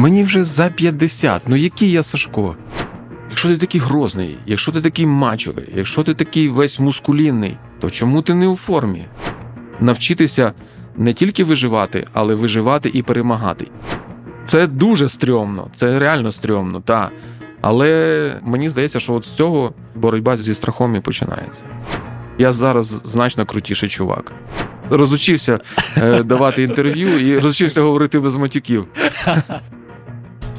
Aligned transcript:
Мені 0.00 0.22
вже 0.24 0.44
за 0.44 0.68
50, 0.68 1.42
ну 1.46 1.56
який 1.56 1.90
я 1.90 2.02
Сашко? 2.02 2.56
Якщо 3.30 3.48
ти 3.48 3.56
такий 3.56 3.80
грозний, 3.80 4.38
якщо 4.46 4.72
ти 4.72 4.80
такий 4.80 5.06
мачовий, 5.06 5.68
якщо 5.74 6.02
ти 6.02 6.14
такий 6.14 6.48
весь 6.48 6.78
мускулінний, 6.78 7.56
то 7.80 7.90
чому 7.90 8.22
ти 8.22 8.34
не 8.34 8.48
у 8.48 8.56
формі? 8.56 9.06
Навчитися 9.80 10.52
не 10.96 11.14
тільки 11.14 11.44
виживати, 11.44 12.06
але 12.12 12.34
виживати 12.34 12.90
і 12.94 13.02
перемагати. 13.02 13.66
Це 14.46 14.66
дуже 14.66 15.08
стрьомно, 15.08 15.70
це 15.74 15.98
реально 15.98 16.32
стрьомно, 16.32 16.80
так. 16.80 17.12
Але 17.60 18.40
мені 18.42 18.68
здається, 18.68 19.00
що 19.00 19.14
от 19.14 19.24
з 19.24 19.32
цього 19.32 19.74
боротьба 19.94 20.36
зі 20.36 20.54
страхом 20.54 20.96
і 20.96 21.00
починається. 21.00 21.62
Я 22.38 22.52
зараз 22.52 23.02
значно 23.04 23.46
крутіший 23.46 23.88
чувак. 23.88 24.32
Розучився 24.90 25.60
е, 25.96 26.22
давати 26.22 26.62
інтерв'ю 26.62 27.18
і 27.18 27.38
розучився 27.38 27.82
говорити 27.82 28.18
без 28.18 28.36
матюків. 28.36 28.86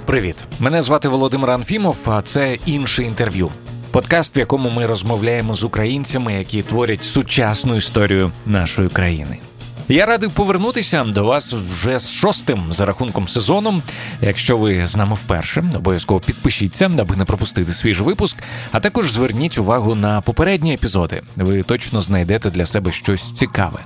Привіт, 0.05 0.35
мене 0.59 0.81
звати 0.81 1.07
Володимир 1.09 1.51
Анфімов. 1.51 1.97
А 2.05 2.21
це 2.21 2.57
інше 2.65 3.03
інтерв'ю. 3.03 3.51
Подкаст, 3.91 4.37
в 4.37 4.39
якому 4.39 4.69
ми 4.69 4.85
розмовляємо 4.85 5.53
з 5.53 5.63
українцями, 5.63 6.33
які 6.33 6.61
творять 6.61 7.03
сучасну 7.03 7.75
історію 7.75 8.31
нашої 8.45 8.89
країни. 8.89 9.37
Я 9.87 10.05
радий 10.05 10.29
повернутися 10.29 11.03
до 11.03 11.23
вас 11.23 11.53
вже 11.53 11.99
з 11.99 12.11
шостим 12.11 12.73
за 12.73 12.85
рахунком 12.85 13.27
сезоном. 13.27 13.81
Якщо 14.21 14.57
ви 14.57 14.87
з 14.87 14.95
нами 14.95 15.15
вперше, 15.15 15.63
обов'язково 15.75 16.19
підпишіться, 16.19 16.91
аби 16.99 17.15
не 17.15 17.25
пропустити 17.25 17.71
свіжий 17.71 18.05
випуск. 18.05 18.37
А 18.71 18.79
також 18.79 19.11
зверніть 19.11 19.57
увагу 19.57 19.95
на 19.95 20.21
попередні 20.21 20.73
епізоди. 20.73 21.21
Ви 21.35 21.63
точно 21.63 22.01
знайдете 22.01 22.49
для 22.49 22.65
себе 22.65 22.91
щось 22.91 23.31
цікаве. 23.31 23.79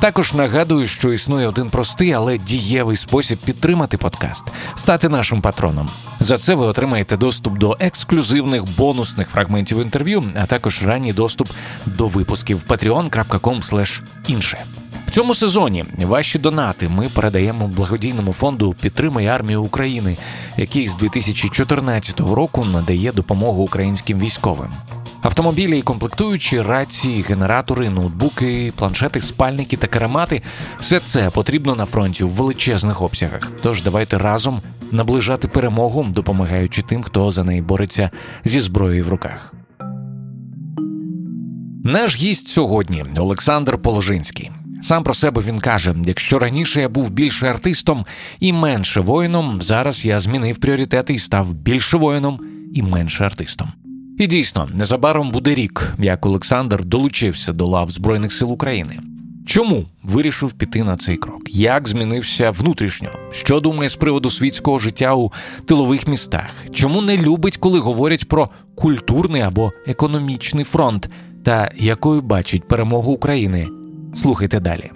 Також 0.00 0.34
нагадую, 0.34 0.86
що 0.86 1.12
існує 1.12 1.48
один 1.48 1.70
простий, 1.70 2.12
але 2.12 2.38
дієвий 2.38 2.96
спосіб 2.96 3.38
підтримати 3.38 3.96
подкаст 3.96 4.44
стати 4.76 5.08
нашим 5.08 5.40
патроном. 5.40 5.88
За 6.20 6.38
це 6.38 6.54
ви 6.54 6.66
отримаєте 6.66 7.16
доступ 7.16 7.58
до 7.58 7.76
ексклюзивних 7.80 8.64
бонусних 8.76 9.28
фрагментів 9.28 9.80
інтерв'ю, 9.80 10.24
а 10.36 10.46
також 10.46 10.84
ранній 10.84 11.12
доступ 11.12 11.48
до 11.86 12.06
випусків 12.06 12.64
patreon.com 12.68 14.02
інше. 14.28 14.58
В 15.06 15.10
цьому 15.10 15.34
сезоні 15.34 15.84
ваші 15.98 16.38
донати 16.38 16.88
ми 16.88 17.08
передаємо 17.08 17.68
благодійному 17.68 18.32
фонду 18.32 18.74
Підтримай 18.82 19.26
армію 19.26 19.62
України, 19.62 20.16
який 20.56 20.88
з 20.88 20.94
2014 20.94 22.20
року 22.20 22.66
надає 22.72 23.12
допомогу 23.12 23.62
українським 23.62 24.18
військовим. 24.18 24.70
Автомобілі 25.22 25.78
і 25.78 25.82
комплектуючі, 25.82 26.62
рації, 26.62 27.24
генератори, 27.28 27.90
ноутбуки, 27.90 28.72
планшети, 28.76 29.20
спальники 29.20 29.76
та 29.76 29.86
керамати 29.86 30.42
все 30.80 31.00
це 31.00 31.30
потрібно 31.30 31.74
на 31.74 31.84
фронті 31.84 32.24
в 32.24 32.28
величезних 32.28 33.02
обсягах. 33.02 33.52
Тож 33.62 33.82
давайте 33.82 34.18
разом 34.18 34.60
наближати 34.92 35.48
перемогу, 35.48 36.06
допомагаючи 36.10 36.82
тим, 36.82 37.02
хто 37.02 37.30
за 37.30 37.44
неї 37.44 37.62
бореться 37.62 38.10
зі 38.44 38.60
зброєю 38.60 39.04
в 39.04 39.08
руках. 39.08 39.54
Наш 41.84 42.16
гість 42.16 42.48
сьогодні 42.48 43.04
Олександр 43.16 43.78
Положинський. 43.78 44.50
Сам 44.82 45.04
про 45.04 45.14
себе 45.14 45.42
він 45.46 45.58
каже: 45.58 45.94
якщо 46.04 46.38
раніше 46.38 46.80
я 46.80 46.88
був 46.88 47.10
більше 47.10 47.46
артистом 47.46 48.06
і 48.40 48.52
менше 48.52 49.00
воїном, 49.00 49.62
зараз 49.62 50.04
я 50.04 50.20
змінив 50.20 50.58
пріоритети 50.58 51.14
і 51.14 51.18
став 51.18 51.54
більше 51.54 51.96
воїном 51.96 52.40
і 52.74 52.82
менше 52.82 53.24
артистом. 53.24 53.72
І 54.18 54.26
дійсно, 54.26 54.68
незабаром 54.74 55.30
буде 55.30 55.54
рік, 55.54 55.92
як 55.98 56.26
Олександр 56.26 56.84
долучився 56.84 57.52
до 57.52 57.66
лав 57.66 57.90
Збройних 57.90 58.32
сил 58.32 58.52
України. 58.52 58.98
Чому 59.46 59.86
вирішив 60.02 60.52
піти 60.52 60.84
на 60.84 60.96
цей 60.96 61.16
крок? 61.16 61.42
Як 61.48 61.88
змінився 61.88 62.50
внутрішньо? 62.50 63.08
Що 63.32 63.60
думає 63.60 63.88
з 63.88 63.96
приводу 63.96 64.30
світського 64.30 64.78
життя 64.78 65.14
у 65.14 65.32
тилових 65.64 66.08
містах? 66.08 66.50
Чому 66.74 67.02
не 67.02 67.16
любить, 67.18 67.56
коли 67.56 67.78
говорять 67.78 68.28
про 68.28 68.48
культурний 68.74 69.42
або 69.42 69.72
економічний 69.86 70.64
фронт? 70.64 71.10
Та 71.44 71.72
якою 71.76 72.20
бачить 72.20 72.68
перемогу 72.68 73.12
України? 73.12 73.68
Слухайте 74.14 74.60
далі. 74.60 74.90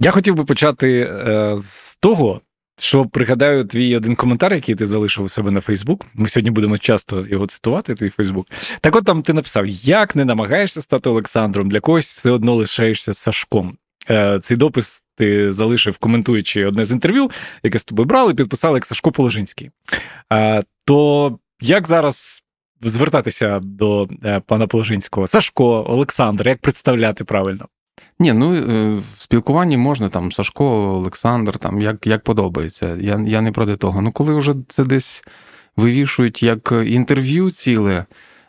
Я 0.00 0.10
хотів 0.10 0.34
би 0.34 0.44
почати 0.44 1.00
е, 1.00 1.54
з 1.56 1.96
того, 1.96 2.40
що 2.80 3.06
пригадаю 3.06 3.64
твій 3.64 3.96
один 3.96 4.16
коментар, 4.16 4.54
який 4.54 4.74
ти 4.74 4.86
залишив 4.86 5.24
у 5.24 5.28
себе 5.28 5.50
на 5.50 5.60
Фейсбук. 5.60 6.06
Ми 6.14 6.28
сьогодні 6.28 6.50
будемо 6.50 6.78
часто 6.78 7.26
його 7.26 7.46
цитувати, 7.46 7.94
твій 7.94 8.10
Фейсбук. 8.10 8.46
Так 8.80 8.96
от 8.96 9.04
там 9.04 9.22
ти 9.22 9.32
написав: 9.32 9.66
як 9.66 10.16
не 10.16 10.24
намагаєшся 10.24 10.82
стати 10.82 11.10
Олександром, 11.10 11.68
для 11.68 11.80
когось 11.80 12.14
все 12.14 12.30
одно 12.30 12.54
лишаєшся 12.54 13.14
Сашком. 13.14 13.76
Е, 14.10 14.38
цей 14.42 14.56
допис 14.56 15.04
ти 15.16 15.52
залишив, 15.52 15.98
коментуючи 15.98 16.66
одне 16.66 16.84
з 16.84 16.92
інтерв'ю, 16.92 17.30
яке 17.62 17.78
з 17.78 17.84
тобою 17.84 18.06
брали, 18.06 18.34
підписали 18.34 18.76
як 18.76 18.86
Сашко 18.86 19.12
Положинський. 19.12 19.70
Е, 20.32 20.62
то 20.84 21.38
як 21.60 21.86
зараз 21.88 22.42
звертатися 22.82 23.60
до 23.62 24.08
е, 24.24 24.40
пана 24.46 24.66
Положинського? 24.66 25.26
Сашко, 25.26 25.84
Олександр, 25.88 26.48
як 26.48 26.60
представляти 26.60 27.24
правильно? 27.24 27.68
Ні, 28.18 28.32
ну 28.32 28.54
е, 28.54 28.94
в 29.16 29.22
спілкуванні 29.22 29.76
можна 29.76 30.08
там 30.08 30.32
Сашко, 30.32 30.64
Олександр, 30.66 31.58
там 31.58 31.80
як 31.80 32.06
як 32.06 32.24
подобається. 32.24 32.96
Я 33.00 33.24
я 33.26 33.40
не 33.40 33.52
проти 33.52 33.76
того. 33.76 34.02
Ну, 34.02 34.12
коли 34.12 34.34
вже 34.34 34.54
це 34.68 34.84
десь 34.84 35.24
вивішують 35.76 36.42
як 36.42 36.72
інтерв'ю 36.86 37.50
ціле, 37.50 38.06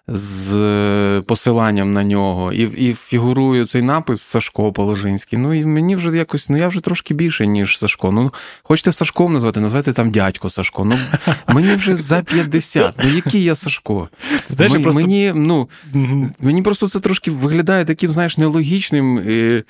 з 0.08 0.56
е, 0.56 1.22
посиланням 1.22 1.92
на 1.92 2.04
нього, 2.04 2.54
і 2.54 2.62
і 2.90 2.94
фігурує 2.94 3.66
цей 3.66 3.82
напис 3.82 4.22
Сашко 4.22 4.74
Положинський. 4.74 5.40
Ну 5.40 5.54
і 5.54 5.66
мені 5.66 5.96
вже 5.96 6.18
якось, 6.18 6.50
ну 6.50 6.58
я 6.58 6.68
вже 6.68 6.80
трошки 6.80 7.14
більше, 7.14 7.48
ніж 7.48 7.78
Сашко. 7.78 8.12
Ну, 8.12 8.34
хочете 8.64 8.92
Сашком 8.92 9.34
назвати, 9.34 9.60
назвати 9.60 9.94
там 9.94 10.12
дядько 10.12 10.50
Сашко. 10.50 10.86
Ну 10.86 10.98
мені 11.48 11.76
вже 11.76 11.96
за 11.96 12.22
50. 12.22 12.96
Ну 13.04 13.10
який 13.10 13.44
я 13.44 13.56
Сашко? 13.56 14.10
Знаєш, 14.50 14.72
мені, 14.72 14.84
просто... 14.84 15.02
мені, 15.02 15.32
ну, 15.36 15.70
мені 16.40 16.62
просто 16.62 16.88
це 16.88 17.00
трошки 17.00 17.32
виглядає 17.32 17.86
таким, 17.86 18.12
знаєш, 18.12 18.38
нелогічним. 18.38 19.30
І... 19.30 19.64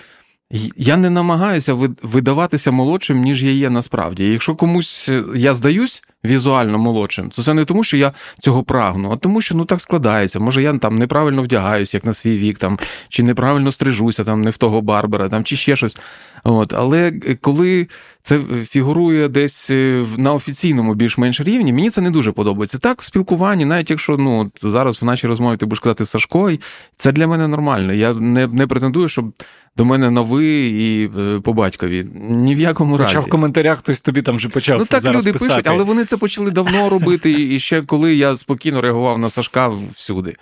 Я 0.78 0.98
не 0.98 1.10
намагаюся 1.10 1.74
видаватися 2.04 2.72
молодшим, 2.72 3.22
ніж 3.22 3.44
я 3.44 3.52
є 3.52 3.70
насправді. 3.70 4.26
якщо 4.26 4.56
комусь 4.56 5.10
е, 5.10 5.24
я 5.36 5.54
здаюсь 5.54 6.04
візуально 6.26 6.78
молодшим, 6.78 7.30
то 7.30 7.44
це 7.44 7.54
не 7.54 7.66
тому, 7.66 7.84
що 7.84 7.98
я 7.98 8.12
цього 8.40 8.64
прагну, 8.64 9.12
а 9.12 9.16
тому, 9.16 9.42
що 9.42 9.56
ну 9.56 9.66
так 9.66 9.82
складається. 9.82 10.40
Може, 10.40 10.62
я 10.62 10.78
там 10.78 10.98
неправильно 10.98 11.42
вдягаюсь, 11.42 11.94
як 11.94 12.06
на 12.06 12.14
свій 12.14 12.38
вік, 12.38 12.58
там, 12.58 12.80
чи 13.10 13.24
неправильно 13.24 13.72
стрижуся, 13.72 14.24
там 14.24 14.42
не 14.42 14.50
в 14.50 14.58
того 14.58 14.82
барбера, 14.82 15.30
там, 15.30 15.44
чи 15.44 15.56
ще 15.56 15.76
щось. 15.76 15.98
От. 16.44 16.74
Але 16.74 17.14
е, 17.26 17.38
коли 17.42 17.88
це 18.24 18.40
фігурує 18.66 19.28
десь 19.28 19.70
е, 19.70 20.06
на 20.18 20.34
офіційному 20.34 20.94
більш-менш 20.94 21.42
рівні, 21.42 21.74
мені 21.74 21.90
це 21.90 22.02
не 22.02 22.12
дуже 22.12 22.32
подобається. 22.32 22.78
Так, 22.78 23.04
спілкуванні, 23.04 23.66
навіть 23.66 23.90
якщо 23.90 24.18
ну, 24.18 24.52
зараз 24.62 25.02
в 25.02 25.06
нашій 25.06 25.28
розмові 25.28 25.58
ти 25.58 25.66
будеш 25.66 25.80
казати 25.80 26.06
Сашко, 26.06 26.52
це 26.98 27.12
для 27.12 27.28
мене 27.28 27.48
нормально. 27.48 27.94
Я 27.94 28.14
не 28.14 28.48
не 28.48 28.68
претендую, 28.68 29.10
щоб 29.10 29.34
до 29.78 29.86
мене 29.86 30.12
на 30.12 30.22
ви 30.22 30.46
і 30.58 31.12
е, 31.20 31.40
по 31.40 31.54
батькові. 31.54 32.08
Ні 32.30 32.56
в 32.56 32.60
якому 32.60 32.98
разі. 32.98 33.16
Хоча 33.16 33.28
в 33.28 33.30
коментарях 33.30 33.80
хтось 33.80 34.02
тобі 34.02 34.22
там 34.22 34.36
вже 34.36 34.50
почав. 34.50 34.80
Ну 34.80 34.86
так 34.86 35.02
зараз 35.02 35.26
люди 35.26 35.34
писати. 35.34 35.52
пишуть, 35.52 35.68
але 35.68 35.84
вони 35.84 36.06
це 36.06 36.18
почали 36.18 36.52
давно 36.52 36.90
робити. 36.90 37.32
І 37.56 37.60
ще 37.60 37.82
коли 37.82 38.16
я 38.16 38.36
спокійно 38.36 38.82
реагував 38.82 39.18
на 39.18 39.30
Сашка 39.30 39.68
всюди. 39.94 40.36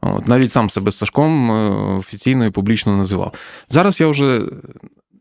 От, 0.00 0.28
Навіть 0.28 0.52
сам 0.52 0.70
себе 0.70 0.92
Сашком 0.92 1.50
офіційно 1.98 2.46
і 2.46 2.50
публічно 2.50 2.96
називав. 2.96 3.34
Зараз 3.68 4.00
я 4.00 4.06
вже 4.06 4.42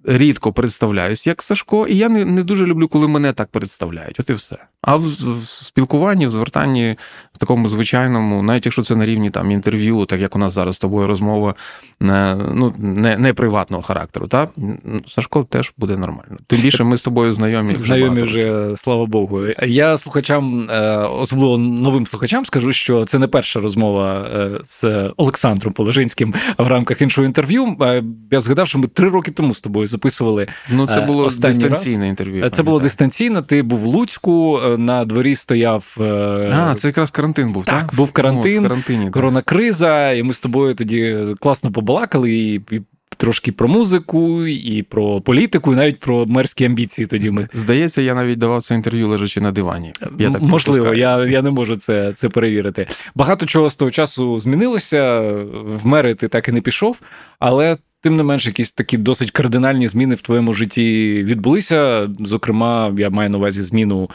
рідко 0.04 0.54
представляюсь 0.54 1.28
як 1.28 1.42
Сашко, 1.42 1.88
і 1.88 1.98
я 1.98 2.10
не 2.10 2.26
не 2.26 2.44
дуже 2.44 2.66
люблю, 2.66 2.88
коли 2.88 3.08
мене 3.08 3.34
так 3.34 3.50
представляють. 3.50 4.20
От 4.20 4.30
і 4.30 4.34
все. 4.34 4.58
А 4.86 4.96
в, 4.96 5.10
спілкуванні, 5.46 6.28
в 6.28 6.32
звертанні 6.32 6.96
в 7.34 7.38
такому 7.38 7.68
звичайному, 7.68 8.44
навіть 8.44 8.66
якщо 8.66 8.84
це 8.84 8.96
на 8.96 9.06
рівні 9.06 9.30
там 9.30 9.52
інтерв'ю, 9.52 10.06
так 10.06 10.22
як 10.22 10.36
у 10.36 10.40
нас 10.40 10.54
зараз 10.54 10.76
з 10.76 10.80
тобою 10.80 11.08
розмова 11.08 11.56
ну, 12.00 12.74
не 12.78 13.18
не 13.18 13.34
приватного 13.34 13.84
характеру, 13.84 14.28
та 14.28 14.48
Сашко 15.08 15.44
теж 15.44 15.74
буде 15.78 15.98
нормально. 15.98 16.38
Тим 16.48 16.62
більше 16.62 16.84
ми 16.84 16.98
з 16.98 17.02
тобою 17.02 17.34
знайомі. 17.34 17.74
Вже 17.74 17.86
знайомі 17.86 18.22
вже, 18.22 18.74
слава 18.78 19.06
Богу. 19.06 19.42
Я 19.64 19.98
слухачам, 19.98 20.70
е, 20.70 20.98
особливо 20.98 21.58
новим 21.58 22.08
слухачам, 22.08 22.46
скажу, 22.46 22.72
що 22.72 23.06
це 23.06 23.20
не 23.20 23.28
перша 23.28 23.60
розмова 23.60 24.28
е, 24.34 24.60
з 24.64 24.86
Олександром 25.18 25.74
Положинським 25.74 26.34
в 26.58 26.68
рамках 26.68 27.02
іншого 27.02 27.26
інтерв'ю. 27.26 27.78
Е, 27.82 28.04
я 28.32 28.40
згадав, 28.40 28.68
що 28.68 28.80
ми 28.80 28.88
три 28.88 29.10
роки 29.10 29.32
тому 29.32 29.54
з 29.54 29.62
тобою 29.62 29.88
записували. 29.88 30.48
Ну, 30.72 30.88
це 30.88 31.02
було 31.02 31.24
дистанційне 31.24 31.70
раз. 31.70 31.88
інтерв'ю. 31.88 32.50
Це 32.50 32.64
було 32.64 32.80
дистанційно. 32.80 33.42
Ти 33.42 33.62
був 33.62 33.80
в 33.80 33.86
Луцьку, 33.86 34.62
на 34.78 35.06
дворі 35.06 35.36
стояв. 35.36 35.98
А, 36.52 36.76
це 36.76 36.88
якраз 36.88 37.12
карантин 37.12 37.52
був. 37.52 37.66
Так, 37.66 37.80
так? 37.80 37.96
був 37.96 38.12
карантин, 38.12 38.56
ну, 38.56 38.62
карантині, 38.62 39.10
коронакриза, 39.10 40.12
і 40.12 40.24
ми 40.24 40.34
з 40.34 40.40
тобою 40.40 40.74
тоді 40.74 41.18
класно 41.40 41.72
побалакали 41.72 42.32
і. 42.32 42.62
і 42.72 42.82
Трошки 43.18 43.52
про 43.52 43.68
музику, 43.68 44.46
і 44.48 44.84
про 44.84 45.22
політику, 45.22 45.74
і 45.74 45.76
навіть 45.76 46.00
про 46.00 46.26
мерські 46.26 46.66
амбіції. 46.66 47.08
Тоді 47.08 47.32
ми 47.32 47.48
здається, 47.54 48.02
я 48.02 48.16
навіть 48.16 48.40
давав 48.40 48.64
це 48.64 48.76
інтерв'ю 48.76 49.08
лежачи 49.08 49.42
на 49.42 49.52
дивані. 49.52 49.94
Я 50.20 50.32
так 50.32 50.42
Можливо, 50.42 50.94
я 50.94 51.26
я 51.26 51.42
не 51.42 51.50
можу 51.50 51.76
це 51.76 52.14
це 52.14 52.30
перевірити. 52.30 52.88
Багато 53.16 53.46
чого 53.46 53.70
з 53.70 53.76
того 53.76 53.92
часу 53.92 54.40
змінилося. 54.40 55.22
В 55.66 55.86
мери 55.86 56.16
ти 56.16 56.28
так 56.28 56.48
і 56.50 56.52
не 56.52 56.62
пішов, 56.62 57.00
але 57.40 57.78
тим 58.06 58.18
не 58.18 58.24
менш, 58.24 58.46
якісь 58.46 58.72
такі 58.72 58.98
досить 58.98 59.32
кардинальні 59.32 59.88
зміни 59.88 60.16
в 60.16 60.22
твоєму 60.22 60.54
житті 60.54 61.14
відбулися. 61.24 62.10
Зокрема, 62.20 62.94
я 62.98 63.10
маю 63.10 63.30
на 63.30 63.38
увазі 63.38 63.62
зміну 63.62 64.10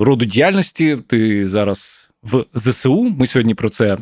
роду 0.00 0.24
діяльності. 0.24 0.98
Ти 1.06 1.48
зараз 1.48 2.08
в 2.22 2.44
ЗСУ. 2.54 3.14
Ми 3.18 3.26
сьогодні 3.26 3.54
про 3.54 3.68
це 3.68 3.98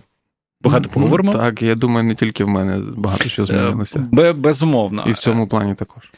багато 0.60 0.88
поговоримо. 0.88 1.32
Так, 1.32 1.62
я 1.62 1.74
думаю, 1.74 2.04
не 2.04 2.14
тільки 2.14 2.44
в 2.44 2.48
мене 2.48 2.82
багато 2.96 3.28
що 3.28 3.46
змінилося. 3.46 4.08
Безумовно. 4.36 5.04
І 5.06 5.12
в 5.12 5.18
цьому 5.18 5.48
плані 5.48 5.74
також. 5.74 6.10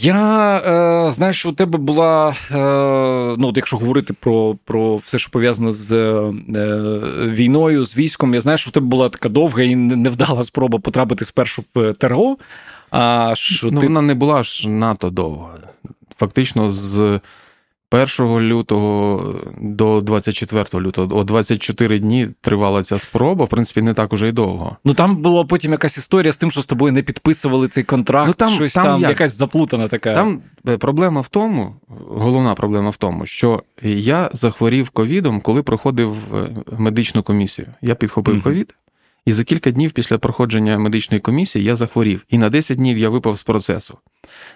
Я 0.00 0.56
е, 0.56 1.10
знаю, 1.10 1.32
що 1.32 1.48
у 1.48 1.52
тебе 1.52 1.78
була, 1.78 2.34
е, 2.50 3.36
ну, 3.38 3.52
якщо 3.54 3.76
говорити 3.76 4.14
про 4.20 4.56
про 4.64 4.96
все, 4.96 5.18
що 5.18 5.30
пов'язано 5.30 5.72
з 5.72 5.92
е, 5.92 6.32
війною, 7.28 7.84
з 7.84 7.96
військом, 7.96 8.34
я 8.34 8.40
знаю, 8.40 8.58
що 8.58 8.70
у 8.70 8.72
тебе 8.72 8.86
була 8.86 9.08
така 9.08 9.28
довга 9.28 9.62
і 9.62 9.76
невдала 9.76 10.42
спроба 10.42 10.78
потрапити 10.78 11.24
спершу 11.24 11.64
в 11.74 11.92
ТРО. 11.92 12.36
А 12.90 13.32
що 13.34 13.70
ну, 13.70 13.80
ти... 13.80 13.86
Вона 13.86 14.02
не 14.02 14.14
була 14.14 14.42
ж 14.42 14.68
надто 14.68 15.10
довга. 15.10 15.58
Фактично, 16.16 16.70
з 16.70 17.20
1 17.90 18.40
лютого 18.40 19.34
до 19.60 20.00
24 20.00 20.64
лютого, 20.74 21.16
о 21.16 21.24
24 21.24 21.98
дні 21.98 22.28
тривала 22.40 22.82
ця 22.82 22.98
спроба, 22.98 23.44
в 23.44 23.48
принципі, 23.48 23.82
не 23.82 23.94
так 23.94 24.12
уже 24.12 24.28
й 24.28 24.32
довго. 24.32 24.76
Ну 24.84 24.94
там 24.94 25.16
була 25.16 25.44
потім 25.44 25.72
якась 25.72 25.98
історія 25.98 26.32
з 26.32 26.36
тим, 26.36 26.50
що 26.50 26.62
з 26.62 26.66
тобою 26.66 26.92
не 26.92 27.02
підписували 27.02 27.68
цей 27.68 27.84
контракт, 27.84 28.28
ну, 28.28 28.34
там, 28.34 28.54
щось 28.54 28.74
там, 28.74 28.84
там 28.84 29.00
як? 29.00 29.10
якась 29.10 29.36
заплутана 29.36 29.88
така. 29.88 30.14
Там 30.14 30.40
е, 30.68 30.76
проблема 30.76 31.20
в 31.20 31.28
тому, 31.28 31.74
головна 32.08 32.54
проблема 32.54 32.90
в 32.90 32.96
тому, 32.96 33.26
що 33.26 33.62
я 33.82 34.30
захворів 34.32 34.90
ковідом, 34.90 35.40
коли 35.40 35.62
проходив 35.62 36.34
е, 36.34 36.50
медичну 36.78 37.22
комісію. 37.22 37.66
Я 37.82 37.94
підхопив 37.94 38.42
ковід. 38.42 38.74
І 39.24 39.32
за 39.32 39.44
кілька 39.44 39.70
днів 39.70 39.92
після 39.92 40.18
проходження 40.18 40.78
медичної 40.78 41.20
комісії 41.20 41.64
я 41.64 41.76
захворів, 41.76 42.24
і 42.28 42.38
на 42.38 42.50
10 42.50 42.76
днів 42.76 42.98
я 42.98 43.08
випав 43.08 43.38
з 43.38 43.42
процесу. 43.42 43.98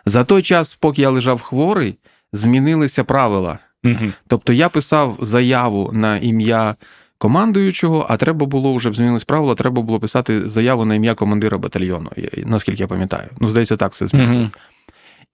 За 0.06 0.24
той 0.24 0.42
час, 0.42 0.74
поки 0.74 1.02
я 1.02 1.10
лежав 1.10 1.40
хворий, 1.40 1.98
змінилися 2.32 3.04
правила. 3.04 3.58
Угу. 3.84 4.12
Тобто 4.26 4.52
я 4.52 4.68
писав 4.68 5.18
заяву 5.20 5.90
на 5.92 6.18
ім'я 6.18 6.76
командуючого, 7.18 8.06
а 8.08 8.16
треба 8.16 8.46
було 8.46 8.74
вже 8.74 8.92
змінились 8.92 9.24
правила, 9.24 9.54
треба 9.54 9.82
було 9.82 10.00
писати 10.00 10.48
заяву 10.48 10.84
на 10.84 10.94
ім'я 10.94 11.14
командира 11.14 11.58
батальйону, 11.58 12.10
наскільки 12.36 12.82
я 12.82 12.86
пам'ятаю. 12.86 13.28
Ну, 13.40 13.48
здається, 13.48 13.76
так 13.76 13.92
все 13.92 14.06
змінилося. 14.06 14.40
Угу. 14.40 14.50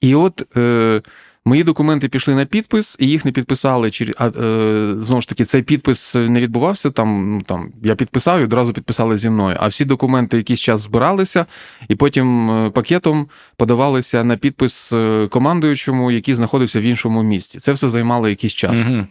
І 0.01 0.15
от 0.15 0.57
е, 0.57 1.03
Мої 1.49 1.65
документи 1.65 2.09
пішли 2.09 2.35
на 2.35 2.45
підпис, 2.45 2.97
і 3.01 3.07
їх 3.07 3.25
не 3.25 3.33
підписали. 3.33 3.91
А, 4.17 4.27
е, 4.27 4.95
Знову 5.01 5.21
ж 5.21 5.29
таки, 5.29 5.45
цей 5.45 5.63
підпис 5.63 6.15
не 6.15 6.41
відбувався. 6.41 6.91
Там 6.91 7.35
ну 7.37 7.43
там 7.43 7.73
я 7.83 7.95
підписав 7.95 8.41
і 8.41 8.45
одразу 8.45 8.73
підписали 8.73 9.17
зі 9.17 9.31
мною. 9.31 9.57
А 9.61 9.67
всі 9.67 9.85
документи 9.85 10.37
якийсь 10.37 10.61
час 10.61 10.81
збиралися, 10.81 11.47
і 11.89 11.95
потім 11.95 12.51
е, 12.51 12.71
пакетом 12.71 13.29
подавалися 13.57 14.25
на 14.25 14.37
підпис 14.37 14.93
е, 14.93 15.29
командуючому, 15.31 16.11
який 16.11 16.35
знаходився 16.35 16.81
в 16.81 16.83
іншому 16.83 17.23
місті. 17.23 17.59
Це 17.59 17.73
все 17.73 17.89
займало 17.89 18.29
якийсь 18.29 18.55
час. 18.55 18.81
Угу. 18.89 19.07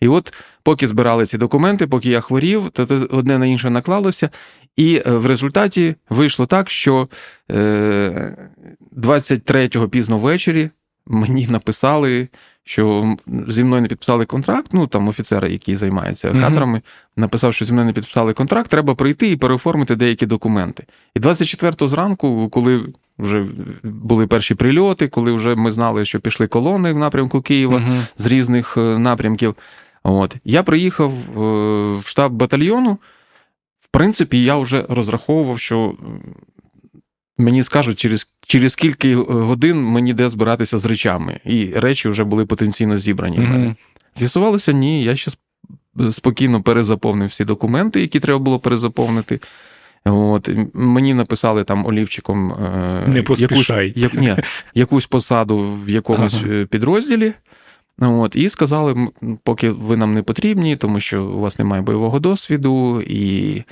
І 0.00 0.08
от 0.08 0.34
поки 0.62 0.86
збирали 0.86 1.26
ці 1.26 1.38
документи, 1.38 1.86
поки 1.86 2.10
я 2.10 2.20
хворів, 2.20 2.70
то 2.70 2.82
одне 3.10 3.38
на 3.38 3.46
інше 3.46 3.70
наклалося. 3.70 4.30
І 4.76 5.02
в 5.06 5.26
результаті 5.26 5.94
вийшло 6.10 6.46
так, 6.46 6.70
що 6.70 7.08
23-го 8.96 9.88
пізно 9.88 10.18
ввечері 10.18 10.70
мені 11.10 11.46
написали, 11.46 12.28
що 12.64 13.14
зі 13.48 13.64
мною 13.64 13.82
не 13.82 13.88
підписали 13.88 14.24
контракт. 14.24 14.70
Ну 14.72 14.86
там 14.86 15.08
офіцери, 15.08 15.50
які 15.50 15.76
займаються 15.76 16.32
кадрами, 16.32 16.78
uh 16.78 16.82
написав, 17.16 17.54
що 17.54 17.64
зі 17.64 17.72
мною 17.72 17.86
не 17.86 17.92
підписали 17.92 18.32
контракт, 18.32 18.70
треба 18.70 18.94
прийти 18.94 19.30
і 19.30 19.36
переоформити 19.36 19.96
деякі 19.96 20.26
документи. 20.26 20.84
І 21.14 21.20
24-го 21.20 21.88
зранку, 21.88 22.48
коли 22.48 22.84
вже 23.18 23.46
були 23.82 24.26
перші 24.26 24.54
прильоти, 24.54 25.08
коли 25.08 25.32
вже 25.32 25.54
ми 25.54 25.70
знали, 25.70 26.04
що 26.04 26.20
пішли 26.20 26.46
колони 26.46 26.92
в 26.92 26.98
напрямку 26.98 27.42
Києва 27.42 27.78
uh 27.78 28.02
з 28.16 28.26
різних 28.26 28.76
е, 28.76 28.80
напрямків. 28.80 29.54
От 30.02 30.36
я 30.44 30.62
приїхав 30.62 31.12
е, 31.12 31.40
в 31.94 32.06
штаб 32.06 32.32
батальйону. 32.32 32.98
В 33.80 33.88
принципі, 33.90 34.44
я 34.44 34.56
вже 34.56 34.86
розраховував, 34.88 35.58
що 35.58 35.94
мені 37.40 37.62
скажуть, 37.62 37.98
через 37.98 38.28
через 38.46 38.74
кілька 38.74 39.08
е, 39.08 39.14
годин 39.24 39.82
мені 39.82 40.14
де 40.14 40.28
збиратися 40.28 40.78
з 40.78 40.86
речами, 40.86 41.40
і 41.44 41.72
речі 41.76 42.08
вже 42.08 42.24
були 42.24 42.46
потенційно 42.46 42.98
зібрані. 42.98 43.38
Mm-hmm. 43.38 43.74
З'ясувалося, 44.14 44.72
ні, 44.72 45.04
я 45.04 45.16
ще 45.16 45.30
спокійно 46.10 46.62
перезаповнив 46.62 47.28
всі 47.28 47.44
документи, 47.44 48.00
які 48.00 48.20
треба 48.20 48.38
було 48.38 48.58
перезаповнити. 48.58 49.40
От, 50.04 50.50
Мені 50.74 51.14
написали 51.14 51.64
там 51.64 51.86
олівчиком 51.86 52.52
е, 52.52 53.04
Не. 53.08 53.16
Якусь, 53.16 53.40
як, 53.96 54.14
ні, 54.14 54.36
якусь 54.74 55.06
посаду 55.06 55.78
в 55.84 55.90
якомусь 55.90 56.38
ага. 56.44 56.52
Е, 56.52 56.66
підрозділі. 56.66 57.32
От, 57.98 58.36
І 58.36 58.48
сказали, 58.48 59.08
поки 59.44 59.70
ви 59.70 59.96
нам 59.96 60.14
не 60.14 60.22
потрібні, 60.22 60.76
тому 60.76 61.00
що 61.00 61.24
у 61.24 61.40
вас 61.40 61.58
немає 61.58 61.82
бойового 61.82 62.20
досвіду, 62.20 63.02
і 63.06 63.62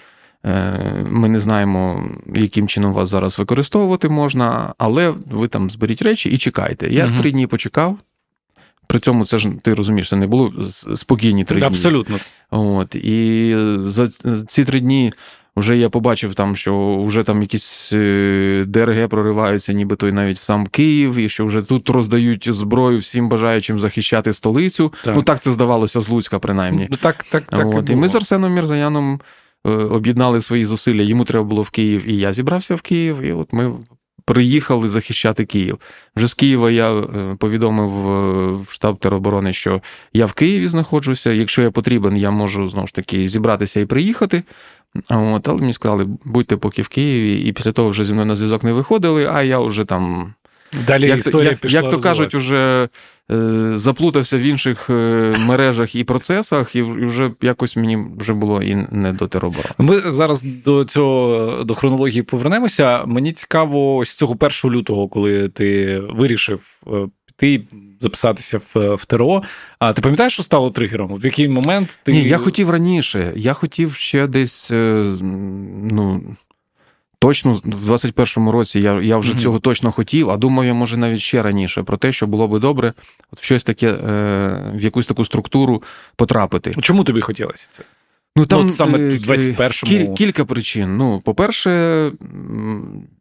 ми 1.11 1.29
не 1.29 1.41
знаємо, 1.41 2.11
яким 2.35 2.69
чином 2.69 2.93
вас 2.93 3.09
зараз 3.09 3.39
використовувати 3.39 4.09
можна, 4.09 4.75
але 4.79 5.15
ви 5.31 5.49
там 5.49 5.71
зберіть 5.71 6.03
речі 6.03 6.31
і 6.31 6.39
чекайте. 6.39 6.89
Я 6.89 7.07
угу. 7.07 7.19
три 7.19 7.31
дні 7.31 7.47
почекав. 7.47 7.99
При 8.87 8.99
цьому 8.99 9.25
це 9.25 9.39
ж 9.39 9.51
ти 9.63 9.75
розумієш, 9.75 10.09
це 10.09 10.17
не 10.17 10.27
було 10.27 10.53
спокійні 10.97 11.45
три 11.45 11.59
дні. 11.59 11.67
Абсолютно. 11.67 12.17
От, 12.51 12.95
І 12.95 13.57
за 13.79 14.09
ці 14.49 14.65
три 14.65 14.81
дні 14.81 15.13
вже 15.59 15.77
я 15.77 15.89
побачив, 15.89 16.35
там, 16.35 16.57
що 16.57 17.03
вже 17.03 17.23
там 17.23 17.41
якісь 17.41 17.93
е, 17.93 18.65
ДРГ 18.67 19.09
прориваються, 19.09 19.73
нібито 19.73 20.09
і 20.09 20.13
навіть 20.13 20.39
в 20.39 20.43
сам 20.43 20.67
Київ, 20.67 21.17
і 21.17 21.29
що 21.29 21.47
вже 21.47 21.63
тут 21.63 21.91
роздають 21.91 22.55
зброю 22.55 22.99
всім 22.99 23.29
бажаючим 23.29 23.79
захищати 23.79 24.33
столицю. 24.33 24.93
Так. 25.05 25.17
Ну 25.17 25.23
так 25.23 25.41
це 25.41 25.51
здавалося 25.51 26.01
з 26.01 26.09
Луцька, 26.09 26.39
принаймні. 26.39 26.87
Ну, 26.91 26.97
так, 26.97 27.25
так, 27.31 27.45
так 27.45 27.67
От, 27.67 27.91
І, 27.91 27.93
і 27.93 27.97
ми 27.97 28.09
з 28.09 28.15
Арсеном 28.15 28.53
Мірзаяном. 28.53 29.21
Е, 29.67 29.71
об'єднали 29.71 30.41
свої 30.41 30.65
зусилля. 30.65 31.03
Йому 31.03 31.25
треба 31.25 31.45
було 31.45 31.63
в 31.63 31.71
Київ, 31.71 32.09
і 32.09 32.17
я 32.17 32.33
зібрався 32.33 32.75
в 32.75 32.81
Київ. 32.81 33.21
І 33.21 33.33
от 33.33 33.53
ми 33.53 33.73
приїхали 34.25 34.89
захищати 34.89 35.45
Київ. 35.45 35.79
Вже 36.17 36.27
з 36.27 36.35
Києва 36.35 36.71
я 36.71 36.93
е, 36.93 37.37
повідомив 37.39 38.11
е, 38.11 38.53
в 38.53 38.73
штаб 38.73 38.99
тероборони, 38.99 39.53
що 39.53 39.83
я 40.13 40.27
в 40.27 40.33
Києві 40.33 40.69
знаходжуся. 40.69 41.33
Якщо 41.33 41.63
я 41.63 41.71
потрібен, 41.71 42.17
я 42.17 42.31
можу 42.31 42.69
знову 42.69 42.87
ж 42.87 42.95
таки 42.95 43.29
зібратися 43.29 43.81
і 43.81 43.87
приїхати. 43.87 44.43
От, 45.11 45.49
Але 45.49 45.59
мені 45.61 45.73
сказали, 45.73 46.07
будьте 46.25 46.57
поки 46.57 46.83
в 46.83 46.89
Києві, 46.89 47.41
і 47.41 47.53
після 47.53 47.73
того 47.73 47.89
вже 47.89 48.05
зі 48.05 48.13
мною 48.13 48.27
на 48.27 48.37
зв'язок 48.37 48.65
не 48.65 48.73
виходили, 48.73 49.31
а 49.33 49.43
я 49.43 49.59
вже 49.59 49.85
там. 49.85 50.35
Далі 50.87 51.07
як, 51.07 51.19
історія 51.19 51.51
як, 51.51 51.61
пішла 51.61 51.81
як 51.81 51.91
то 51.91 51.99
кажуть, 52.01 52.35
уже 52.35 52.57
Е, 52.57 52.89
заплутався 53.75 54.39
в 54.39 54.41
інших 54.41 54.91
е, 54.91 55.37
мережах 55.47 55.95
і 55.95 56.05
процесах, 56.05 56.77
і 56.77 56.83
вже 56.83 57.31
якось 57.43 57.77
мені 57.77 57.99
вже 58.19 58.33
було 58.33 58.63
і 58.63 58.87
не 58.91 59.13
до 59.13 59.29
тероборони. 59.29 59.75
Ми 59.79 60.13
зараз 60.13 60.43
до 60.43 60.85
цього 60.85 61.65
до 61.65 61.75
хронології 61.75 62.23
повернемося. 62.23 63.05
Мені 63.07 63.33
цікаво, 63.33 63.97
ось 63.97 64.15
цього 64.15 64.37
1 64.65 64.79
лютого, 64.79 65.09
коли 65.09 65.49
ти 65.49 65.99
вирішив 65.99 66.83
е, 66.87 66.91
піти. 67.37 67.65
Записатися 68.01 68.61
в 68.75 68.95
в 68.95 69.05
ТРО. 69.05 69.43
А 69.79 69.93
ти 69.93 70.03
пам'ятаєш, 70.03 70.33
що 70.33 70.43
стало 70.43 70.71
тригером? 70.71 71.17
В 71.17 71.25
який 71.25 71.49
момент 71.49 72.01
ти. 72.03 72.13
Ні, 72.13 72.25
я 72.25 72.39
хотів 72.39 72.71
раніше. 72.71 73.33
Я 73.37 73.53
хотів 73.53 73.95
ще 73.95 74.27
десь 74.27 74.71
ну, 74.71 76.23
Точно 77.21 77.53
в 77.53 77.93
21-му 77.93 78.53
році 78.53 78.81
я 78.81 79.03
я 79.03 79.17
вже 79.17 79.33
mm-hmm. 79.33 79.41
цього 79.41 79.59
точно 79.59 79.93
хотів, 79.93 80.31
а 80.31 80.37
думав 80.37 80.65
я, 80.65 80.75
може, 80.75 80.97
навіть 80.97 81.21
ще 81.21 81.43
раніше 81.43 81.83
про 81.83 81.97
те, 81.97 82.13
що 82.13 82.27
було 82.27 82.49
би 82.49 82.59
добре 82.59 82.93
от 83.33 83.41
в 83.41 83.45
щось 83.45 83.65
таке, 83.65 83.89
е, 83.89 84.73
в 84.75 84.83
якусь 84.83 85.07
таку 85.07 85.25
структуру 85.25 85.83
потрапити. 86.17 86.75
Чому 86.81 87.05
тобі 87.05 87.21
хотілося 87.21 87.69
це? 87.71 87.83
Ну, 88.37 88.47
там 88.47 88.65
ну, 88.65 88.71
саме 88.71 88.99
в 88.99 89.13
21-му... 89.13 89.91
Кіль, 89.91 90.15
кілька 90.15 90.45
причин. 90.45 90.97
Ну, 90.97 91.21
по-перше, 91.25 91.71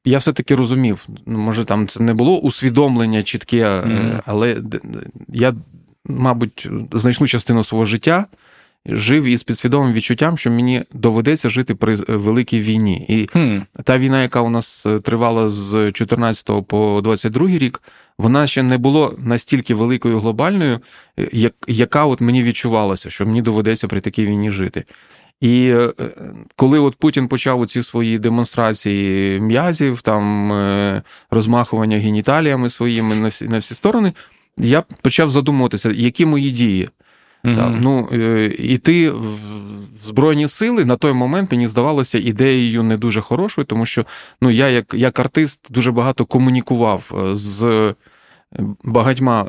я 0.06 0.18
все-таки 0.18 0.56
розумів, 0.56 1.08
ну, 1.26 1.38
може, 1.38 1.66
там 1.66 1.88
це 1.88 2.04
не 2.04 2.14
було 2.14 2.40
усвідомлення 2.40 3.24
чітке, 3.24 3.66
mm-hmm. 3.66 4.22
але 4.26 4.62
я, 5.28 5.56
мабуть, 6.06 6.70
значну 6.92 7.28
частину 7.28 7.64
свого 7.64 7.86
життя 7.86 8.26
жив 8.88 9.24
із 9.24 9.44
підсвідомим 9.44 9.94
відчуттям, 9.94 10.38
що 10.38 10.52
мені 10.52 10.84
доведеться 10.94 11.50
жити 11.50 11.76
при 11.76 11.94
е, 11.94 11.98
великій 12.08 12.60
війні. 12.60 13.06
І 13.10 13.38
hmm. 13.38 13.62
та 13.84 13.98
війна, 13.98 14.22
яка 14.22 14.42
у 14.42 14.50
нас 14.50 14.86
е, 14.86 15.00
тривала 15.00 15.50
з 15.50 15.92
14 15.92 16.68
по 16.68 17.02
22 17.04 17.48
рік, 17.48 17.82
вона 18.18 18.48
ще 18.48 18.64
не 18.64 18.78
була 18.78 19.12
настільки 19.18 19.74
великою 19.74 20.20
глобальною, 20.20 20.80
е, 21.20 21.30
як, 21.32 21.54
яка 21.68 22.06
от 22.06 22.22
мені 22.22 22.44
відчувалася, 22.44 23.10
що 23.10 23.26
мені 23.26 23.42
доведеться 23.42 23.88
при 23.88 24.02
такій 24.02 24.26
війні 24.26 24.52
жити. 24.52 24.84
І 25.42 25.76
коли 26.56 26.80
от 26.80 26.96
Путін 26.96 27.28
почав 27.28 27.68
ці 27.68 27.84
свої 27.84 28.18
демонстрації 28.18 29.40
м'язів, 29.40 30.02
там 30.02 30.52
розмахування 31.32 31.98
геніталіями 31.98 32.70
своїми 32.70 33.16
на 33.16 33.28
всі 33.28 33.48
на 33.48 33.58
всі 33.58 33.76
сторони, 33.76 34.14
я 34.58 34.84
почав 35.02 35.30
задумуватися, 35.30 35.92
які 35.92 36.26
мої 36.26 36.52
дії. 36.52 36.90
Так, 37.56 37.74
ну, 37.82 38.08
Іти 38.60 39.10
в 39.12 39.40
Збройні 40.04 40.48
сили 40.48 40.86
на 40.86 40.96
той 40.96 41.14
момент 41.14 41.52
мені 41.52 41.68
здавалося 41.68 42.18
ідеєю 42.18 42.84
не 42.84 42.98
дуже 42.98 43.22
хорошою, 43.22 43.66
тому 43.66 43.86
що 43.86 44.06
ну, 44.42 44.50
я, 44.50 44.70
як 44.70 44.94
як 44.94 45.20
артист, 45.20 45.60
дуже 45.70 45.92
багато 45.92 46.26
комунікував 46.26 47.32
з 47.34 47.94
багатьма 48.84 49.44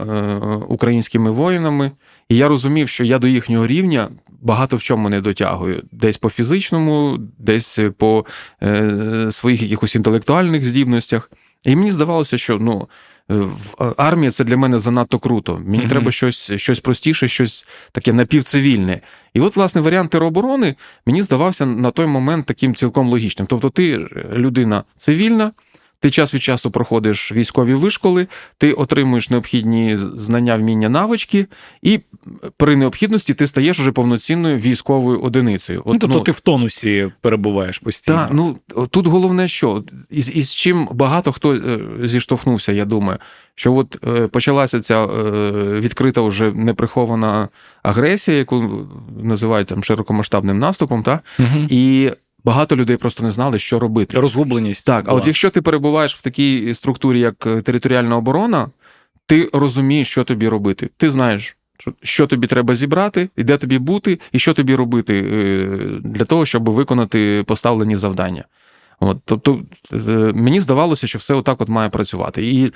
українськими 0.68 1.30
воїнами, 1.30 1.90
і 2.28 2.36
я 2.36 2.48
розумів, 2.48 2.88
що 2.88 3.04
я 3.04 3.18
до 3.18 3.26
їхнього 3.26 3.66
рівня 3.66 4.08
багато 4.42 4.76
в 4.76 4.82
чому 4.82 5.08
не 5.08 5.20
дотягую. 5.20 5.82
Десь 5.92 6.16
по 6.16 6.30
фізичному, 6.30 7.18
десь 7.38 7.78
по 7.98 8.26
е, 8.62 9.28
своїх 9.30 9.62
якихось 9.62 9.94
інтелектуальних 9.94 10.64
здібностях. 10.64 11.30
І 11.64 11.76
мені 11.76 11.92
здавалося, 11.92 12.38
що 12.38 12.58
ну, 12.58 12.88
армія 13.96 14.30
це 14.30 14.44
для 14.44 14.56
мене 14.56 14.78
занадто 14.78 15.18
круто. 15.18 15.62
Мені 15.66 15.84
mm-hmm. 15.84 15.88
треба 15.88 16.10
щось 16.10 16.52
щось 16.56 16.80
простіше, 16.80 17.28
щось 17.28 17.66
таке 17.92 18.12
напівцивільне. 18.12 19.00
І 19.34 19.40
от, 19.40 19.56
власне, 19.56 19.80
варіант 19.80 20.10
тероборони 20.10 20.74
мені 21.06 21.22
здавався 21.22 21.66
на 21.66 21.90
той 21.90 22.06
момент 22.06 22.46
таким 22.46 22.74
цілком 22.74 23.08
логічним. 23.08 23.46
Тобто, 23.46 23.70
ти 23.70 23.98
людина 24.32 24.84
цивільна. 24.96 25.52
Ти 26.00 26.10
час 26.10 26.34
від 26.34 26.42
часу 26.42 26.70
проходиш 26.70 27.32
військові 27.32 27.74
вишколи, 27.74 28.26
ти 28.58 28.72
отримуєш 28.72 29.30
необхідні 29.30 29.96
знання, 29.96 30.56
вміння, 30.56 30.88
навички, 30.88 31.46
і 31.82 32.00
при 32.56 32.76
необхідності 32.76 33.34
ти 33.34 33.46
стаєш 33.46 33.80
уже 33.80 33.92
повноцінною 33.92 34.56
військовою 34.56 35.20
одиницею. 35.20 35.82
От, 35.84 35.94
ну, 35.94 35.98
Тобто 35.98 36.16
ну, 36.16 36.22
ти 36.22 36.32
в 36.32 36.40
тонусі 36.40 37.12
перебуваєш 37.20 37.78
постійно. 37.78 38.16
Так, 38.16 38.30
ну 38.32 38.56
тут 38.90 39.06
головне, 39.06 39.48
що 39.48 39.84
із 40.10 40.36
із 40.36 40.54
чим 40.54 40.88
багато 40.92 41.32
хто 41.32 41.54
е, 41.54 41.80
зіштовхнувся, 42.04 42.72
я 42.72 42.84
думаю, 42.84 43.18
що 43.54 43.74
от 43.74 43.98
е, 44.08 44.28
почалася 44.28 44.80
ця 44.80 45.04
е, 45.04 45.52
відкрита 45.80 46.20
вже 46.20 46.52
неприхована 46.52 47.48
агресія, 47.82 48.36
яку 48.36 48.86
називають 49.22 49.68
там 49.68 49.84
широкомасштабним 49.84 50.58
наступом, 50.58 51.02
та? 51.02 51.20
Угу. 51.38 51.66
і 51.70 52.10
Багато 52.44 52.76
людей 52.76 52.96
просто 52.96 53.24
не 53.24 53.30
знали, 53.30 53.58
що 53.58 53.78
робити. 53.78 54.20
Розгубленість. 54.20 54.86
Так, 54.86 55.04
була. 55.04 55.16
а 55.16 55.20
от 55.20 55.26
якщо 55.26 55.50
ти 55.50 55.62
перебуваєш 55.62 56.14
в 56.14 56.22
такій 56.22 56.74
структурі, 56.74 57.20
як 57.20 57.46
е, 57.46 57.60
територіальна 57.60 58.16
оборона, 58.16 58.70
ти 59.26 59.50
розумієш, 59.52 60.10
що 60.10 60.24
тобі 60.24 60.48
робити. 60.48 60.90
Ти 60.96 61.10
знаєш, 61.10 61.56
що 62.02 62.26
тобі 62.26 62.46
треба 62.46 62.74
зібрати, 62.74 63.28
і 63.36 63.44
де 63.44 63.56
тобі 63.56 63.78
бути, 63.78 64.20
і 64.32 64.38
що 64.38 64.54
тобі 64.54 64.74
робити 64.74 65.30
е, 65.32 65.66
для 66.00 66.24
того, 66.24 66.46
щоб 66.46 66.70
виконати 66.70 67.44
поставлені 67.46 67.96
завдання. 67.96 68.44
От, 69.00 69.18
Тобто 69.24 69.62
е, 69.92 69.98
мені 70.34 70.60
здавалося, 70.60 71.06
що 71.06 71.18
все 71.18 71.34
отак 71.34 71.60
от 71.60 71.68
має 71.68 71.88
працювати. 71.90 72.46
І 72.46 72.72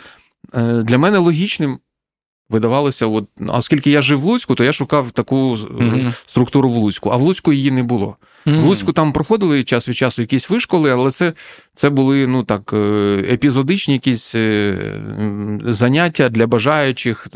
для 0.83 0.99
мене 0.99 1.19
логічним 1.19 1.79
видавалося, 2.53 3.07
от, 3.07 3.29
оскільки 3.49 3.91
я 3.91 4.01
жив 4.01 4.21
в 4.21 4.25
Луцьку, 4.25 4.55
то 4.55 4.65
я 4.65 4.73
шукав 4.73 5.11
таку 5.11 5.55
mm-hmm. 5.55 6.13
структуру 6.27 6.69
в 6.69 6.77
Луцьку, 6.77 7.11
а 7.11 7.17
в 7.17 7.23
Луцьку 7.23 7.53
її 7.53 7.71
не 7.71 7.83
було. 7.83 8.17
Mm-hmm. 8.47 8.61
В 8.61 8.65
Луцьку 8.65 8.93
там 8.93 9.13
проходили 9.13 9.65
час 9.65 9.89
від 9.89 9.97
часу 9.97 10.23
якісь 10.23 10.51
вишколи, 10.51 10.91
але 10.91 11.11
це 11.11 11.33
це 11.75 11.91
були 11.91 12.27
ну 12.27 12.43
так, 12.43 12.71
е, 12.73 12.77
епізодичні 13.31 13.95
якісь 13.95 14.35
е, 14.35 15.01
заняття 15.65 16.29
для 16.29 16.47
бажаючих 16.47 17.27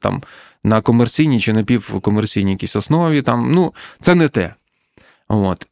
там 0.00 0.22
на 0.64 0.80
комерційній 0.80 1.40
чи 1.40 1.52
напівкомерційній 1.52 2.50
якійсь 2.50 2.76
основі. 2.76 3.22
Там, 3.22 3.52
ну, 3.52 3.72
Це 4.00 4.14
не 4.14 4.28
те. 4.28 4.54
От. 5.28 5.66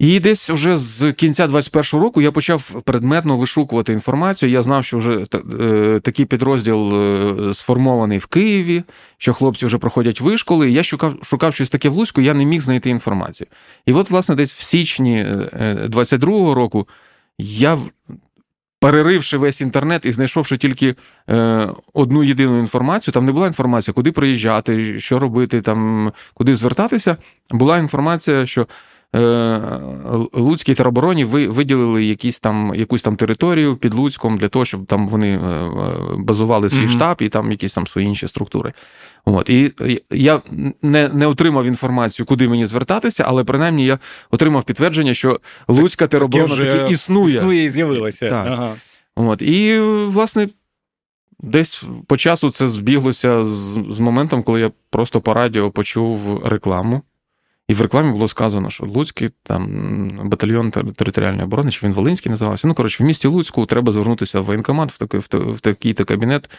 І 0.00 0.20
десь 0.20 0.50
вже 0.50 0.76
з 0.76 1.12
кінця 1.12 1.46
21-го 1.46 2.02
року 2.02 2.22
я 2.22 2.32
почав 2.32 2.82
предметно 2.84 3.36
вишукувати 3.36 3.92
інформацію. 3.92 4.50
Я 4.50 4.62
знав, 4.62 4.84
що 4.84 4.98
вже 4.98 5.24
е, 5.60 6.00
такий 6.02 6.26
підрозділ 6.26 6.94
е, 6.94 7.54
сформований 7.54 8.18
в 8.18 8.26
Києві, 8.26 8.82
що 9.18 9.34
хлопці 9.34 9.66
вже 9.66 9.78
проходять 9.78 10.20
вишколи. 10.20 10.70
Я 10.70 10.82
шукав 10.82 11.14
шукав 11.22 11.54
щось 11.54 11.70
таке 11.70 11.88
в 11.88 11.92
Луцьку, 11.92 12.20
я 12.20 12.34
не 12.34 12.44
міг 12.44 12.60
знайти 12.60 12.90
інформацію. 12.90 13.46
І 13.86 13.92
от, 13.92 14.10
власне, 14.10 14.34
десь 14.34 14.54
в 14.54 14.60
січні 14.62 15.26
22-го 15.86 16.52
е, 16.52 16.54
року 16.54 16.88
я. 17.38 17.78
Переривши 18.82 19.36
весь 19.36 19.60
інтернет 19.60 20.06
і 20.06 20.10
знайшовши 20.10 20.56
тільки 20.56 20.94
одну 21.92 22.24
єдину 22.24 22.58
інформацію, 22.58 23.12
там 23.12 23.24
не 23.24 23.32
була 23.32 23.46
інформація, 23.46 23.94
куди 23.94 24.12
приїжджати, 24.12 25.00
що 25.00 25.18
робити, 25.18 25.60
там, 25.60 26.12
куди 26.34 26.56
звертатися. 26.56 27.16
Була 27.50 27.78
інформація, 27.78 28.46
що 28.46 28.66
Луцькій 30.32 30.74
теробороні 30.74 31.24
виділили 31.24 32.04
якісь 32.04 32.40
там, 32.40 32.72
якусь 32.74 33.02
там 33.02 33.16
територію 33.16 33.76
під 33.76 33.94
Луцьком 33.94 34.36
для 34.36 34.48
того, 34.48 34.64
щоб 34.64 34.86
там 34.86 35.08
вони 35.08 35.36
е, 35.36 35.70
базували 36.18 36.70
свій 36.70 36.78
mm-hmm. 36.78 36.88
штаб 36.88 37.16
і 37.20 37.28
там 37.28 37.50
якісь 37.50 37.72
там 37.72 37.86
свої 37.86 38.06
інші 38.06 38.28
структури. 38.28 38.72
От. 39.24 39.50
І 39.50 39.72
я 40.10 40.40
не 40.82 41.08
не 41.08 41.26
отримав 41.26 41.66
інформацію, 41.66 42.26
куди 42.26 42.48
мені 42.48 42.66
звертатися, 42.66 43.24
але 43.26 43.44
принаймні 43.44 43.86
я 43.86 43.98
отримав 44.30 44.64
підтвердження, 44.64 45.14
що 45.14 45.40
Луцька 45.68 46.06
тероборона 46.06 46.56
таки 46.56 46.92
існує. 46.92 47.34
Існує 47.34 47.64
і 47.64 47.70
з'явилася. 47.70 48.28
Так. 48.28 48.46
Ага. 48.46 48.74
От. 49.16 49.42
І, 49.42 49.78
власне, 50.06 50.48
десь 51.40 51.84
по 52.06 52.16
часу 52.16 52.50
це 52.50 52.68
збіглося 52.68 53.44
з, 53.44 53.78
з 53.90 54.00
моментом, 54.00 54.42
коли 54.42 54.60
я 54.60 54.70
просто 54.90 55.20
по 55.20 55.34
радіо 55.34 55.70
почув 55.70 56.42
рекламу. 56.46 57.02
І 57.70 57.74
в 57.74 57.80
рекламі 57.80 58.12
було 58.12 58.28
сказано, 58.28 58.70
що 58.70 58.86
Луцький 58.86 59.30
там 59.42 60.08
батальйон 60.24 60.70
територіальної 60.70 61.44
оборони, 61.44 61.70
чи 61.70 61.86
він 61.86 61.92
Волинський 61.92 62.30
називався. 62.30 62.68
Ну, 62.68 62.74
коротше, 62.74 63.04
в 63.04 63.06
місті 63.06 63.28
Луцьку 63.28 63.66
треба 63.66 63.92
звернутися 63.92 64.40
в 64.40 64.44
воєнкомат, 64.44 64.92
в 64.92 64.98
такий 64.98 65.20
в 65.32 65.60
такий-то 65.60 66.04
кабінет. 66.04 66.50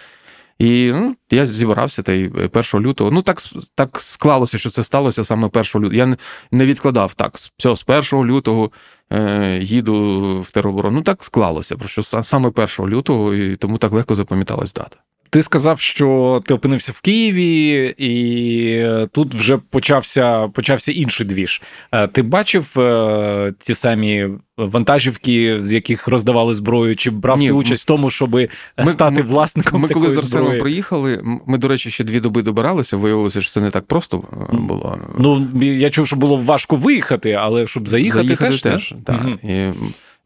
І 0.59 0.91
ну, 0.91 1.15
я 1.31 1.45
зібрався 1.45 2.03
та 2.03 2.13
й 2.13 2.27
1 2.27 2.63
лютого. 2.75 3.11
Ну, 3.11 3.21
так 3.21 3.37
так 3.75 4.01
склалося, 4.01 4.57
що 4.57 4.69
це 4.69 4.83
сталося 4.83 5.23
саме 5.23 5.49
1 5.53 5.63
лютого. 5.75 5.93
Я 5.93 6.17
не 6.51 6.65
відкладав 6.65 7.13
так. 7.13 7.35
Все, 7.57 7.75
з 7.75 7.83
1 8.13 8.25
лютого 8.25 8.71
е, 9.09 9.59
їду 9.61 10.41
в 10.41 10.51
тероборону. 10.51 10.97
Ну, 10.97 11.03
так 11.03 11.23
склалося, 11.23 11.75
про 11.75 11.87
що 11.87 12.03
саме 12.03 12.51
1 12.55 12.67
лютого, 12.79 13.33
і 13.33 13.55
тому 13.55 13.77
так 13.77 13.91
легко 13.91 14.15
запам'яталась 14.15 14.73
дата. 14.73 14.97
Ти 15.33 15.41
сказав, 15.41 15.79
що 15.79 16.41
ти 16.45 16.53
опинився 16.53 16.91
в 16.91 17.01
Києві, 17.01 17.93
і 17.97 19.07
тут 19.11 19.35
вже 19.35 19.57
почався 19.57 20.47
почався 20.47 20.91
інший 20.91 21.27
двіж. 21.27 21.61
Е, 21.91 22.07
ти 22.07 22.21
бачив 22.21 22.79
е, 22.79 23.53
ті 23.59 23.75
самі 23.75 24.27
вантажівки, 24.57 25.59
з 25.61 25.73
яких 25.73 26.07
роздавали 26.07 26.53
зброю, 26.53 26.95
чи 26.95 27.09
брав 27.11 27.39
Ні, 27.39 27.47
ти 27.47 27.53
участь 27.53 27.83
в 27.83 27.85
тому, 27.85 28.09
щоб 28.09 28.37
стати 28.85 29.15
ми, 29.15 29.21
власником? 29.21 29.81
Ми 29.81 29.87
такої 29.87 30.05
коли 30.05 30.15
з 30.15 30.23
Арсеном 30.23 30.57
приїхали, 30.59 31.21
ми, 31.45 31.57
до 31.57 31.67
речі, 31.67 31.89
ще 31.89 32.03
дві 32.03 32.19
доби 32.19 32.41
добиралися. 32.41 32.97
Виявилося, 32.97 33.41
що 33.41 33.51
це 33.51 33.61
не 33.61 33.69
так 33.69 33.85
просто 33.85 34.23
е, 34.33 34.55
було. 34.55 34.99
Ну 35.19 35.47
я 35.61 35.89
чув, 35.89 36.07
що 36.07 36.15
було 36.15 36.37
важко 36.37 36.75
виїхати, 36.75 37.31
але 37.31 37.65
щоб 37.67 37.87
заїхати, 37.87 38.23
заїхати 38.27 38.51
теж. 38.51 38.61
теж 38.61 38.95
так. 39.05 39.21
Угу. 39.23 39.51
І 39.51 39.73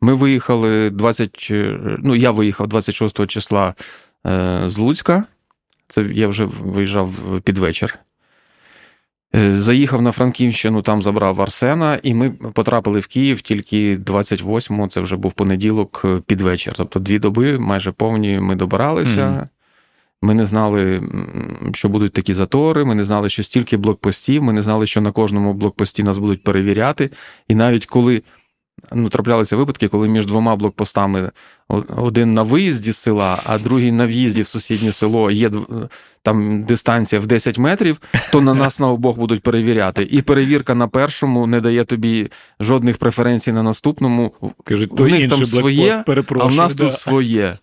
ми 0.01 0.13
виїхали 0.13 0.89
20, 0.89 1.51
ну 1.99 2.15
я 2.15 2.31
виїхав 2.31 2.67
26 2.67 3.27
числа. 3.27 3.73
Е, 4.25 4.61
з 4.65 4.77
Луцька. 4.77 5.23
Це 5.87 6.03
я 6.03 6.27
вже 6.27 6.45
виїжджав 6.45 7.11
під 7.43 7.57
вечір. 7.57 7.99
Е, 9.35 9.53
заїхав 9.53 10.01
на 10.01 10.11
Франківщину, 10.11 10.81
там 10.81 11.01
забрав 11.01 11.41
Арсена, 11.41 11.99
і 12.03 12.13
ми 12.13 12.31
потрапили 12.31 12.99
в 12.99 13.07
Київ 13.07 13.41
тільки 13.41 13.95
28-го, 13.95 14.87
це 14.87 15.01
вже 15.01 15.15
був 15.15 15.33
понеділок 15.33 16.01
е, 16.05 16.21
під 16.25 16.41
вечір. 16.41 16.73
Тобто 16.77 16.99
дві 16.99 17.19
доби 17.19 17.59
майже 17.59 17.91
повні 17.91 18.39
ми 18.39 18.55
добиралися. 18.55 19.21
Mm. 19.21 19.47
Ми 20.21 20.33
не 20.33 20.45
знали, 20.45 21.01
що 21.73 21.89
будуть 21.89 22.13
такі 22.13 22.33
затори, 22.33 22.85
ми 22.85 22.95
не 22.95 23.03
знали, 23.03 23.29
що 23.29 23.43
стільки 23.43 23.77
блокпостів, 23.77 24.43
ми 24.43 24.53
не 24.53 24.61
знали, 24.61 24.87
що 24.87 25.01
на 25.01 25.11
кожному 25.11 25.53
блокпості 25.53 26.03
нас 26.03 26.17
будуть 26.17 26.43
перевіряти. 26.43 27.09
І 27.47 27.55
навіть 27.55 27.85
коли 27.85 28.21
ну, 28.93 29.09
траплялися 29.09 29.55
випадки, 29.55 29.87
коли 29.87 30.07
між 30.07 30.25
двома 30.25 30.55
блокпостами 30.55 31.31
один 31.97 32.33
на 32.33 32.41
виїзді 32.41 32.91
з 32.91 32.97
села, 32.97 33.39
а 33.45 33.57
другий 33.57 33.91
на 33.91 34.05
в'їзді 34.05 34.41
в 34.41 34.47
сусіднє 34.47 34.91
село 34.91 35.31
є 35.31 35.51
там 36.21 36.63
дистанція 36.63 37.21
в 37.21 37.27
10 37.27 37.57
метрів, 37.57 38.01
то 38.31 38.41
на 38.41 38.53
нас 38.53 38.79
на 38.79 38.87
обох 38.89 39.17
будуть 39.17 39.43
перевіряти. 39.43 40.07
І 40.11 40.21
перевірка 40.21 40.75
на 40.75 40.87
першому 40.87 41.47
не 41.47 41.61
дає 41.61 41.83
тобі 41.83 42.31
жодних 42.59 42.97
преференцій 42.97 43.51
на 43.51 43.63
наступному. 43.63 44.33
Кажуть, 44.63 44.99
в 44.99 45.07
них 45.07 45.29
там 45.29 45.45
своє, 45.45 46.03
а 46.39 46.45
в 46.45 46.55
нас 46.55 46.75
да. 46.75 46.83
тут 46.83 46.93
своє. 46.93 47.57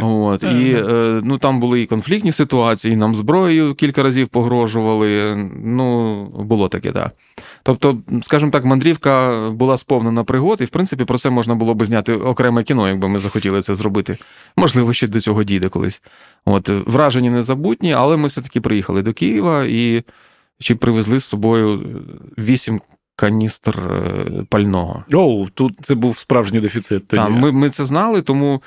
От. 0.00 0.42
І 0.42 0.72
е, 0.72 1.20
ну, 1.24 1.38
там 1.38 1.60
були 1.60 1.80
і 1.80 1.86
конфліктні 1.86 2.32
ситуації, 2.32 2.96
нам 2.96 3.14
зброєю 3.14 3.74
кілька 3.74 4.02
разів 4.02 4.28
погрожували. 4.28 5.36
Ну, 5.64 6.24
було 6.24 6.68
таке, 6.68 6.92
так. 6.92 7.12
Тобто, 7.62 7.98
скажімо 8.22 8.50
так, 8.50 8.64
мандрівка 8.64 9.40
була 9.50 9.76
сповнена 9.76 10.24
пригод, 10.24 10.60
і 10.60 10.64
в 10.64 10.70
принципі 10.70 11.04
про 11.04 11.18
це 11.18 11.30
можна 11.30 11.54
було 11.54 11.74
би 11.74 11.86
зняти 11.86 12.14
окреме 12.14 12.62
кіно, 12.62 12.88
якби 12.88 13.08
ми 13.08 13.18
захотіли 13.18 13.62
це 13.62 13.74
зробити. 13.74 14.16
Можливо, 14.56 14.92
ще 14.92 15.08
до 15.08 15.20
цього 15.20 15.44
дійде 15.44 15.68
колись. 15.68 16.02
От 16.44 16.68
вражені 16.68 17.30
незабутні, 17.30 17.92
але 17.92 18.16
ми 18.16 18.28
все-таки 18.28 18.60
приїхали 18.60 19.02
до 19.02 19.12
Києва 19.12 19.64
і 19.64 20.02
чи 20.60 20.74
привезли 20.74 21.20
з 21.20 21.24
собою 21.24 21.82
вісім 22.38 22.80
каністр 23.20 23.78
пального. 24.48 25.04
Оу, 25.12 25.48
тут 25.48 25.72
це 25.82 25.94
був 25.94 26.18
справжній 26.18 26.60
дефіцит. 26.60 27.08
Тоді. 27.08 27.22
Так, 27.22 27.30
ми 27.30 27.52
ми 27.52 27.70
це 27.70 27.84
знали, 27.84 28.22
тому 28.22 28.62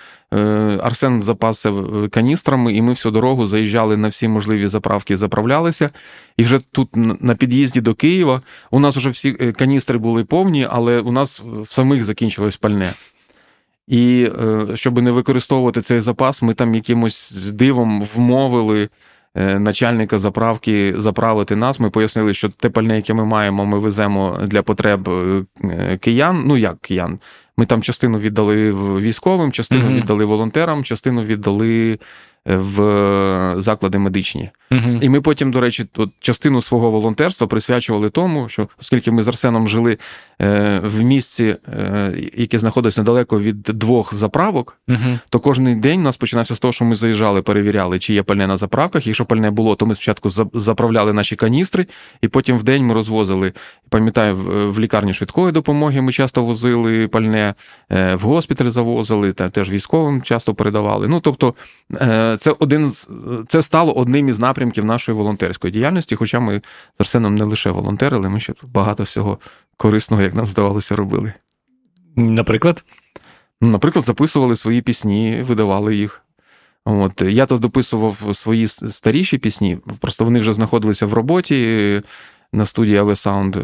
Арсен 0.81 1.22
запасив 1.22 2.07
каністрами, 2.12 2.74
і 2.74 2.81
ми 2.81 2.89
всю 2.89 3.12
дорогу 3.12 3.45
заїжджали 3.45 3.98
на 3.98 4.07
всі 4.07 4.27
можливі 4.27 4.67
заправки, 4.67 5.17
заправлялися. 5.17 5.89
І 6.38 6.43
вже 6.43 6.60
тут 6.72 6.89
на 7.22 7.36
під'їзді 7.36 7.81
до 7.81 7.93
Києва 7.93 8.41
у 8.72 8.79
нас 8.79 8.95
вже 8.95 9.10
всі 9.10 9.31
каністри 9.33 9.98
були 9.98 10.25
повні, 10.25 10.67
але 10.69 11.00
у 11.00 11.12
нас 11.12 11.43
в 11.45 11.74
самих 11.74 12.03
закінчилось 12.03 12.57
пальне. 12.57 12.93
І 13.88 14.29
щоб 14.74 15.01
не 15.01 15.12
використовувати 15.12 15.81
цей 15.81 16.01
запас, 16.01 16.41
ми 16.41 16.53
там 16.53 16.75
якимось 16.75 17.51
дивом 17.51 18.03
вмовили. 18.15 18.89
Е, 19.36 19.60
начальника 19.60 20.18
заправки 20.18 20.94
заправити 20.98 21.56
нас. 21.56 21.80
Ми 21.80 21.90
пояснили, 21.90 22.34
що 22.34 22.50
те 22.50 22.70
пальне, 22.70 22.96
яке 22.96 23.13
ми 23.13 23.25
маємо, 23.25 23.66
ми 23.66 23.80
веземо 23.80 24.40
для 24.44 24.63
потреб 24.63 25.10
е, 25.10 25.98
киян. 25.98 26.44
Ну 26.46 26.58
як 26.58 26.82
киян? 26.82 27.20
Ми 27.58 27.66
там 27.66 27.82
частину 27.82 28.18
віддали 28.18 28.72
військовим, 29.00 29.52
частину 29.52 29.86
mm 29.86 29.96
віддали 29.96 30.25
волонтерам, 30.25 30.84
частину 30.84 31.24
віддали 31.24 32.00
в 32.45 33.55
заклади 33.57 33.97
медичні. 33.97 34.50
Uh-huh. 34.71 35.03
І 35.03 35.09
ми 35.09 35.21
потім, 35.21 35.51
до 35.51 35.62
речі, 35.62 35.85
тут 35.91 36.12
частину 36.19 36.62
свого 36.62 36.91
волонтерства 36.91 37.47
присвячували 37.47 38.09
тому, 38.09 38.50
що 38.50 38.67
оскільки 38.81 39.12
ми 39.12 39.23
з 39.23 39.27
Арсеном 39.27 39.67
жили 39.67 39.97
е, 40.41 40.81
в 40.83 41.03
місці, 41.03 41.55
е, 41.67 42.29
яке 42.33 42.57
знаходиться 42.57 43.01
недалеко 43.01 43.39
від 43.39 43.62
двох 43.62 44.13
заправок, 44.13 44.77
uh-huh. 44.88 45.19
то 45.29 45.39
кожен 45.39 45.79
день 45.79 46.00
у 46.00 46.03
нас 46.03 46.17
починався 46.17 46.55
з 46.55 46.59
того, 46.59 46.71
що 46.71 46.85
ми 46.85 46.95
заїжджали, 46.95 47.41
перевіряли, 47.41 48.00
чи 48.00 48.13
є 48.13 48.23
пальне 48.23 48.47
на 48.47 48.57
заправках. 48.57 49.07
Якщо 49.07 49.25
пальне 49.25 49.51
було, 49.51 49.75
то 49.75 49.85
ми 49.85 49.95
спочатку 49.95 50.29
заправляли 50.53 51.13
наші 51.13 51.35
каністри, 51.35 51.85
і 52.21 52.27
потім 52.27 52.57
в 52.57 52.63
день 52.63 52.85
ми 52.85 52.93
розвозили. 52.93 53.53
Пам'ятаю, 53.93 54.35
в 54.71 54.79
лікарні 54.79 55.13
швидкої 55.13 55.51
допомоги 55.51 56.01
ми 56.01 56.12
часто 56.12 56.43
возили 56.43 57.07
пальне, 57.07 57.53
е, 57.89 58.15
в 58.15 58.21
госпіталь 58.21 58.69
завозили, 58.69 59.33
та 59.33 59.50
теж 59.50 59.71
військовим 59.71 60.21
часто 60.21 60.55
передавали. 60.55 61.07
Ну 61.07 61.19
тобто 61.19 61.53
це 62.38 62.55
один 62.59 62.93
це 63.47 63.62
стало 63.62 63.93
одним 63.93 64.29
із 64.29 64.39
напрямків 64.39 64.85
нашої 64.85 65.17
волонтерської 65.17 65.73
діяльності. 65.73 66.15
Хоча 66.15 66.39
ми 66.39 66.62
з 66.97 67.01
Арсеном 67.01 67.35
не 67.35 67.43
лише 67.43 67.71
волонтерили, 67.71 68.29
ми 68.29 68.39
ще 68.39 68.53
багато 68.63 69.03
всього 69.03 69.39
корисного, 69.77 70.23
як 70.23 70.33
нам 70.33 70.45
здавалося, 70.45 70.95
робили. 70.95 71.33
Наприклад, 72.15 72.83
ну, 73.62 73.69
наприклад, 73.69 74.05
записували 74.05 74.55
свої 74.55 74.81
пісні, 74.81 75.43
видавали 75.47 75.95
їх. 75.95 76.21
От 76.85 77.21
я 77.21 77.45
то 77.45 77.57
дописував 77.57 78.35
свої 78.35 78.67
старіші 78.67 79.38
пісні, 79.38 79.77
просто 80.00 80.25
вони 80.25 80.39
вже 80.39 80.53
знаходилися 80.53 81.05
в 81.05 81.13
роботі 81.13 82.01
на 82.53 82.65
студії 82.65 83.00
AV 83.00 83.10
Sound 83.10 83.57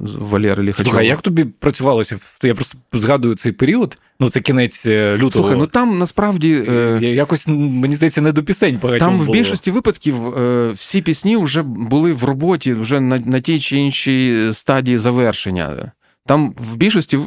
Валєри 0.00 0.18
Валери 0.18 0.62
Ліхачова. 0.62 0.84
Слухай, 0.84 1.06
як 1.06 1.20
тобі 1.20 1.44
працювалося? 1.44 2.18
Я 2.42 2.54
просто 2.54 2.78
згадую 2.92 3.34
цей 3.34 3.52
період. 3.52 3.98
Ну, 4.20 4.30
це 4.30 4.40
кінець 4.40 4.86
е, 4.86 5.14
лютого. 5.14 5.30
Слухай, 5.30 5.56
ну 5.58 5.66
там 5.66 5.98
насправді 5.98 6.64
е... 6.68 6.98
якось 7.02 7.48
мені 7.48 7.94
здається 7.94 8.20
не 8.20 8.32
до 8.32 8.42
пісень 8.42 8.78
багатьом 8.82 9.08
Там 9.08 9.20
в 9.20 9.30
більшості 9.30 9.70
випадків 9.70 10.38
е... 10.38 10.70
всі 10.70 11.02
пісні 11.02 11.36
вже 11.36 11.62
були 11.62 12.12
в 12.12 12.24
роботі, 12.24 12.72
вже 12.72 13.00
на, 13.00 13.18
на 13.18 13.40
тій 13.40 13.60
чи 13.60 13.76
іншій 13.76 14.50
стадії 14.52 14.98
завершення. 14.98 15.92
Там 16.28 16.54
в 16.58 16.76
більшості 16.76 17.18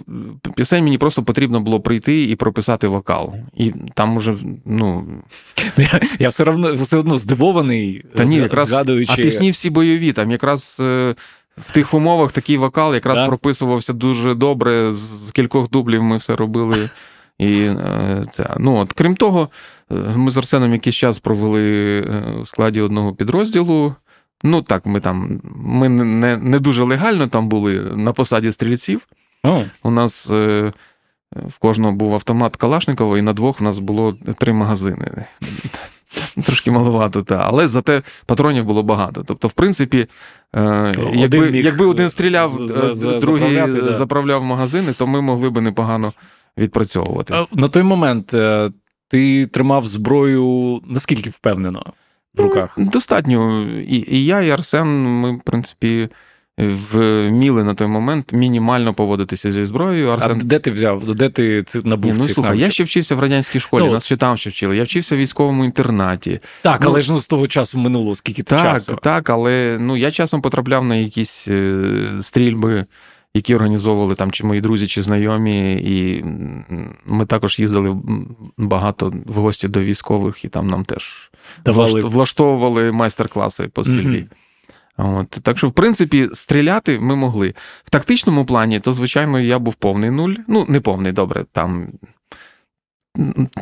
пісень 0.55 0.83
мені 0.83 0.97
просто 0.97 1.23
потрібно 1.23 1.61
було 1.61 1.79
прийти 1.79 2.23
і 2.23 2.35
прописати 2.35 2.87
вокал. 2.87 3.33
І 3.53 3.73
там 3.93 4.17
уже, 4.17 4.35
ну. 4.65 5.07
Я 5.77 5.99
я 6.19 6.29
все 6.29 6.43
одно 6.43 6.73
все 6.73 6.97
одно 6.97 7.17
здивований, 7.17 8.05
Та 8.15 8.23
ні, 8.23 8.35
якраз, 8.35 8.69
згадуючи. 8.69 9.13
А 9.13 9.15
пісні 9.15 9.51
всі 9.51 9.69
бойові. 9.69 10.13
Там 10.13 10.31
якраз 10.31 10.77
е, 10.79 11.15
в 11.57 11.71
тих 11.71 11.93
умовах 11.93 12.31
такий 12.31 12.57
вокал 12.57 12.93
якраз 12.93 13.19
да? 13.19 13.27
прописувався 13.27 13.93
дуже 13.93 14.33
добре. 14.35 14.91
З 14.91 15.31
кількох 15.31 15.69
дублів 15.69 16.03
ми 16.03 16.17
все 16.17 16.35
робили. 16.35 16.89
І 17.39 17.61
е, 17.61 18.23
це, 18.31 18.55
ну, 18.59 18.77
от, 18.77 18.93
Крім 18.93 19.15
того, 19.15 19.49
е, 19.91 19.95
ми 20.15 20.31
з 20.31 20.37
Арсеном 20.37 20.73
якийсь 20.73 20.95
час 20.95 21.19
провели 21.19 22.01
у 22.41 22.45
складі 22.45 22.81
одного 22.81 23.13
підрозділу. 23.13 23.95
Ну 24.43 24.61
так, 24.61 24.85
ми 24.85 24.99
там 24.99 25.41
ми 25.55 25.89
не 25.89 26.37
не 26.37 26.59
дуже 26.59 26.83
легально 26.83 27.27
там 27.27 27.49
були 27.49 27.79
на 27.79 28.13
посаді 28.13 28.51
стрільців. 28.51 29.07
Oh. 29.43 29.65
У 29.83 29.91
нас 29.91 30.29
е, 30.31 30.71
в 31.35 31.57
кожного 31.57 31.93
був 31.93 32.13
автомат 32.13 32.55
Калашникова, 32.55 33.17
і 33.17 33.21
на 33.21 33.33
двох 33.33 33.61
в 33.61 33.63
нас 33.63 33.79
було 33.79 34.17
три 34.37 34.53
магазини. 34.53 35.25
Трошки 36.45 36.71
маловато, 36.71 37.23
та. 37.23 37.35
але 37.35 37.67
зате 37.67 38.01
патронів 38.25 38.65
було 38.65 38.83
багато. 38.83 39.23
Тобто, 39.27 39.47
в 39.47 39.53
принципі, 39.53 40.07
е, 40.55 40.95
якби 41.13 41.59
якби 41.59 41.85
один 41.85 42.09
стріляв, 42.09 42.49
за, 42.49 42.93
за, 42.93 43.19
другий 43.19 43.55
да. 43.55 43.93
заправляв 43.93 44.43
магазини, 44.43 44.93
то 44.93 45.07
ми 45.07 45.21
могли 45.21 45.49
би 45.49 45.61
непогано 45.61 46.13
відпрацьовувати. 46.57 47.45
На 47.51 47.67
той 47.67 47.83
момент 47.83 48.33
е, 48.33 48.71
ти 49.07 49.45
тримав 49.45 49.87
зброю 49.87 50.81
наскільки 50.85 51.29
впевнено? 51.29 51.93
В 52.35 52.41
руках? 52.41 52.73
Ну, 52.77 52.85
достатньо. 52.85 53.67
І, 53.87 54.05
і 54.07 54.25
я, 54.25 54.41
і 54.41 54.49
Арсен, 54.49 54.87
ми, 55.19 55.31
в 55.31 55.41
принципі. 55.41 56.09
Вміли 56.57 57.63
на 57.63 57.73
той 57.73 57.87
момент 57.87 58.33
мінімально 58.33 58.93
поводитися 58.93 59.51
зі 59.51 59.65
зброєю. 59.65 60.09
Арсен... 60.09 60.39
А 60.41 60.43
де 60.43 60.59
ти 60.59 60.71
взяв? 60.71 61.15
Де 61.15 61.29
ти 61.29 61.63
це 61.63 61.81
набув? 61.83 62.17
ну, 62.17 62.27
слухай, 62.27 62.59
я 62.59 62.71
ще 62.71 62.83
вчився 62.83 63.15
в 63.15 63.19
радянській 63.19 63.59
школі, 63.59 63.83
ну, 63.85 63.91
нас 63.91 64.05
ще 64.05 64.17
там 64.17 64.37
ще 64.37 64.49
вчили. 64.49 64.77
Я 64.77 64.83
вчився 64.83 65.15
в 65.15 65.17
військовому 65.17 65.65
інтернаті. 65.65 66.39
Так, 66.61 66.81
ну, 66.83 66.89
але 66.89 67.01
ж 67.01 67.13
ну, 67.13 67.19
з 67.19 67.27
того 67.27 67.47
часу 67.47 67.79
минуло 67.79 68.15
скільки 68.15 68.43
так, 68.43 68.61
часу. 68.61 68.99
Так, 69.03 69.29
але 69.29 69.77
ну, 69.79 69.97
я 69.97 70.11
часом 70.11 70.41
потрапляв 70.41 70.85
на 70.85 70.95
якісь 70.95 71.47
е, 71.47 71.83
стрільби 72.21 72.85
які 73.33 73.55
організовували 73.55 74.15
там 74.15 74.31
чи 74.31 74.43
мої 74.43 74.61
друзі, 74.61 74.87
чи 74.87 75.01
знайомі, 75.01 75.73
і 75.73 76.25
ми 77.05 77.25
також 77.25 77.59
їздили 77.59 77.97
багато 78.57 79.13
в 79.25 79.33
гості 79.33 79.67
до 79.67 79.79
військових, 79.79 80.45
і 80.45 80.47
там 80.47 80.67
нам 80.67 80.85
теж 80.85 81.31
Давали. 81.65 82.01
влаштовували 82.01 82.91
майстер-класи 82.91 83.67
по 83.67 83.83
стрільбі. 83.83 84.19
Угу. 84.19 84.27
От, 85.19 85.29
Так 85.29 85.57
що, 85.57 85.67
в 85.67 85.71
принципі, 85.71 86.29
стріляти 86.33 86.99
ми 86.99 87.15
могли. 87.15 87.53
В 87.83 87.89
тактичному 87.89 88.45
плані, 88.45 88.79
то, 88.79 88.93
звичайно, 88.93 89.39
я 89.39 89.59
був 89.59 89.75
повний 89.75 90.09
нуль. 90.09 90.33
Ну, 90.47 90.65
не 90.69 90.79
повний, 90.79 91.11
добре, 91.13 91.45
там 91.51 91.87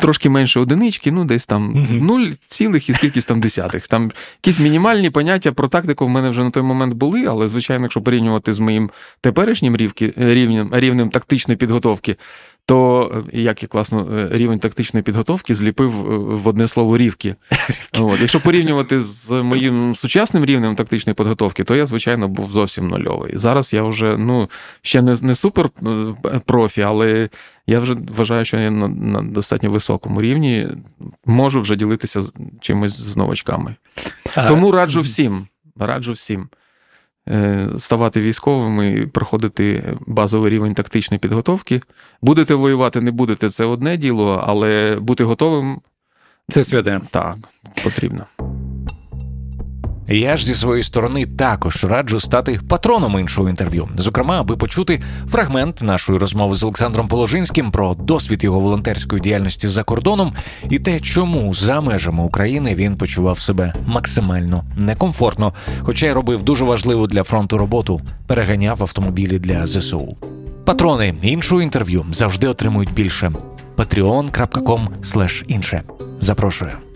трошки 0.01 0.29
менше 0.29 0.59
одинички, 0.59 1.11
ну 1.11 1.25
десь 1.25 1.45
там 1.45 1.87
нуль 1.91 2.27
цілих 2.45 2.89
і 2.89 2.93
скількись 2.93 3.25
там 3.25 3.41
десятих. 3.41 3.87
Там 3.87 4.11
якісь 4.43 4.59
мінімальні 4.59 5.09
поняття 5.09 5.51
про 5.51 5.67
тактику 5.67 6.05
в 6.05 6.09
мене 6.09 6.29
вже 6.29 6.43
на 6.43 6.49
той 6.49 6.63
момент 6.63 6.93
були, 6.93 7.25
але, 7.25 7.47
звичайно, 7.47 7.83
якщо 7.83 8.01
порівнювати 8.01 8.53
з 8.53 8.59
моїм 8.59 8.89
теперішнім 9.21 9.75
рівнем, 10.15 10.69
рівнем 10.73 11.09
тактичної 11.09 11.57
підготовки, 11.57 12.15
то 12.69 13.11
е, 13.33 13.39
як 13.41 13.63
я 13.63 13.67
класно 13.67 14.07
е, 14.17 14.27
рівень 14.31 14.59
тактичної 14.59 15.03
підготовки 15.03 15.55
зліпив 15.55 16.11
е, 16.11 16.17
в 16.17 16.47
одне 16.47 16.67
слово 16.67 16.97
рівки. 16.97 17.35
От. 17.99 18.21
Якщо 18.21 18.39
порівнювати 18.39 18.99
з 18.99 19.31
моїм 19.31 19.95
сучасним 19.95 20.45
рівнем 20.45 20.75
тактичної 20.75 21.15
підготовки, 21.15 21.63
то 21.63 21.75
я, 21.75 21.85
звичайно, 21.85 22.27
був 22.27 22.51
зовсім 22.51 22.87
нульовий. 22.87 23.37
Зараз 23.37 23.73
я 23.73 23.83
вже 23.83 24.17
ну, 24.17 24.49
ще 24.81 25.01
не 25.01 25.15
не 25.21 25.35
супер 25.35 25.69
профі, 26.45 26.81
але 26.81 27.29
я 27.67 27.79
вже 27.79 27.95
вважаю, 28.15 28.45
що 28.45 28.57
я 28.57 28.71
на, 28.71 28.87
на 28.87 29.21
достатньо 29.21 29.71
високому 29.71 30.21
рівні 30.21 30.67
можу 31.25 31.61
вже 31.61 31.75
ділитися 31.75 32.23
чимось 32.61 32.99
з 32.99 33.17
новачками. 33.17 33.75
Тому 34.47 34.71
раджу 34.71 35.01
всім. 35.01 35.47
Раджу 35.79 36.11
всім. 36.11 36.49
Е, 37.29 37.67
ставати 37.77 38.21
військовими 38.21 39.07
проходити 39.13 39.93
базовий 40.07 40.51
рівень 40.51 40.73
тактичної 40.73 41.19
підготовки. 41.19 41.81
Будете 42.21 42.53
воювати, 42.53 43.01
не 43.01 43.11
будете 43.11 43.49
це 43.49 43.65
одне 43.65 43.97
діло, 43.97 44.43
але 44.47 44.97
бути 45.01 45.23
готовим 45.23 45.81
це 46.49 46.63
святе. 46.63 47.01
Так, 47.11 47.37
потрібно. 47.83 48.25
Я 50.11 50.37
ж 50.37 50.45
зі 50.45 50.53
своєї 50.55 50.83
сторони 50.83 51.25
також 51.25 51.83
раджу 51.83 52.19
стати 52.19 52.59
патроном 52.67 53.19
іншого 53.19 53.49
інтерв'ю, 53.49 53.89
зокрема, 53.97 54.39
аби 54.39 54.57
почути 54.57 55.01
фрагмент 55.27 55.81
нашої 55.81 56.19
розмови 56.19 56.55
з 56.55 56.63
Олександром 56.63 57.07
Положинським 57.07 57.71
про 57.71 57.93
досвід 57.93 58.43
його 58.43 58.59
волонтерської 58.59 59.21
діяльності 59.21 59.67
за 59.67 59.83
кордоном 59.83 60.33
і 60.69 60.79
те, 60.79 60.99
чому 60.99 61.53
за 61.53 61.81
межами 61.81 62.23
України 62.23 62.75
він 62.75 62.95
почував 62.95 63.39
себе 63.39 63.73
максимально 63.85 64.63
некомфортно, 64.77 65.53
хоча 65.81 66.07
й 66.07 66.11
робив 66.11 66.43
дуже 66.43 66.65
важливу 66.65 67.07
для 67.07 67.23
фронту 67.23 67.57
роботу, 67.57 68.01
переганяв 68.27 68.81
автомобілі 68.81 69.39
для 69.39 69.67
ЗСУ. 69.67 70.17
Патрони 70.65 71.13
іншого 71.21 71.61
інтерв'ю 71.61 72.05
завжди 72.11 72.47
отримують 72.47 72.93
більше. 72.93 73.31
patreon.com 73.77 75.43
інше. 75.47 75.81
Запрошую. 76.19 76.88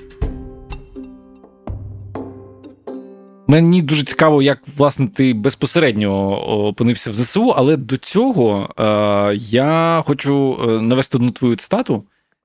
Мені 3.47 3.81
дуже 3.81 4.03
цікаво, 4.03 4.41
як 4.41 4.59
власне 4.77 5.07
ти 5.07 5.33
безпосередньо 5.33 6.41
опинився 6.67 7.11
в 7.11 7.13
ЗСУ, 7.13 7.53
але 7.55 7.77
до 7.77 7.97
цього 7.97 8.69
е, 8.79 9.35
я 9.35 10.03
хочу 10.05 10.59
е, 10.63 10.81
навести 10.81 11.17
одну 11.17 11.31
твою 11.31 11.55
цитату 11.55 12.03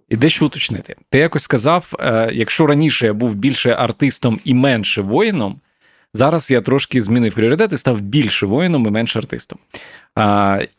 і 0.09 0.17
дещо 0.17 0.47
уточнити. 0.47 0.97
Ти 1.11 1.19
якось 1.19 1.43
сказав: 1.43 1.93
е, 2.01 2.31
якщо 2.35 2.67
раніше 2.67 3.07
я 3.07 3.13
був 3.13 3.35
більше 3.35 3.73
артистом 3.73 4.41
і 4.45 4.55
менше 4.55 5.03
воїном, 5.03 5.61
Зараз 6.15 6.51
я 6.51 6.61
трошки 6.61 7.01
змінив 7.01 7.35
пріоритети, 7.35 7.79
став 7.79 8.01
більше 8.01 8.47
воїном 8.47 8.87
і 8.87 8.91
менше 8.91 9.19
артистом. 9.19 9.59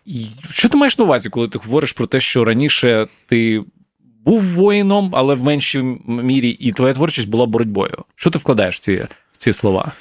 І 0.05 0.25
Що 0.49 0.69
ти 0.69 0.77
маєш 0.77 0.97
на 0.97 1.05
увазі, 1.05 1.29
коли 1.29 1.47
ти 1.47 1.60
говориш 1.60 1.93
про 1.93 2.08
те, 2.08 2.19
що 2.19 2.45
раніше 2.45 3.08
ти 3.27 3.63
був 4.25 4.41
воїном, 4.41 5.12
але 5.15 5.36
в 5.36 5.43
меншій 5.43 5.82
мірі, 6.08 6.49
і 6.49 6.71
твоя 6.71 6.93
творчість 6.93 7.29
була 7.29 7.45
боротьбою? 7.45 8.03
Що 8.15 8.29
ти 8.29 8.39
вкладаєш 8.39 8.75
в 8.75 8.79
ці, 8.79 8.95
в 9.34 9.38
ці 9.38 9.53
слова? 9.53 9.91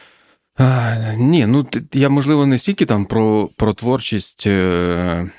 А, 0.58 0.94
Ні, 1.18 1.46
ну 1.46 1.66
я 1.92 2.08
можливо 2.08 2.46
не 2.46 2.58
стільки 2.58 2.86
там 2.86 3.04
про 3.04 3.50
про 3.56 3.72
творчість 3.72 4.46
е, 4.46 5.30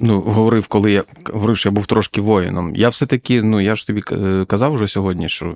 ну, 0.00 0.20
говорив, 0.20 0.66
коли 0.66 0.92
я 0.92 1.04
говорив, 1.32 1.56
що 1.56 1.68
я 1.68 1.72
був 1.72 1.86
трошки 1.86 2.20
воїном. 2.20 2.76
Я 2.76 2.88
все-таки, 2.88 3.42
ну 3.42 3.60
я 3.60 3.74
ж 3.74 3.86
тобі 3.86 4.02
казав 4.46 4.72
вже 4.72 4.88
сьогодні, 4.88 5.28
що 5.28 5.54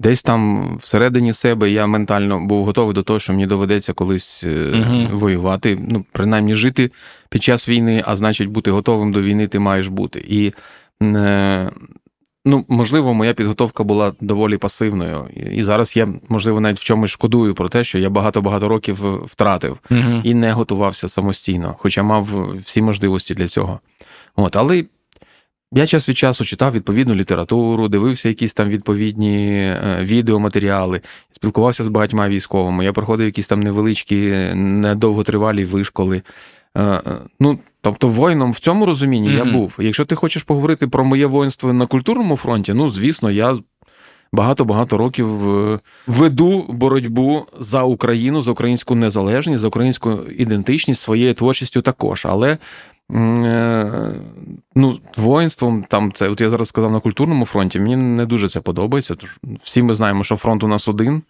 десь 0.00 0.22
там 0.22 0.74
всередині 0.76 1.32
себе 1.32 1.70
я 1.70 1.86
ментально 1.86 2.40
був 2.40 2.64
готовий 2.64 2.94
до 2.94 3.02
того, 3.02 3.20
що 3.20 3.32
мені 3.32 3.46
доведеться 3.46 3.92
колись 3.92 4.44
uh 4.44 5.10
воювати, 5.10 5.78
ну, 5.88 6.04
принаймні 6.12 6.54
жити 6.54 6.90
під 7.28 7.42
час 7.42 7.68
війни, 7.68 8.02
а 8.06 8.16
значить, 8.16 8.48
бути 8.48 8.70
готовим 8.70 9.12
до 9.12 9.22
війни 9.22 9.48
ти 9.48 9.58
маєш 9.58 9.88
бути. 9.88 10.24
І 10.28 10.52
е, 11.02 11.70
Ну, 12.44 12.64
можливо, 12.68 13.14
моя 13.14 13.34
підготовка 13.34 13.84
була 13.84 14.12
доволі 14.20 14.56
пасивною. 14.56 15.28
І 15.52 15.62
зараз 15.62 15.96
я, 15.96 16.08
можливо, 16.28 16.60
навіть 16.60 16.78
в 16.78 16.84
чомусь 16.84 17.10
шкодую 17.10 17.54
про 17.54 17.68
те, 17.68 17.84
що 17.84 17.98
я 17.98 18.10
багато-багато 18.10 18.68
років 18.68 19.24
втратив 19.24 19.78
uh 19.90 20.20
і 20.24 20.34
не 20.34 20.52
готувався 20.52 21.08
самостійно, 21.08 21.76
хоча 21.78 22.02
мав 22.02 22.54
всі 22.64 22.82
можливості 22.82 23.34
для 23.34 23.48
цього. 23.48 23.80
От, 24.36 24.56
Але 24.56 24.84
я 25.72 25.86
час 25.86 26.08
від 26.08 26.18
часу 26.18 26.44
читав 26.44 26.72
відповідну 26.72 27.14
літературу, 27.14 27.88
дивився 27.88 28.28
якісь 28.28 28.54
там 28.54 28.68
відповідні 28.68 29.62
е, 29.62 29.98
відеоматеріали, 30.00 31.00
спілкувався 31.30 31.84
з 31.84 31.88
багатьма 31.88 32.28
військовими. 32.28 32.84
Я 32.84 32.92
проходив 32.92 33.26
якісь 33.26 33.48
там 33.48 33.60
невеличкі, 33.60 34.32
недовготривалі 34.54 35.64
вишколи. 35.64 36.22
Е, 36.74 36.82
е, 36.82 37.02
ну, 37.40 37.58
Тобто, 37.84 38.08
воїном 38.08 38.52
в 38.52 38.58
цьому 38.58 38.86
розумінні 38.86 39.28
mm-hmm. 39.28 39.46
я 39.46 39.52
був. 39.52 39.74
Якщо 39.78 40.04
ти 40.04 40.14
хочеш 40.14 40.42
поговорити 40.42 40.86
про 40.86 41.04
моє 41.04 41.26
воїнство 41.26 41.72
на 41.72 41.86
культурному 41.86 42.36
фронті, 42.36 42.74
ну 42.74 42.90
звісно, 42.90 43.30
я 43.30 43.56
багато-багато 44.32 44.96
років 44.96 45.50
е, 45.50 45.80
веду 46.06 46.66
боротьбу 46.68 47.46
за 47.58 47.82
Україну, 47.82 48.42
за 48.42 48.50
українську 48.50 48.94
незалежність, 48.94 49.60
за 49.60 49.68
українську 49.68 50.18
ідентичність 50.38 51.02
своєю 51.02 51.34
творчістю 51.34 51.80
також. 51.82 52.26
Але 52.26 52.58
ну, 54.74 55.00
воїнством, 55.16 55.84
там 55.88 56.12
це, 56.12 56.28
от 56.28 56.40
я 56.40 56.50
зараз 56.50 56.68
сказав 56.68 56.92
на 56.92 57.00
культурному 57.00 57.44
фронті, 57.44 57.78
мені 57.78 57.96
не 57.96 58.26
дуже 58.26 58.48
це 58.48 58.60
подобається. 58.60 59.14
Тож 59.14 59.38
всі 59.62 59.82
ми 59.82 59.94
знаємо, 59.94 60.24
що 60.24 60.36
фронт 60.36 60.62
у 60.64 60.68
нас 60.68 60.88
один. 60.88 61.22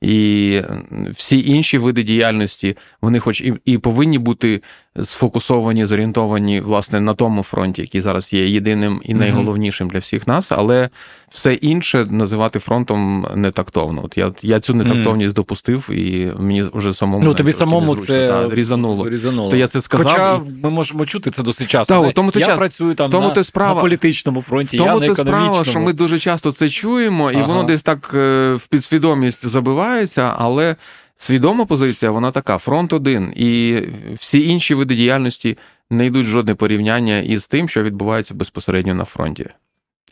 І 0.00 0.62
всі 1.10 1.48
інші 1.48 1.78
види 1.78 2.02
діяльності, 2.02 2.76
вони, 3.02 3.18
хоч 3.18 3.40
і 3.40 3.54
і 3.64 3.78
повинні 3.78 4.18
бути 4.18 4.62
сфокусовані, 5.04 5.84
зорієнтовані 5.84 6.60
власне 6.60 7.00
на 7.00 7.14
тому 7.14 7.42
фронті, 7.42 7.82
який 7.82 8.00
зараз 8.00 8.32
є 8.32 8.48
єдиним 8.48 9.00
і 9.04 9.14
найголовнішим 9.14 9.88
для 9.88 9.98
всіх 9.98 10.26
нас, 10.26 10.52
але 10.52 10.88
все 11.30 11.54
інше 11.54 12.06
називати 12.10 12.58
фронтом 12.58 13.26
нетактовно. 13.34 14.04
От 14.04 14.18
я 14.18 14.32
я 14.42 14.60
цю 14.60 14.74
нетактовність 14.74 15.34
допустив, 15.34 15.90
і 15.90 16.32
мені 16.38 16.64
вже 16.72 16.94
самому 16.94 17.24
ну 17.24 17.34
тобі 17.34 17.52
самому 17.52 17.96
це 17.96 18.28
та, 18.28 18.54
різануло. 18.54 19.08
різануло. 19.08 19.50
То 19.50 19.56
я 19.56 19.66
це 19.66 19.80
сказав. 19.80 20.12
Хоча 20.12 20.34
і... 20.34 20.62
ми 20.62 20.70
можемо 20.70 21.06
чути 21.06 21.30
це 21.30 21.42
досить 21.42 21.68
часто. 21.68 22.02
Та, 22.02 22.12
тому 22.12 22.32
я 22.34 22.46
час... 22.46 22.58
працюю 22.58 22.94
там 22.94 23.10
тому 23.10 23.32
на, 23.36 23.44
справа... 23.44 23.74
на 23.74 23.80
політичному 23.80 24.42
фронті. 24.42 24.76
В 24.76 24.78
тому 24.78 24.94
я 24.94 25.00
на 25.00 25.06
то 25.06 25.14
справа, 25.14 25.64
що 25.64 25.80
ми 25.80 25.92
дуже 25.92 26.18
часто 26.18 26.52
це 26.52 26.68
чуємо, 26.68 27.30
і 27.30 27.36
ага. 27.36 27.46
воно 27.46 27.62
десь 27.62 27.82
так 27.82 28.10
е, 28.14 28.54
в 28.54 28.66
підсвідомість 28.66 29.46
забивається, 29.46 30.34
але. 30.38 30.76
Свідома 31.20 31.64
позиція, 31.64 32.10
вона 32.10 32.30
така: 32.30 32.58
фронт 32.58 32.92
один, 32.92 33.32
і 33.36 33.82
всі 34.14 34.48
інші 34.48 34.74
види 34.74 34.94
діяльності 34.94 35.58
не 35.90 36.06
йдуть 36.06 36.26
жодне 36.26 36.54
порівняння 36.54 37.18
із 37.18 37.46
тим, 37.46 37.68
що 37.68 37.82
відбувається 37.82 38.34
безпосередньо 38.34 38.94
на 38.94 39.04
фронті. 39.04 39.46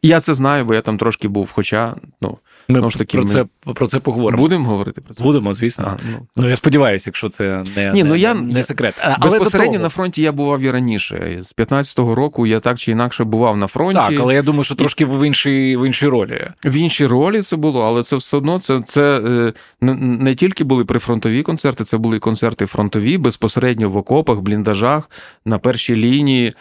Я 0.02 0.20
це 0.20 0.35
знаю, 0.35 0.64
бо 0.64 0.74
я 0.74 0.80
там 0.80 0.98
трошки 0.98 1.28
був. 1.28 1.52
Хоча, 1.54 1.94
ну 2.20 2.38
ми 2.68 2.90
ж 2.90 2.98
таки, 2.98 3.18
про 3.18 3.26
це 3.26 3.44
про 3.74 3.87
це 3.87 4.00
поговоримо. 4.00 4.42
Будемо 4.42 4.68
говорити 4.68 5.00
про 5.00 5.14
це. 5.14 5.22
Будемо, 5.22 5.52
звісно. 5.52 5.96
А, 5.98 6.02
ну, 6.11 6.26
ну 6.37 6.48
я 6.48 6.56
сподіваюся, 6.56 7.11
якщо 7.11 7.28
це 7.28 7.64
не 7.76 7.90
Ні, 7.92 8.02
не, 8.02 8.09
ну, 8.09 8.14
я, 8.14 8.35
не 8.35 8.62
секрет. 8.62 8.94
Але 9.00 9.38
безпосередньо 9.38 9.78
на 9.78 9.88
фронті 9.88 10.22
я 10.22 10.32
бував 10.32 10.61
і 10.61 10.70
раніше. 10.70 11.38
З 11.42 11.54
15-го 11.54 12.14
року 12.14 12.46
я 12.46 12.61
так 12.61 12.78
чи 12.78 12.92
інакше 12.92 13.24
бував 13.24 13.56
на 13.56 13.66
фронті. 13.66 14.00
Так, 14.00 14.20
але 14.20 14.35
я 14.35 14.42
думаю, 14.42 14.64
що 14.64 14.74
трошки 14.74 15.04
в 15.04 15.26
іншій 15.26 15.76
в 15.76 15.87
іншій 15.87 16.09
ролі. 16.09 16.48
В 16.64 16.74
іншій 16.74 17.06
ролі 17.06 17.42
це 17.42 17.56
було, 17.56 17.80
але 17.80 18.02
це 18.02 18.16
все 18.16 18.37
одно 18.37 18.59
це 18.59 18.82
це 18.87 19.20
е, 19.26 19.52
не 19.80 20.35
тільки 20.35 20.64
були 20.64 20.85
прифронтові 20.85 21.42
концерти, 21.42 21.85
це 21.85 21.98
були 21.98 22.18
концерти 22.18 22.66
фронтові, 22.66 23.18
безпосередньо 23.18 23.88
в 23.88 23.96
окопах, 23.96 24.40
бліндажах, 24.40 25.11
на 25.44 25.59
першій 25.59 25.96
лінії, 25.96 26.52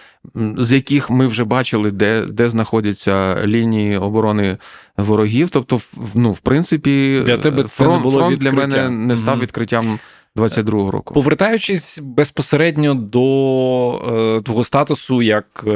з 0.58 0.72
яких 0.72 1.10
ми 1.10 1.28
вже 1.28 1.44
бачили, 1.44 1.92
де, 1.92 2.22
де 2.22 2.50
знаходяться 2.50 3.46
лінії 3.46 3.98
оборони 3.98 4.58
ворогів. 4.98 5.50
Тобто, 5.50 5.80
ну, 6.16 6.32
в 6.32 6.40
принципі, 6.40 7.24
для 7.26 7.38
тебе 7.38 7.64
це 7.64 7.84
фронт, 7.84 8.04
було 8.04 8.20
фронт 8.20 8.38
для 8.38 8.52
мене 8.52 8.90
не 8.90 9.18
став 9.18 9.40
відкриттям 9.40 10.00
22-го 10.36 10.92
року. 10.92 11.14
Повертаючись 11.14 12.00
безпосередньо 12.04 12.94
до 12.94 14.38
е, 14.38 14.42
твого 14.42 14.64
статусу 14.64 15.22
як 15.22 15.64
е, 15.68 15.72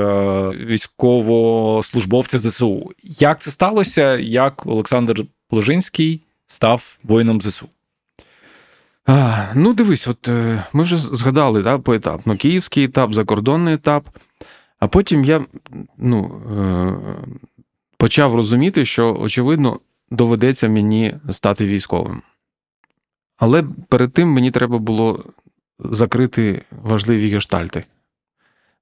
військовослужбовця 0.66 2.40
ЗСУ, 2.40 2.92
як 3.04 3.42
це 3.42 3.52
сталося? 3.52 4.18
Як 4.18 4.66
Олександр 4.66 5.26
Положинський 5.50 6.22
став 6.48 6.98
воїном 7.04 7.42
ЗСУ? 7.42 7.70
А, 9.06 9.46
Ну, 9.56 9.74
дивись, 9.74 10.08
от 10.08 10.28
е, 10.28 10.64
ми 10.74 10.84
вже 10.84 10.98
згадали 10.98 11.62
да, 11.62 11.78
поетапно 11.78 12.36
київський 12.36 12.84
етап, 12.84 13.14
закордонний 13.14 13.74
етап. 13.74 14.10
А 14.80 14.88
потім 14.88 15.26
я 15.26 15.46
ну, 15.98 16.42
е, 16.58 16.94
почав 17.98 18.36
розуміти, 18.36 18.86
що, 18.86 19.18
очевидно, 19.20 19.80
доведеться 20.12 20.70
мені 20.70 21.16
стати 21.30 21.66
військовим. 21.66 22.22
Але 23.38 23.64
перед 23.90 24.14
тим 24.14 24.30
мені 24.30 24.52
треба 24.52 24.78
було 24.78 25.26
закрити 25.80 26.64
важливі 26.84 27.30
гештальти. 27.30 27.84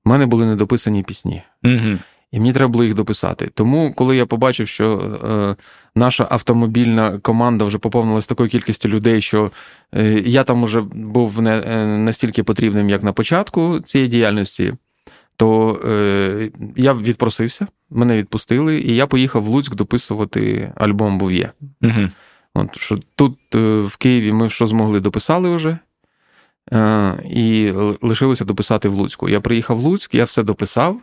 У 0.05 0.10
мене 0.10 0.25
були 0.25 0.45
недописані 0.45 1.03
пісні. 1.03 1.43
Угу. 1.63 1.97
І 2.31 2.39
мені 2.39 2.53
треба 2.53 2.71
було 2.71 2.83
їх 2.83 2.93
дописати. 2.93 3.51
Тому, 3.53 3.93
коли 3.93 4.17
я 4.17 4.25
побачив, 4.25 4.67
що 4.67 4.97
е, 4.99 5.55
наша 5.95 6.27
автомобільна 6.29 7.17
команда 7.19 7.65
вже 7.65 7.77
поповнилася 7.77 8.29
такою 8.29 8.49
кількістю 8.49 8.89
людей, 8.89 9.21
що 9.21 9.51
е, 9.95 10.05
я 10.25 10.43
там 10.43 10.63
уже 10.63 10.81
був 10.81 11.41
не 11.41 11.57
е, 11.57 11.86
настільки 11.86 12.43
потрібним, 12.43 12.89
як 12.89 13.03
на 13.03 13.13
початку 13.13 13.79
цієї 13.79 14.10
діяльності, 14.10 14.73
то 15.38 15.80
е, 15.86 16.52
я 16.76 16.93
відпросився, 16.93 17.67
мене 17.89 18.17
відпустили, 18.17 18.80
і 18.80 18.95
я 18.95 19.08
поїхав 19.08 19.43
в 19.43 19.47
Луцьк 19.47 19.76
дописувати 19.76 20.73
альбом 20.76 21.17
Був'є. 21.17 21.52
Угу. 21.82 22.10
От, 22.54 22.78
що 22.78 23.00
Тут 23.15 23.39
е, 23.56 23.78
в 23.78 23.95
Києві 23.95 24.32
ми 24.32 24.50
що 24.50 24.67
змогли 24.67 25.00
дописали 25.00 25.56
вже, 25.56 25.78
е, 26.73 27.13
і 27.30 27.71
лишилося 28.02 28.45
дописати 28.45 28.89
в 28.89 28.93
Луцьку. 28.93 29.30
Я 29.30 29.41
приїхав 29.41 29.78
в 29.78 29.80
Луцьк, 29.80 30.15
я 30.15 30.23
все 30.23 30.43
дописав, 30.43 31.02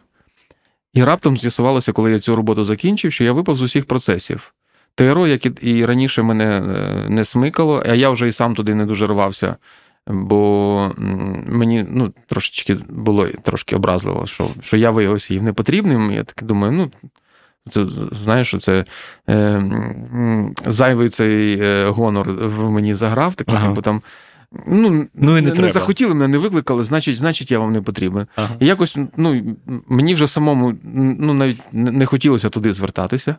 і 0.95 1.05
раптом 1.05 1.37
з'ясувалося, 1.37 1.93
коли 1.93 2.13
я 2.13 2.19
цю 2.19 2.37
роботу 2.37 2.65
закінчив, 2.65 3.13
що 3.13 3.25
я 3.25 3.33
випав 3.33 3.57
з 3.57 3.63
усіх 3.63 3.87
процесів. 3.87 4.55
ТРО, 4.95 5.27
як 5.27 5.65
і 5.65 5.87
раніше 5.87 6.23
мене 6.23 6.45
е, 6.45 7.09
не 7.09 7.25
смикало, 7.25 7.83
а 7.87 7.95
я 7.95 8.11
вже 8.11 8.29
і 8.29 8.33
сам 8.33 8.55
туди 8.55 8.75
не 8.75 8.87
дуже 8.87 9.07
рвався 9.07 9.57
бо 10.07 10.93
мені 11.47 11.87
ну, 11.89 12.13
трошечки 12.27 12.77
було 12.89 13.29
трошки 13.29 13.77
образливо, 13.77 14.27
що 14.27 14.49
що 14.61 14.77
я 14.77 14.91
виявився 14.91 15.35
їм 15.35 15.45
непотрібним. 15.45 16.13
Я 16.13 16.25
так 16.25 16.45
думаю, 16.45 16.73
ну. 16.73 16.91
Це 17.71 17.87
знаєш, 18.13 18.49
що 18.49 18.59
це 18.59 18.85
е, 19.29 19.63
зайвий 20.67 21.09
цей 21.09 21.59
е, 21.61 21.89
гонор 21.89 22.47
в 22.47 22.71
мені 22.71 22.95
заграв, 22.95 23.35
такий, 23.35 23.55
ага. 23.55 23.69
типу 23.69 23.83
там. 23.83 24.03
Ну, 24.67 25.07
ну 25.15 25.39
і 25.39 25.41
не, 25.41 25.53
не, 25.53 25.61
не 25.61 25.71
захотіли 25.71 26.15
мене, 26.15 26.29
не 26.29 26.39
викликали, 26.39 26.85
значить, 26.85 27.17
значить, 27.17 27.51
я 27.51 27.59
вам 27.59 27.73
не 27.73 27.81
потрібен. 27.81 28.27
Ага. 28.37 28.57
І 28.61 28.67
якось 28.67 28.97
ну, 29.17 29.57
мені 29.89 30.15
вже 30.15 30.27
самому 30.27 30.75
ну, 31.19 31.35
навіть 31.35 31.61
не 31.73 32.07
хотілося 32.07 32.49
туди 32.49 32.73
звертатися. 32.73 33.37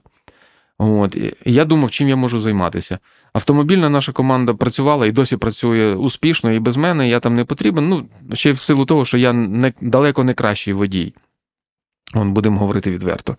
От. 0.77 1.15
І 1.15 1.33
я 1.45 1.65
думав, 1.65 1.91
чим 1.91 2.09
я 2.09 2.15
можу 2.15 2.39
займатися. 2.39 2.99
Автомобільна 3.33 3.89
наша 3.89 4.11
команда 4.11 4.53
працювала 4.53 5.07
і 5.07 5.11
досі 5.11 5.37
працює 5.37 5.95
успішно, 5.95 6.51
і 6.51 6.59
без 6.59 6.77
мене 6.77 7.09
я 7.09 7.19
там 7.19 7.35
не 7.35 7.45
потрібен. 7.45 7.89
Ну, 7.89 8.05
ще 8.33 8.49
й 8.49 8.53
в 8.53 8.61
силу 8.61 8.85
того, 8.85 9.05
що 9.05 9.17
я 9.17 9.33
не, 9.33 9.73
далеко 9.81 10.23
не 10.23 10.33
кращий 10.33 10.73
водій. 10.73 11.13
От, 12.13 12.27
Будемо 12.27 12.59
говорити 12.59 12.91
відверто. 12.91 13.37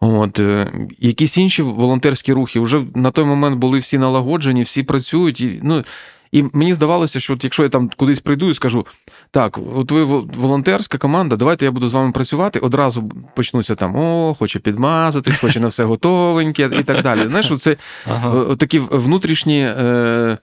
От, 0.00 0.40
е, 0.40 0.72
Якісь 0.98 1.38
інші 1.38 1.62
волонтерські 1.62 2.32
рухи 2.32 2.60
вже 2.60 2.82
на 2.94 3.10
той 3.10 3.24
момент 3.24 3.58
були 3.58 3.78
всі 3.78 3.98
налагоджені, 3.98 4.62
всі 4.62 4.82
працюють. 4.82 5.40
І, 5.40 5.60
ну, 5.62 5.84
і 6.32 6.44
мені 6.52 6.74
здавалося, 6.74 7.20
що 7.20 7.32
от 7.32 7.44
якщо 7.44 7.62
я 7.62 7.68
там 7.68 7.90
кудись 7.96 8.20
прийду 8.20 8.50
і 8.50 8.54
скажу, 8.54 8.86
так, 9.30 9.58
от 9.76 9.90
ви 9.90 10.04
волонтерська 10.04 10.98
команда, 10.98 11.36
давайте 11.36 11.64
я 11.64 11.70
буду 11.70 11.88
з 11.88 11.92
вами 11.92 12.12
працювати, 12.12 12.58
одразу 12.58 13.10
почнуться 13.34 13.74
там: 13.74 13.96
о, 13.96 14.34
хоче 14.38 14.58
підмазатись, 14.58 15.38
хоче 15.38 15.60
на 15.60 15.68
все 15.68 15.84
готовеньке 15.84 16.70
і 16.80 16.82
так 16.82 17.02
далі. 17.02 17.28
Знаєш, 17.28 17.52
це 17.58 17.76
ага. 18.06 18.54
такі 18.54 18.78
внутрішні. 18.78 19.60
Е, 19.60 20.38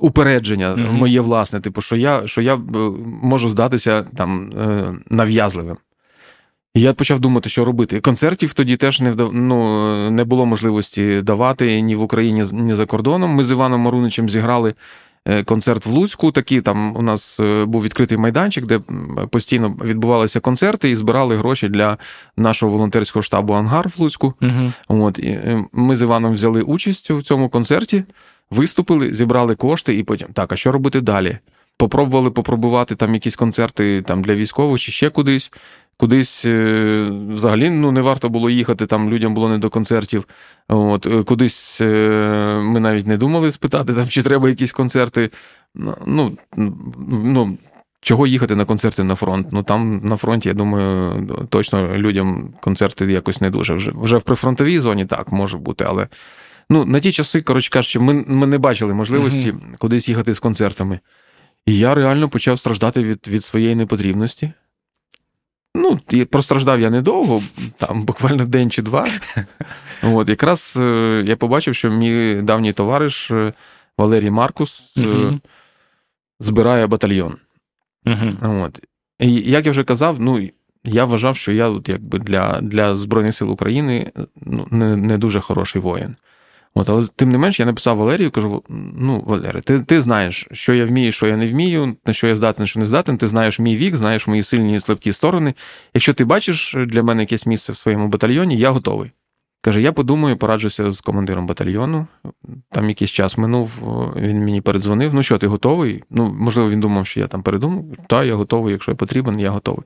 упередження 0.00 0.74
mm-hmm. 0.74 0.92
моє 0.92 1.20
власне, 1.20 1.60
типу, 1.60 1.80
що 1.80 1.96
я 1.96 2.26
що 2.26 2.40
я 2.40 2.56
можу 3.22 3.48
здатися 3.48 4.02
там 4.16 4.50
нав'язливим. 5.10 5.76
Я 6.76 6.94
почав 6.94 7.20
думати, 7.20 7.48
що 7.48 7.64
робити. 7.64 8.00
Концертів 8.00 8.54
тоді 8.54 8.76
теж 8.76 9.00
не 9.00 9.10
вдав... 9.10 9.30
ну, 9.32 10.10
не 10.10 10.24
було 10.24 10.46
можливості 10.46 11.20
давати 11.22 11.80
ні 11.80 11.96
в 11.96 12.02
Україні, 12.02 12.44
ні 12.52 12.74
за 12.74 12.86
кордоном. 12.86 13.30
Ми 13.30 13.44
з 13.44 13.50
Іваном 13.50 13.80
Маруничем 13.80 14.28
зіграли 14.28 14.74
е, 15.24 15.44
концерт 15.44 15.86
в 15.86 15.90
Луцьку. 15.90 16.32
Такий 16.32 16.60
там 16.60 16.96
у 16.96 17.02
нас 17.02 17.40
е, 17.40 17.64
був 17.64 17.82
відкритий 17.82 18.18
майданчик, 18.18 18.66
де 18.66 18.80
постійно 19.30 19.76
відбувалися 19.84 20.40
концерти 20.40 20.90
і 20.90 20.94
збирали 20.94 21.36
гроші 21.36 21.68
для 21.68 21.98
нашого 22.36 22.72
волонтерського 22.72 23.22
штабу 23.22 23.52
Ангар 23.52 23.88
в 23.88 24.00
Луцьку. 24.00 24.34
Угу. 24.42 25.04
От 25.04 25.18
і 25.18 25.28
е, 25.28 25.64
ми 25.72 25.96
з 25.96 26.02
Іваном 26.02 26.32
взяли 26.32 26.62
участь 26.62 27.10
у 27.10 27.22
цьому 27.22 27.48
концерті, 27.48 28.04
виступили, 28.50 29.14
зібрали 29.14 29.54
кошти, 29.54 29.98
і 29.98 30.02
потім 30.02 30.28
так, 30.32 30.52
а 30.52 30.56
що 30.56 30.72
робити 30.72 31.00
далі? 31.00 31.38
Попробували 31.84 32.30
попробувати 32.30 32.94
там 32.94 33.14
якісь 33.14 33.36
концерти 33.36 34.02
там 34.02 34.22
для 34.22 34.34
військових 34.34 34.80
чи 34.80 34.92
ще 34.92 35.10
кудись. 35.10 35.52
Кудись 35.96 36.44
е, 36.44 37.08
взагалі 37.28 37.70
ну, 37.70 37.92
не 37.92 38.00
варто 38.00 38.28
було 38.28 38.50
їхати, 38.50 38.86
там 38.86 39.10
людям 39.10 39.34
було 39.34 39.48
не 39.48 39.58
до 39.58 39.70
концертів. 39.70 40.24
От, 40.68 41.06
е, 41.06 41.22
Кудись 41.22 41.80
е, 41.80 41.86
ми 42.62 42.80
навіть 42.80 43.06
не 43.06 43.16
думали 43.16 43.52
спитати, 43.52 43.94
там, 43.94 44.08
чи 44.08 44.22
треба 44.22 44.48
якісь 44.48 44.72
концерти. 44.72 45.30
Ну, 46.06 46.38
ну, 47.08 47.58
Чого 48.00 48.26
їхати 48.26 48.56
на 48.56 48.64
концерти 48.64 49.04
на 49.04 49.14
фронт? 49.14 49.46
Ну 49.50 49.62
там 49.62 50.00
на 50.04 50.16
фронті, 50.16 50.48
я 50.48 50.54
думаю, 50.54 51.28
точно 51.48 51.96
людям 51.96 52.54
концерти 52.60 53.12
якось 53.12 53.40
не 53.40 53.50
дуже. 53.50 53.74
Вже 53.74 53.92
вже 53.94 54.16
в 54.16 54.22
прифронтовій 54.22 54.78
зоні 54.78 55.06
так 55.06 55.32
може 55.32 55.58
бути, 55.58 55.84
але 55.88 56.08
ну, 56.70 56.84
на 56.84 57.00
ті 57.00 57.12
часи, 57.12 57.42
коротше 57.42 57.70
кажучи, 57.70 57.98
ми 57.98 58.24
ми 58.28 58.46
не 58.46 58.58
бачили 58.58 58.94
можливості 58.94 59.52
mm 59.52 59.76
кудись 59.78 60.08
їхати 60.08 60.34
з 60.34 60.38
концертами. 60.38 61.00
І 61.66 61.78
я 61.78 61.94
реально 61.94 62.28
почав 62.28 62.58
страждати 62.58 63.02
від, 63.02 63.28
від 63.28 63.44
своєї 63.44 63.74
непотрібності. 63.74 64.52
Ну, 65.74 66.00
простраждав 66.30 66.80
я 66.80 66.90
недовго, 66.90 67.42
там 67.76 68.04
буквально 68.04 68.46
день 68.46 68.70
чи 68.70 68.82
два. 68.82 69.08
От, 70.02 70.28
Якраз 70.28 70.76
е, 70.80 71.24
я 71.26 71.36
побачив, 71.36 71.74
що 71.74 71.90
мій 71.90 72.42
давній 72.42 72.72
товариш 72.72 73.30
е, 73.30 73.52
Валерій 73.98 74.30
Маркус 74.30 74.96
uh 74.96 75.40
збирає 76.40 76.86
батальйон. 76.86 77.36
От. 78.42 78.80
І 79.18 79.32
як 79.32 79.66
я 79.66 79.70
вже 79.70 79.84
казав, 79.84 80.20
ну, 80.20 80.48
я 80.84 81.04
вважав, 81.04 81.36
що 81.36 81.52
я 81.52 81.68
от, 81.68 81.88
якби 81.88 82.18
для 82.18 82.60
для 82.60 82.96
Збройних 82.96 83.34
сил 83.34 83.50
України 83.50 84.12
ну, 84.36 84.68
не, 84.70 84.96
не 84.96 85.18
дуже 85.18 85.40
хороший 85.40 85.82
воїн. 85.82 86.16
От, 86.74 86.88
Але 86.88 87.06
тим 87.16 87.28
не 87.28 87.38
менш, 87.38 87.60
я 87.60 87.66
написав 87.66 87.96
Валерію, 87.96 88.30
кажу: 88.30 88.62
ну, 88.98 89.22
Валерій, 89.26 89.60
ти 89.60 89.80
ти 89.80 90.00
знаєш, 90.00 90.48
що 90.52 90.74
я 90.74 90.84
вмію, 90.84 91.12
що 91.12 91.26
я 91.26 91.36
не 91.36 91.50
вмію, 91.50 91.96
на 92.06 92.12
що 92.12 92.26
я 92.26 92.36
здатен, 92.36 92.66
що 92.66 92.80
не 92.80 92.86
здатен. 92.86 93.18
Ти 93.18 93.28
знаєш 93.28 93.58
мій 93.58 93.76
вік, 93.76 93.96
знаєш 93.96 94.26
мої 94.26 94.42
сильні 94.42 94.74
і 94.74 94.80
слабкі 94.80 95.12
сторони. 95.12 95.54
Якщо 95.94 96.14
ти 96.14 96.24
бачиш 96.24 96.76
для 96.86 97.02
мене 97.02 97.22
якесь 97.22 97.46
місце 97.46 97.72
в 97.72 97.76
своєму 97.76 98.08
батальйоні, 98.08 98.58
я 98.58 98.70
готовий. 98.70 99.10
Каже, 99.60 99.82
я 99.82 99.92
подумаю, 99.92 100.36
пораджуся 100.36 100.90
з 100.90 101.00
командиром 101.00 101.46
батальйону. 101.46 102.06
Там 102.70 102.88
якийсь 102.88 103.10
час 103.10 103.38
минув, 103.38 103.72
він 104.16 104.44
мені 104.44 104.60
передзвонив. 104.60 105.14
Ну 105.14 105.22
що, 105.22 105.38
ти 105.38 105.46
готовий? 105.46 106.02
Ну, 106.10 106.36
можливо, 106.38 106.70
він 106.70 106.80
думав, 106.80 107.06
що 107.06 107.20
я 107.20 107.26
там 107.26 107.42
передумав. 107.42 107.84
Та, 108.06 108.24
я 108.24 108.34
готовий, 108.34 108.72
якщо 108.72 108.90
я 108.92 108.96
потрібен, 108.96 109.40
я 109.40 109.50
готовий. 109.50 109.84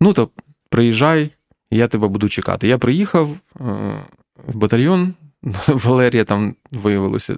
Ну, 0.00 0.12
то 0.12 0.28
приїжджай, 0.70 1.30
я 1.70 1.88
тебе 1.88 2.08
буду 2.08 2.28
чекати. 2.28 2.68
Я 2.68 2.78
приїхав 2.78 3.28
е, 3.30 3.64
в 4.46 4.56
батальйон. 4.56 5.14
Валерія 5.66 6.24
там 6.24 6.54
виявилося, 6.72 7.36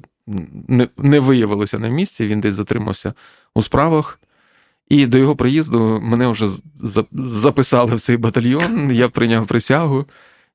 не 0.68 0.88
не 0.96 1.20
виявилося 1.20 1.78
на 1.78 1.88
місці, 1.88 2.26
він 2.26 2.40
десь 2.40 2.54
затримався 2.54 3.14
у 3.54 3.62
справах. 3.62 4.20
І 4.88 5.06
до 5.06 5.18
його 5.18 5.36
приїзду 5.36 6.00
мене 6.02 6.28
вже 6.28 6.46
записали 7.12 7.94
в 7.94 8.00
цей 8.00 8.16
батальйон, 8.16 8.90
я 8.92 9.08
прийняв 9.08 9.46
присягу 9.46 10.06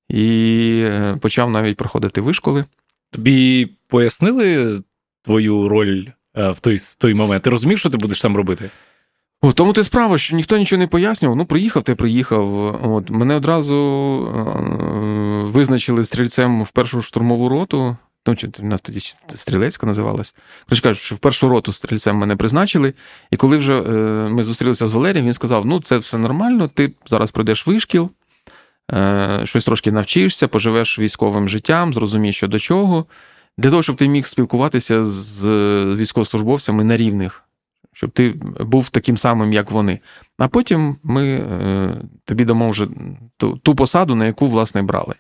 і 0.10 0.84
е, 0.86 1.18
почав 1.22 1.50
навіть 1.50 1.78
проходити 1.78 2.22
вишколи. 2.22 2.66
Тобі 3.12 3.70
пояснили 3.88 4.84
твою 5.24 5.70
роль 5.70 6.06
е, 6.38 6.52
в 6.52 6.60
той 6.60 6.78
той 6.98 7.14
момент? 7.14 7.44
Ти 7.44 7.50
розумів, 7.50 7.80
що 7.80 7.90
ти 7.90 7.98
будеш 7.98 8.22
там 8.22 8.38
робити? 8.38 8.70
В 9.44 9.54
тому 9.54 9.74
ти 9.74 9.84
справа, 9.84 10.18
що 10.18 10.36
ніхто 10.36 10.58
нічого 10.58 10.80
не 10.80 10.88
пояснював. 10.88 11.38
Ну, 11.38 11.46
приїхав, 11.46 11.84
ти 11.84 11.96
приїхав. 11.96 12.56
От 12.94 13.10
Мене 13.10 13.36
одразу 13.36 13.78
е, 13.78 14.62
визначили 15.44 16.06
стрільцем 16.06 16.64
в 16.64 16.72
першу 16.72 17.02
штурмову 17.02 17.50
роту. 17.50 17.98
Ну, 18.28 18.36
чи 18.36 18.48
в 18.60 18.64
нас 18.64 18.82
тоді 18.82 19.00
стрілецька 19.36 19.88
називалась. 19.88 20.36
Коротше 20.66 20.84
кажуть, 20.84 21.04
що 21.04 21.16
в 21.16 21.18
першу 21.18 21.50
роту 21.50 21.74
стрільцем 21.74 22.16
мене 22.16 22.36
призначили. 22.36 22.94
І 23.32 23.38
коли 23.38 23.58
вже 23.58 23.82
е, 23.82 23.92
ми 24.30 24.44
зустрілися 24.44 24.88
з 24.88 24.94
Валерієм, 24.94 25.26
він 25.26 25.34
сказав: 25.34 25.66
ну, 25.66 25.82
це 25.82 25.98
все 25.98 26.18
нормально, 26.18 26.68
ти 26.68 26.94
зараз 27.08 27.32
пройдеш 27.32 27.68
вишкіл, 27.68 28.10
е, 28.92 29.42
щось 29.44 29.66
трошки 29.66 29.92
навчишся, 29.92 30.48
поживеш 30.48 31.00
військовим 31.00 31.50
життям, 31.50 31.94
зрозумієш, 31.94 32.36
що 32.36 32.48
до 32.48 32.60
чого. 32.60 33.06
Для 33.58 33.70
того, 33.70 33.84
щоб 33.84 33.96
ти 33.96 34.08
міг 34.08 34.28
спілкуватися 34.28 35.06
з 35.06 35.46
військовослужбовцями 35.96 36.84
на 36.84 36.98
рівних 36.98 37.44
щоб 37.94 38.12
ти 38.12 38.34
був 38.60 38.90
таким 38.90 39.18
самим, 39.18 39.54
як 39.54 39.72
вони. 39.72 40.00
А 40.38 40.48
потім 40.48 40.96
ми 41.04 41.30
е, 41.34 41.96
тобі 42.26 42.46
дамо 42.46 42.70
вже 42.70 42.88
ту, 43.38 43.58
ту 43.58 43.76
посаду, 43.76 44.16
на 44.16 44.26
яку, 44.26 44.48
власне, 44.48 44.82
брали. 44.82 45.16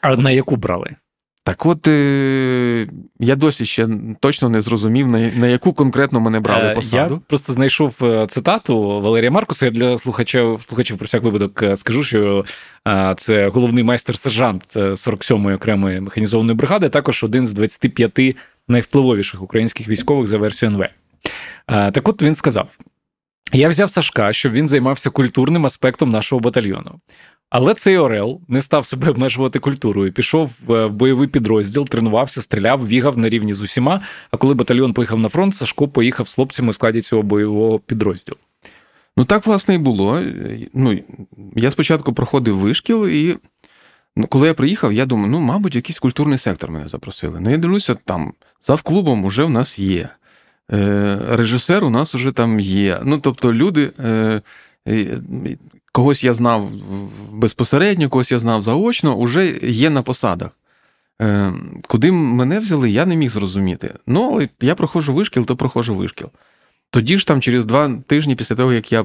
А 0.00 0.16
на 0.16 0.30
яку 0.30 0.56
брали? 0.56 0.96
Так 1.44 1.66
от 1.66 1.88
е, 1.88 2.86
я 3.20 3.36
досі 3.36 3.66
ще 3.66 3.88
точно 4.20 4.48
не 4.48 4.60
зрозумів, 4.60 5.06
на 5.06 5.30
на 5.32 5.46
яку 5.46 5.72
конкретно 5.72 6.20
мене 6.20 6.40
брали 6.40 6.70
е, 6.70 6.74
посаду. 6.74 7.14
Я 7.14 7.20
просто 7.26 7.52
знайшов 7.52 7.94
цитату 8.28 9.00
Валерія 9.00 9.30
Маркуса. 9.30 9.64
Я 9.64 9.70
для 9.70 9.96
слухачів 9.96 10.64
слухачів 10.68 10.98
про 10.98 11.06
всяк 11.06 11.22
випадок 11.22 11.64
скажу, 11.74 12.04
що 12.04 12.44
це 13.16 13.48
головний 13.48 13.84
майстер-сержант 13.84 14.76
47-ї 14.76 15.54
окремої 15.54 16.00
механізованої 16.00 16.56
бригади, 16.56 16.88
також 16.88 17.24
один 17.24 17.46
з 17.46 17.52
25 17.52 18.36
найвпливовіших 18.68 19.42
українських 19.42 19.88
військових 19.88 20.28
за 20.28 20.38
версією 20.38 20.76
НВ. 20.78 20.88
Е, 21.68 21.90
так 21.90 22.08
от 22.08 22.22
він 22.22 22.34
сказав: 22.34 22.78
я 23.52 23.68
взяв 23.68 23.90
Сашка, 23.90 24.32
щоб 24.32 24.52
він 24.52 24.66
займався 24.66 25.10
культурним 25.10 25.66
аспектом 25.66 26.08
нашого 26.08 26.40
батальйону. 26.40 27.00
Але 27.50 27.74
цей 27.74 27.98
Орел 27.98 28.40
не 28.48 28.62
став 28.62 28.86
себе 28.86 29.10
обмежувати 29.10 29.58
культурою. 29.58 30.12
Пішов 30.12 30.52
в 30.66 30.88
бойовий 30.88 31.28
підрозділ, 31.28 31.88
тренувався, 31.88 32.42
стріляв, 32.42 32.84
бігав 32.84 33.18
на 33.18 33.28
рівні 33.28 33.54
з 33.54 33.62
усіма. 33.62 34.00
А 34.30 34.36
коли 34.36 34.54
батальйон 34.54 34.92
поїхав 34.92 35.18
на 35.18 35.28
фронт, 35.28 35.54
Сашко 35.54 35.88
поїхав 35.88 36.28
з 36.28 36.34
хлопцями 36.34 36.70
у 36.70 36.72
складі 36.72 37.00
цього 37.00 37.22
бойового 37.22 37.78
підрозділу. 37.78 38.36
Ну 39.16 39.24
так, 39.24 39.46
власне, 39.46 39.74
і 39.74 39.78
було. 39.78 40.22
Ну, 40.74 41.00
Я 41.56 41.70
спочатку 41.70 42.12
проходив 42.12 42.56
вишкіл, 42.56 43.08
і 43.08 43.36
ну, 44.16 44.26
коли 44.26 44.46
я 44.46 44.54
приїхав, 44.54 44.92
я 44.92 45.06
думаю, 45.06 45.30
ну, 45.30 45.40
мабуть, 45.40 45.76
якийсь 45.76 45.98
культурний 45.98 46.38
сектор 46.38 46.70
мене 46.70 46.88
запросили. 46.88 47.40
Ну, 47.40 47.50
я 47.50 47.56
дивлюся, 47.56 47.94
там 47.94 48.32
завклубом 48.62 49.24
уже 49.24 49.44
в 49.44 49.50
нас 49.50 49.78
є. 49.78 50.08
Е, 50.72 51.18
режисер 51.28 51.84
у 51.84 51.90
нас 51.90 52.14
вже 52.14 52.32
там 52.32 52.60
є. 52.60 53.00
Ну, 53.04 53.18
тобто, 53.18 53.52
люди. 53.52 53.90
Е, 53.98 54.42
когось 55.92 56.24
я 56.24 56.34
знав 56.34 56.70
безпосередньо, 57.32 58.08
когось 58.08 58.32
я 58.32 58.38
знав 58.38 58.62
заочно, 58.62 59.22
вже 59.22 59.58
є 59.62 59.90
на 59.90 60.02
посадах. 60.02 60.50
Е, 61.22 61.52
куди 61.88 62.12
мене 62.12 62.58
взяли, 62.58 62.90
я 62.90 63.06
не 63.06 63.16
міг 63.16 63.30
зрозуміти. 63.30 63.94
Ну, 64.06 64.30
але 64.32 64.48
я 64.60 64.74
проходжу 64.74 65.14
вишкіл, 65.14 65.46
то 65.46 65.56
проходжу 65.56 65.94
вишкіл. 65.94 66.28
Тоді 66.90 67.18
ж 67.18 67.26
там, 67.26 67.40
через 67.40 67.64
два 67.64 67.90
тижні 68.06 68.34
після 68.34 68.56
того, 68.56 68.72
як 68.72 68.92
я 68.92 69.04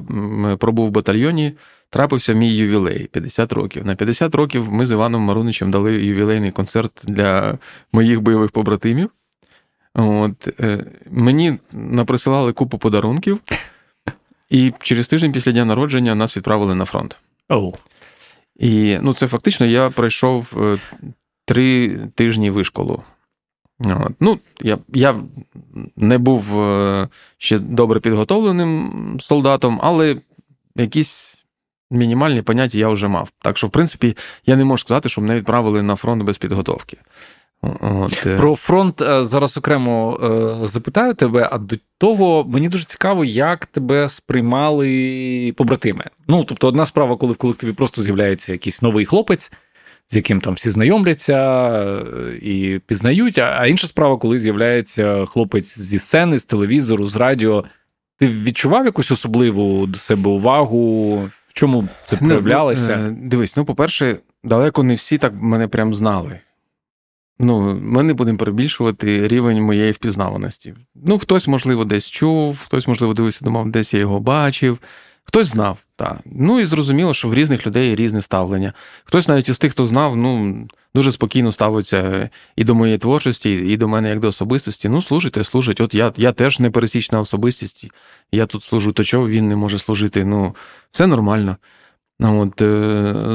пробув 0.58 0.86
в 0.86 0.90
батальйоні, 0.90 1.52
трапився 1.90 2.32
мій 2.32 2.52
ювілей 2.52 3.08
50 3.12 3.52
років. 3.52 3.86
На 3.86 3.94
50 3.94 4.34
років 4.34 4.72
ми 4.72 4.86
з 4.86 4.90
Іваном 4.90 5.22
Маруничем 5.22 5.70
дали 5.70 6.04
ювілейний 6.04 6.50
концерт 6.50 7.02
для 7.04 7.58
моїх 7.92 8.20
бойових 8.20 8.50
побратимів. 8.50 9.10
От, 9.94 10.60
е, 10.60 10.84
Мені 11.10 11.58
наприсилали 11.72 12.52
купу 12.52 12.78
подарунків, 12.78 13.40
і 14.50 14.72
через 14.80 15.08
тиждень 15.08 15.32
після 15.32 15.52
дня 15.52 15.64
народження 15.64 16.14
нас 16.14 16.36
відправили 16.36 16.74
на 16.74 16.84
фронт. 16.84 17.16
Oh. 17.48 17.74
І 18.56 18.98
ну, 19.02 19.12
це 19.12 19.26
фактично 19.26 19.66
я 19.66 19.90
пройшов 19.90 20.52
е, 20.56 20.78
три 21.44 21.98
тижні 22.14 22.50
вишколу. 22.50 23.02
От. 23.80 24.12
Ну, 24.20 24.38
Я 24.60 24.78
я 24.88 25.14
не 25.96 26.18
був 26.18 26.60
е, 26.60 27.08
ще 27.38 27.58
добре 27.58 28.00
підготовленим 28.00 29.16
солдатом, 29.20 29.80
але 29.82 30.16
якісь 30.76 31.38
мінімальні 31.90 32.42
поняття 32.42 32.78
я 32.78 32.88
вже 32.88 33.08
мав. 33.08 33.30
Так 33.38 33.58
що, 33.58 33.66
в 33.66 33.70
принципі, 33.70 34.16
я 34.46 34.56
не 34.56 34.64
можу 34.64 34.80
сказати, 34.80 35.08
що 35.08 35.20
мене 35.20 35.36
відправили 35.36 35.82
на 35.82 35.96
фронт 35.96 36.22
без 36.22 36.38
підготовки. 36.38 36.96
От. 37.80 38.26
Е. 38.26 38.36
Про 38.36 38.56
фронт 38.56 39.02
е, 39.02 39.24
зараз 39.24 39.56
окремо 39.56 40.20
е, 40.62 40.68
запитаю 40.68 41.14
тебе, 41.14 41.48
а 41.52 41.58
до 41.58 41.76
того 41.98 42.44
мені 42.44 42.68
дуже 42.68 42.84
цікаво, 42.84 43.24
як 43.24 43.66
тебе 43.66 44.08
сприймали 44.08 45.54
побратими. 45.56 46.04
Ну, 46.28 46.44
тобто, 46.44 46.68
одна 46.68 46.86
справа, 46.86 47.16
коли 47.16 47.32
в 47.32 47.36
колективі 47.36 47.72
просто 47.72 48.02
з'являється 48.02 48.52
якийсь 48.52 48.82
новий 48.82 49.04
хлопець, 49.04 49.52
з 50.08 50.16
яким 50.16 50.40
там 50.40 50.54
всі 50.54 50.70
знайомляться 50.70 52.04
і 52.42 52.80
пізнають. 52.86 53.38
А 53.38 53.66
інша 53.66 53.86
справа, 53.86 54.16
коли 54.16 54.38
з'являється 54.38 55.24
хлопець 55.26 55.78
зі 55.78 55.98
сцени, 55.98 56.38
з 56.38 56.44
телевізору, 56.44 57.06
з 57.06 57.16
радіо. 57.16 57.64
Ти 58.18 58.28
відчував 58.28 58.84
якусь 58.84 59.10
особливу 59.10 59.86
до 59.86 59.98
себе 59.98 60.30
увагу? 60.30 61.14
В 61.46 61.52
чому 61.52 61.88
це 62.04 62.18
ну, 62.20 62.28
проявлялося? 62.28 62.96
Ну, 62.96 63.16
дивись, 63.28 63.56
ну, 63.56 63.64
по-перше, 63.64 64.16
далеко 64.44 64.82
не 64.82 64.94
всі 64.94 65.18
так 65.18 65.32
мене 65.40 65.68
прям 65.68 65.94
знали. 65.94 66.40
Ну, 67.38 67.78
ми 67.82 68.02
не 68.02 68.14
будемо 68.14 68.38
перебільшувати 68.38 69.28
рівень 69.28 69.62
моєї 69.62 69.92
впізнаваності. 69.92 70.74
Ну, 70.94 71.18
хтось, 71.18 71.48
можливо, 71.48 71.84
десь 71.84 72.10
чув, 72.10 72.58
хтось, 72.64 72.88
можливо, 72.88 73.14
дивився, 73.14 73.44
думав, 73.44 73.70
десь 73.70 73.94
я 73.94 74.00
його 74.00 74.20
бачив, 74.20 74.78
хтось 75.24 75.46
знав, 75.46 75.78
так. 75.96 76.18
Ну 76.24 76.60
і 76.60 76.64
зрозуміло, 76.64 77.14
що 77.14 77.28
в 77.28 77.34
різних 77.34 77.66
людей 77.66 77.96
різне 77.96 78.20
ставлення. 78.20 78.72
Хтось 79.04 79.28
навіть 79.28 79.48
із 79.48 79.58
тих, 79.58 79.72
хто 79.72 79.84
знав, 79.84 80.16
ну, 80.16 80.56
дуже 80.94 81.12
спокійно 81.12 81.52
ставиться 81.52 82.30
і 82.56 82.64
до 82.64 82.74
моєї 82.74 82.98
творчості, 82.98 83.50
і 83.50 83.76
до 83.76 83.88
мене 83.88 84.08
як 84.08 84.20
до 84.20 84.28
особистості. 84.28 84.88
Ну, 84.88 85.02
служите, 85.02 85.44
служить. 85.44 85.80
От 85.80 85.94
я 85.94 86.12
я 86.16 86.32
теж 86.32 86.60
непересічна 86.60 87.20
особистість, 87.20 87.90
я 88.32 88.46
тут 88.46 88.64
служу, 88.64 88.92
то 88.92 89.04
чого 89.04 89.28
він 89.28 89.48
не 89.48 89.56
може 89.56 89.78
служити. 89.78 90.24
Ну, 90.24 90.56
все 90.90 91.06
нормально. 91.06 91.56
От, 92.20 92.62
е, 92.62 92.66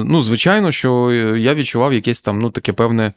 Ну, 0.06 0.22
звичайно, 0.22 0.72
що 0.72 1.12
я 1.38 1.54
відчував 1.54 1.94
якесь 1.94 2.22
там 2.22 2.40
ну, 2.40 2.50
таке 2.50 2.74
певне. 2.74 3.14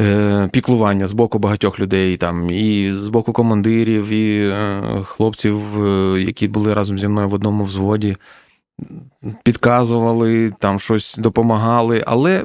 Е, 0.00 0.48
піклування 0.52 1.06
з 1.06 1.12
боку 1.12 1.38
багатьох 1.38 1.80
людей, 1.80 2.16
там, 2.16 2.50
і 2.50 2.92
з 2.92 3.08
боку 3.08 3.32
командирів, 3.32 4.08
і 4.08 4.48
е, 4.48 4.82
хлопців, 5.04 5.84
е, 5.84 6.22
які 6.22 6.48
були 6.48 6.74
разом 6.74 6.98
зі 6.98 7.08
мною 7.08 7.28
в 7.28 7.34
одному 7.34 7.64
взводі, 7.64 8.16
підказували, 9.42 10.52
там 10.58 10.80
щось 10.80 11.16
допомагали. 11.16 12.04
Але 12.06 12.44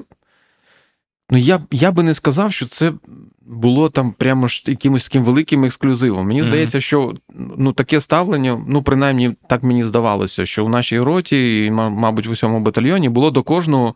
ну, 1.29 1.37
я 1.37 1.61
я 1.71 1.91
би 1.91 2.03
не 2.03 2.13
сказав, 2.13 2.53
що 2.53 2.65
це 2.65 2.93
було 3.41 3.89
там 3.89 4.11
прямо 4.11 4.47
ж 4.47 4.63
якимось 4.67 5.03
таким 5.03 5.23
великим 5.23 5.65
ексклюзивом. 5.65 6.27
Мені 6.27 6.41
mm-hmm. 6.41 6.47
здається, 6.47 6.79
що 6.81 7.13
ну, 7.57 7.71
таке 7.71 8.01
ставлення, 8.01 8.61
ну, 8.67 8.83
принаймні, 8.83 9.35
так 9.49 9.63
мені 9.63 9.83
здавалося, 9.83 10.45
що 10.45 10.65
у 10.65 10.69
нашій 10.69 10.99
роті, 10.99 11.65
і, 11.65 11.71
мабуть, 11.71 12.27
в 12.27 12.31
усьому 12.31 12.59
батальйоні 12.59 13.09
було 13.09 13.31
до 13.31 13.43
кожного 13.43 13.95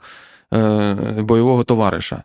е, 0.54 0.95
бойового 1.22 1.63
товариша. 1.63 2.24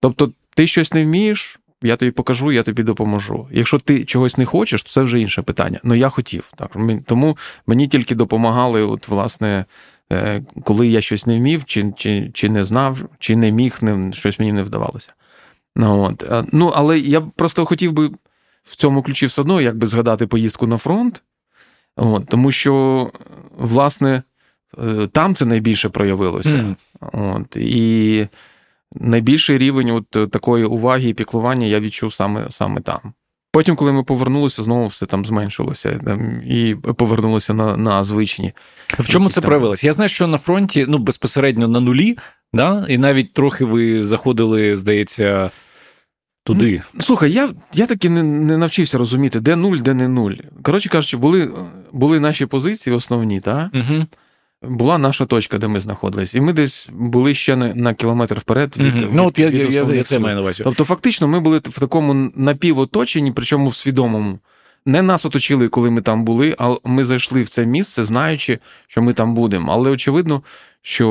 Тобто, 0.00 0.32
ти 0.56 0.66
щось 0.66 0.92
не 0.92 1.04
вмієш, 1.04 1.60
я 1.82 1.96
тобі 1.96 2.10
покажу, 2.10 2.52
я 2.52 2.62
тобі 2.62 2.82
допоможу. 2.82 3.48
Якщо 3.50 3.78
ти 3.78 4.04
чогось 4.04 4.38
не 4.38 4.44
хочеш, 4.44 4.82
то 4.82 4.90
це 4.90 5.00
вже 5.02 5.20
інше 5.20 5.42
питання. 5.42 5.80
Ну 5.84 5.94
я 5.94 6.08
хотів. 6.08 6.52
Так. 6.56 6.76
Тому 7.06 7.38
мені 7.66 7.88
тільки 7.88 8.14
допомагали, 8.14 8.82
от, 8.82 9.08
власне, 9.08 9.64
е, 10.12 10.42
коли 10.64 10.88
я 10.88 11.00
щось 11.00 11.26
не 11.26 11.38
вмів, 11.38 11.64
чи 11.64 11.92
чи, 11.96 12.30
чи 12.34 12.48
не 12.48 12.64
знав, 12.64 13.02
чи 13.18 13.36
не 13.36 13.52
міг, 13.52 13.78
не, 13.80 14.12
щось 14.12 14.38
мені 14.38 14.52
не 14.52 14.62
вдавалося. 14.62 15.12
Ну, 15.76 16.02
от. 16.02 16.22
Е, 16.22 16.44
ну, 16.52 16.72
Але 16.76 16.98
я 16.98 17.20
просто 17.20 17.64
хотів 17.64 17.92
би 17.92 18.10
в 18.62 18.76
цьому 18.76 19.02
ключі 19.02 19.26
все 19.26 19.42
одно 19.42 19.60
якби 19.60 19.86
згадати 19.86 20.26
поїздку 20.26 20.66
на 20.66 20.78
фронт, 20.78 21.22
От, 21.96 22.26
тому 22.28 22.52
що, 22.52 23.10
власне, 23.58 24.22
е, 24.78 25.08
там 25.12 25.34
це 25.34 25.44
найбільше 25.44 25.88
проявилося. 25.88 26.48
Mm. 26.50 26.76
От, 27.00 27.56
І 27.56 28.26
найбільший 28.94 29.58
рівень 29.58 29.90
от 29.90 30.16
е, 30.16 30.26
такої 30.26 30.64
уваги 30.64 31.08
і 31.08 31.14
піклування 31.14 31.66
я 31.66 31.80
відчув 31.80 32.14
саме 32.14 32.46
саме 32.50 32.80
там. 32.80 33.00
Потім, 33.52 33.76
коли 33.76 33.92
ми 33.92 34.04
повернулися, 34.04 34.62
знову 34.62 34.86
все 34.86 35.06
там 35.06 35.24
зменшилося 35.24 36.00
там, 36.04 36.42
і 36.42 36.74
повернулося 36.74 37.54
на 37.54 37.76
на 37.76 38.04
звичні. 38.04 38.52
В 38.98 39.08
чому 39.08 39.28
це 39.28 39.40
там... 39.40 39.48
проявилося? 39.48 39.86
Я 39.86 39.92
знаю, 39.92 40.08
що 40.08 40.26
на 40.26 40.38
фронті 40.38 40.86
ну, 40.88 40.98
безпосередньо 40.98 41.68
на 41.68 41.80
нулі, 41.80 42.18
да? 42.52 42.86
і 42.88 42.98
навіть 42.98 43.32
трохи 43.32 43.64
ви 43.64 44.04
заходили, 44.04 44.76
здається, 44.76 45.50
туди. 46.44 46.82
Ну, 46.94 47.00
слухай, 47.00 47.32
я 47.32 47.48
я 47.72 47.86
таки 47.86 48.10
не 48.10 48.22
не 48.22 48.56
навчився 48.56 48.98
розуміти, 48.98 49.40
де 49.40 49.56
нуль, 49.56 49.78
де 49.78 49.94
не 49.94 50.08
нуль. 50.08 50.34
Коротше 50.62 50.88
кажучи, 50.88 51.16
були 51.16 51.52
були 51.92 52.20
наші 52.20 52.46
позиції 52.46 52.96
основні, 52.96 53.40
так? 53.40 53.70
Угу 53.74 54.06
була 54.62 54.98
наша 54.98 55.26
точка, 55.26 55.58
де 55.58 55.68
ми 55.68 55.80
знаходились, 55.80 56.34
і 56.34 56.40
ми 56.40 56.52
десь 56.52 56.88
були 56.92 57.34
ще 57.34 57.56
на, 57.56 57.74
на 57.74 57.94
кілометр 57.94 58.38
вперед. 58.38 58.76
від, 58.76 58.94
mm-hmm. 58.94 59.10
Ну, 59.12 59.26
от 59.26 59.38
я, 59.38 59.48
від 59.48 59.72
я, 59.72 59.82
я, 59.82 59.94
я 59.94 60.02
це 60.02 60.18
маю 60.18 60.34
на 60.34 60.42
увазі. 60.42 60.62
Тобто, 60.64 60.84
фактично, 60.84 61.28
ми 61.28 61.40
були 61.40 61.58
в 61.58 61.80
такому 61.80 62.30
напівоточенні, 62.34 63.32
причому 63.32 63.68
в 63.68 63.74
свідомому. 63.74 64.38
Не 64.86 65.02
нас 65.02 65.26
оточили, 65.26 65.68
коли 65.68 65.90
ми 65.90 66.00
там 66.00 66.24
були, 66.24 66.54
а 66.58 66.74
ми 66.84 67.04
зайшли 67.04 67.42
в 67.42 67.48
це 67.48 67.66
місце, 67.66 68.04
знаючи, 68.04 68.58
що 68.86 69.02
ми 69.02 69.12
там 69.12 69.34
будемо. 69.34 69.72
Але 69.72 69.90
очевидно, 69.90 70.42
що 70.82 71.06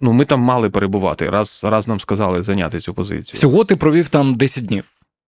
ну, 0.00 0.12
ми 0.12 0.24
там 0.24 0.40
мали 0.40 0.70
перебувати. 0.70 1.30
Раз 1.30 1.64
раз 1.64 1.88
нам 1.88 2.00
сказали 2.00 2.42
зайняти 2.42 2.80
цю 2.80 2.94
позицію. 2.94 3.38
Всього 3.38 3.64
ти 3.64 3.76
провів 3.76 4.08
там 4.08 4.34
10 4.34 4.66
днів. 4.66 4.84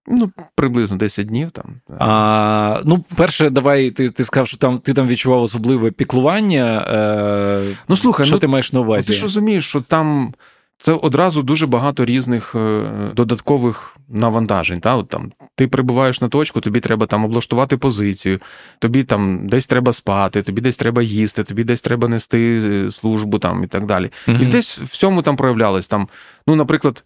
Ну, 0.06 0.30
приблизно 0.54 0.96
10 0.96 1.26
днів 1.26 1.50
там. 1.50 1.80
А, 1.98 2.82
Ну, 2.84 3.04
перше, 3.16 3.50
давай 3.50 3.90
ти 3.90 4.10
ти 4.10 4.24
сказав, 4.24 4.48
що 4.48 4.56
там 4.56 4.78
ти 4.78 4.94
там 4.94 5.06
відчував 5.06 5.42
особливе 5.42 5.90
піклування. 5.90 6.84
Е, 6.88 7.76
Ну, 7.88 7.96
слухай, 7.96 8.26
що 8.26 8.34
ну, 8.34 8.38
ти 8.38 8.46
маєш 8.46 8.72
на 8.72 8.80
увазі? 8.80 9.06
Ти 9.08 9.12
ж 9.12 9.22
розумієш, 9.22 9.68
що 9.68 9.80
там 9.80 10.34
це 10.78 10.92
одразу 10.92 11.42
дуже 11.42 11.66
багато 11.66 12.04
різних 12.04 12.54
е, 12.54 12.84
додаткових 13.14 13.96
навантажень. 14.08 14.80
Та? 14.80 14.96
От 14.96 15.08
там 15.08 15.32
Ти 15.56 15.68
прибуваєш 15.68 16.20
на 16.20 16.28
точку, 16.28 16.60
тобі 16.60 16.80
треба 16.80 17.06
там 17.06 17.24
облаштувати 17.24 17.76
позицію, 17.76 18.38
тобі 18.78 19.04
там 19.04 19.48
десь 19.48 19.66
треба 19.66 19.92
спати, 19.92 20.42
тобі 20.42 20.60
десь 20.60 20.76
треба 20.76 21.02
їсти, 21.02 21.44
тобі 21.44 21.64
десь 21.64 21.82
треба 21.82 22.08
нести 22.08 22.62
е, 22.64 22.90
службу 22.90 23.38
там 23.38 23.64
і 23.64 23.66
так 23.66 23.86
далі. 23.86 24.10
Угу. 24.28 24.38
І 24.40 24.46
десь 24.46 24.78
всьому 24.78 25.22
там 25.22 25.36
проявлялось. 25.36 25.88
Там, 25.88 26.08
Ну, 26.46 26.54
наприклад, 26.56 27.04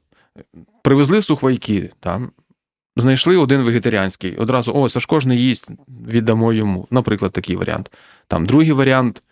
привезли 0.83 1.23
сухвайки. 1.23 1.91
там, 2.01 2.31
Знайшли 2.97 3.37
один 3.37 3.63
вегетаріанський. 3.63 4.37
Одразу, 4.37 4.73
о, 4.73 4.89
Сашко 4.89 5.21
ж 5.21 5.29
не 5.29 5.37
їсть, 5.37 5.69
віддамо 6.09 6.53
йому. 6.53 6.87
Наприклад, 6.91 7.33
такий 7.33 7.57
варіант. 7.57 7.93
Там 8.29 8.47
другий 8.47 8.73
варіант. 8.73 9.23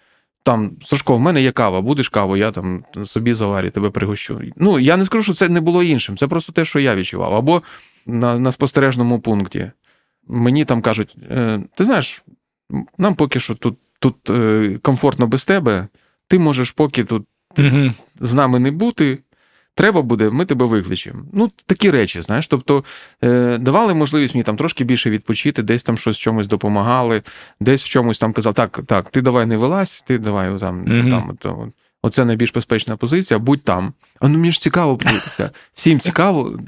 Там, 0.43 0.73
Сашко, 0.85 1.17
в 1.17 1.21
мене 1.21 1.43
є 1.43 1.53
кава, 1.53 1.81
будеш 1.81 2.09
каву, 2.09 2.37
я 2.37 2.51
там 2.51 2.85
собі 3.05 3.35
заварю, 3.35 3.71
тебе 3.71 3.91
пригощу. 3.91 4.41
Ну, 4.57 4.79
я 4.79 4.97
не 4.97 5.05
скажу, 5.05 5.23
що 5.25 5.33
це 5.33 5.49
не 5.49 5.61
було 5.61 5.83
іншим, 5.83 6.17
це 6.17 6.27
просто 6.27 6.53
те, 6.53 6.65
що 6.65 6.81
я 6.81 6.95
відчував. 6.95 7.35
Або 7.35 7.63
на 8.07 8.39
на 8.39 8.53
спостережному 8.53 9.21
пункті. 9.21 9.71
Мені 10.29 10.65
там 10.65 10.83
кажуть: 10.83 11.17
е, 11.31 11.61
ти 11.75 11.85
знаєш, 11.85 12.23
нам 12.99 13.15
поки 13.15 13.41
що 13.41 13.55
тут 13.55 13.79
тут 13.99 14.31
е, 14.31 14.79
комфортно 14.83 15.27
без 15.27 15.45
тебе, 15.45 15.89
ти 16.29 16.39
можеш 16.39 16.71
поки 16.71 17.05
тут 17.05 17.27
mm 17.57 17.93
з 18.21 18.35
нами 18.35 18.59
не 18.59 18.71
бути, 18.71 19.19
Треба 19.75 20.03
буде, 20.03 20.31
ми 20.31 20.45
тебе 20.45 20.67
викличемо. 20.67 21.25
Ну, 21.33 21.51
такі 21.67 21.91
речі, 21.91 22.23
знаєш. 22.23 22.47
Тобто 22.47 22.85
е, 23.25 23.59
давали 23.59 23.95
можливість 23.95 24.35
мені 24.35 24.43
там 24.43 24.57
трошки 24.57 24.85
більше 24.85 25.11
відпочити, 25.11 25.63
десь 25.63 25.83
там 25.83 25.99
щось 25.99 26.17
чомусь 26.17 26.47
допомагали, 26.47 27.23
десь 27.61 27.85
в 27.85 27.89
чомусь 27.89 28.19
там 28.19 28.33
казав, 28.33 28.55
так, 28.55 28.81
так, 28.87 29.11
ти 29.11 29.23
давай 29.23 29.47
не 29.47 29.57
вилазь, 29.57 30.05
ти 30.07 30.19
давай 30.19 30.59
там, 30.59 30.85
mm-hmm. 30.85 31.11
там 31.11 31.37
то, 31.39 31.73
оце 32.03 32.25
найбільш 32.25 32.53
безпечна 32.53 32.97
позиція, 32.97 33.39
будь 33.39 33.63
там. 33.63 33.93
А 34.21 34.29
ну 34.29 34.39
мені 34.39 34.53
ж 34.53 34.61
цікаво 34.61 34.97
подивитися. 34.97 35.51
Всім 35.73 36.01
цікаво, 36.01 36.59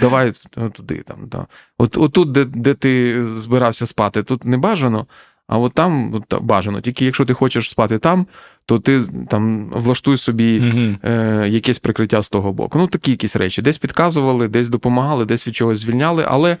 давай 0.00 0.32
туди. 0.72 1.02
там. 1.06 1.28
Да. 1.28 1.46
От, 1.78 1.96
Отут, 1.98 2.32
де, 2.32 2.44
де 2.44 2.74
ти 2.74 3.24
збирався 3.24 3.86
спати, 3.86 4.22
тут 4.22 4.44
не 4.44 4.56
бажано. 4.56 5.06
А 5.50 5.58
от 5.58 5.72
там 5.72 6.14
от, 6.14 6.42
бажано. 6.42 6.80
Тільки 6.80 7.04
якщо 7.04 7.24
ти 7.24 7.34
хочеш 7.34 7.70
спати 7.70 7.98
там, 7.98 8.26
то 8.66 8.78
ти 8.78 9.02
там 9.28 9.70
влаштуй 9.70 10.16
собі 10.16 10.60
угу. 10.60 11.10
е, 11.12 11.48
якесь 11.48 11.78
прикриття 11.78 12.22
з 12.22 12.28
того 12.28 12.52
боку. 12.52 12.78
Ну, 12.78 12.86
такі 12.86 13.10
якісь 13.10 13.36
речі. 13.36 13.62
Десь 13.62 13.78
підказували, 13.78 14.48
десь 14.48 14.68
допомагали, 14.68 15.24
десь 15.24 15.46
від 15.46 15.56
чогось 15.56 15.78
звільняли, 15.78 16.24
але 16.28 16.56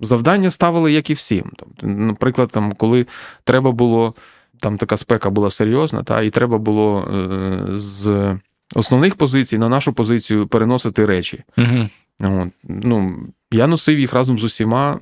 завдання 0.00 0.50
ставили, 0.50 0.92
як 0.92 1.10
і 1.10 1.12
всім. 1.12 1.52
Тобто, 1.56 1.86
Наприклад, 1.86 2.50
там, 2.52 2.72
коли 2.72 3.06
треба 3.44 3.72
було, 3.72 4.14
там 4.60 4.78
така 4.78 4.96
спека 4.96 5.30
була 5.30 5.50
серйозна, 5.50 6.02
та, 6.02 6.22
і 6.22 6.30
треба 6.30 6.58
було 6.58 7.00
е, 7.00 7.76
з 7.76 8.36
основних 8.74 9.14
позицій 9.14 9.58
на 9.58 9.68
нашу 9.68 9.92
позицію 9.92 10.46
переносити 10.46 11.06
речі. 11.06 11.42
Угу. 11.58 11.88
От, 12.20 12.48
ну, 12.64 13.16
Я 13.50 13.66
носив 13.66 13.98
їх 13.98 14.12
разом 14.12 14.38
з 14.38 14.44
усіма, 14.44 14.98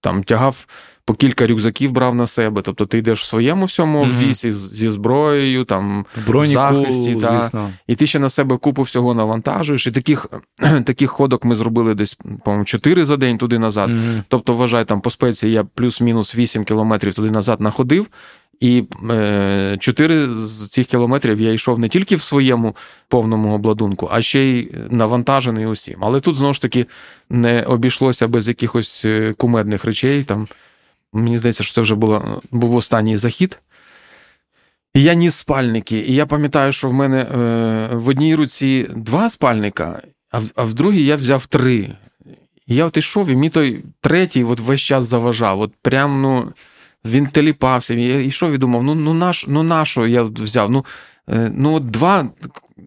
там 0.00 0.24
тягав 0.24 0.66
по 1.06 1.14
кілька 1.14 1.46
рюкзаків 1.46 1.92
брав 1.92 2.14
на 2.14 2.26
себе. 2.26 2.62
Тобто 2.62 2.86
ти 2.86 2.98
йдеш 2.98 3.22
в 3.22 3.24
своєму 3.24 3.64
всьому 3.64 4.02
обвісі 4.02 4.48
mm 4.48 4.52
зі 4.52 4.90
зброєю, 4.90 5.64
там 5.64 6.04
в, 6.16 6.26
броніку, 6.26 6.50
в 6.50 6.52
захисті, 6.52 7.16
та, 7.16 7.50
і 7.86 7.94
ти 7.94 8.06
ще 8.06 8.18
на 8.18 8.30
себе 8.30 8.56
купу 8.56 8.82
всього 8.82 9.14
навантажуєш. 9.14 9.86
І 9.86 9.90
таких 9.90 10.26
таких 10.84 11.10
ходок 11.10 11.44
ми 11.44 11.54
зробили 11.54 11.94
десь, 11.94 12.18
по-моєму, 12.44 12.64
4 12.64 13.04
за 13.04 13.16
день 13.16 13.38
туди 13.38 13.58
назад. 13.58 13.90
mm 13.90 14.22
Тобто, 14.28 14.54
вважай, 14.54 14.84
там 14.84 15.00
по 15.00 15.10
спеції 15.10 15.52
я 15.52 15.64
плюс-мінус 15.64 16.36
8 16.36 16.64
кілометрів 16.64 17.14
туди 17.14 17.30
назад 17.30 17.60
находив. 17.60 18.06
І 18.60 18.84
е, 19.10 19.76
чотири 19.80 20.30
з 20.30 20.68
цих 20.68 20.86
кілометрів 20.86 21.40
я 21.40 21.52
йшов 21.52 21.78
не 21.78 21.88
тільки 21.88 22.16
в 22.16 22.22
своєму 22.22 22.76
повному 23.08 23.54
обладунку, 23.54 24.08
а 24.12 24.22
ще 24.22 24.44
й 24.44 24.72
навантажений 24.90 25.66
усім. 25.66 25.96
Але 26.00 26.20
тут 26.20 26.36
знову 26.36 26.54
ж 26.54 26.62
таки 26.62 26.86
не 27.30 27.62
обійшлося 27.62 28.28
без 28.28 28.48
якихось 28.48 29.04
е, 29.04 29.34
кумедних 29.38 29.84
речей. 29.84 30.24
там 30.24 30.46
Мені 31.12 31.38
здається, 31.38 31.64
що 31.64 31.74
це 31.74 31.80
вже 31.80 31.94
було, 31.94 32.42
був 32.50 32.74
останній 32.74 33.16
захід. 33.16 33.60
І 34.94 35.02
я 35.02 35.14
ніс 35.14 35.34
спальники. 35.34 35.98
І 35.98 36.14
я 36.14 36.26
пам'ятаю, 36.26 36.72
що 36.72 36.88
в 36.88 36.92
мене 36.92 37.20
е, 37.20 37.96
в 37.96 38.08
одній 38.08 38.34
руці 38.34 38.88
два 38.96 39.30
спальника, 39.30 40.02
а 40.30 40.38
в, 40.38 40.44
а 40.54 40.62
в 40.62 40.74
другій 40.74 41.04
я 41.04 41.16
взяв 41.16 41.46
три. 41.46 41.96
І 42.66 42.74
я 42.74 42.84
от 42.84 42.96
йшов, 42.96 43.28
і 43.28 43.36
мій 43.36 43.48
той 43.48 43.84
третій 44.00 44.44
от 44.44 44.60
весь 44.60 44.80
час 44.80 45.04
заважав. 45.04 45.60
От 45.60 45.72
прям, 45.82 46.22
ну, 46.22 46.52
він 47.04 47.26
теліпався. 47.26 47.94
Я 47.94 48.20
йшов 48.20 48.52
і 48.52 48.58
думав, 48.58 48.82
ну 48.82 48.94
ну, 48.94 49.14
наш, 49.14 49.44
ну 49.48 49.62
на 49.62 49.84
що 49.84 50.06
я 50.06 50.22
взяв? 50.22 50.70
Ну, 50.70 50.84
е, 51.30 51.50
ну 51.54 51.74
от 51.74 51.90
два 51.90 52.30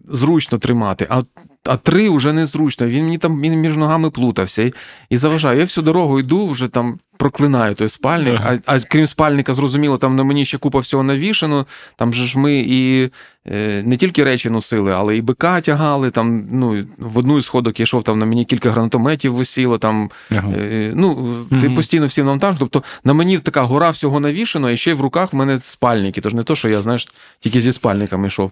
зручно 0.08 0.58
тримати, 0.58 1.06
а 1.10 1.22
а 1.64 1.76
три 1.76 2.10
вже 2.10 2.32
незручно. 2.32 2.86
Він 2.86 3.04
мені 3.04 3.18
там 3.18 3.40
він 3.40 3.54
між 3.54 3.76
ногами 3.76 4.10
плутався 4.10 4.62
і 4.62 4.72
і 5.10 5.16
заважав. 5.16 5.58
Я 5.58 5.64
всю 5.64 5.84
дорогу 5.84 6.20
йду, 6.20 6.48
вже 6.48 6.68
там 6.68 6.98
проклинаю 7.16 7.74
той 7.74 7.88
спальник. 7.88 8.40
А 8.44 8.58
а 8.66 8.80
крім 8.80 9.06
спальника, 9.06 9.54
зрозуміло, 9.54 9.98
там 9.98 10.16
на 10.16 10.24
мені 10.24 10.44
ще 10.44 10.58
купа 10.58 10.78
всього 10.78 11.02
навішано. 11.02 11.66
Там 11.96 12.14
же 12.14 12.24
ж 12.24 12.38
ми 12.38 12.64
і 12.66 13.10
е, 13.46 13.82
не 13.86 13.96
тільки 13.96 14.24
речі 14.24 14.50
носили, 14.50 14.92
але 14.92 15.16
і 15.16 15.22
бика 15.22 15.60
тягали. 15.60 16.10
Там, 16.10 16.46
ну, 16.50 16.84
В 16.98 17.18
одну 17.18 17.38
із 17.38 17.44
сходок 17.44 17.80
я 17.80 17.82
йшов, 17.82 18.02
там 18.02 18.18
на 18.18 18.26
мені 18.26 18.44
кілька 18.44 18.70
гранатометів 18.70 19.34
висіло. 19.34 19.78
Там, 19.78 20.10
ага. 20.30 20.52
е, 20.52 20.92
ну, 20.94 21.36
Ти 21.50 21.56
mm 21.56 21.74
постійно 21.74 22.06
всім 22.06 22.26
нам 22.26 22.38
там. 22.38 22.56
Тобто 22.58 22.82
на 23.04 23.12
мені 23.12 23.38
така 23.38 23.62
гора 23.62 23.90
всього 23.90 24.20
навішено, 24.20 24.70
і 24.70 24.76
ще 24.76 24.90
й 24.90 24.94
в 24.94 25.00
руках 25.00 25.32
в 25.32 25.36
мене 25.36 25.58
спальники. 25.58 26.20
Тож 26.20 26.34
не 26.34 26.42
то, 26.42 26.56
що 26.56 26.68
я, 26.68 26.82
знаєш, 26.82 27.08
тільки 27.40 27.60
зі 27.60 27.72
спальниками 27.72 28.26
йшов. 28.26 28.50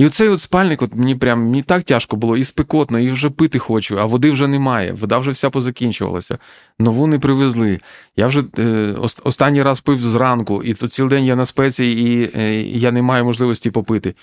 І 0.00 0.06
оцей 0.06 0.28
от 0.28 0.40
спальник, 0.40 0.82
от 0.82 0.94
мені 0.94 1.14
прям 1.14 1.40
мені 1.42 1.62
так 1.62 1.82
тяжко 1.82 2.16
було, 2.16 2.36
і 2.36 2.44
спекотно, 2.44 2.98
і 2.98 3.10
вже 3.10 3.30
пити 3.30 3.58
хочу, 3.58 4.00
а 4.00 4.04
води 4.04 4.30
вже 4.30 4.48
немає. 4.48 4.92
Вода 4.92 5.18
вже 5.18 5.30
вся 5.30 5.50
позакінчувалася. 5.50 6.38
Нову 6.78 7.06
не 7.06 7.18
привезли. 7.18 7.80
Я 8.16 8.26
вже 8.26 8.42
е, 8.58 8.94
останній 9.24 9.62
раз 9.62 9.80
пив 9.80 9.98
зранку, 9.98 10.62
і 10.62 10.74
то 10.74 10.88
цілий 10.88 11.10
день 11.10 11.24
я 11.24 11.36
на 11.36 11.46
спеції, 11.46 12.06
і 12.06 12.30
е, 12.38 12.62
я 12.62 12.92
не 12.92 13.02
маю 13.02 13.24
можливості 13.24 13.70
попити. 13.70 14.14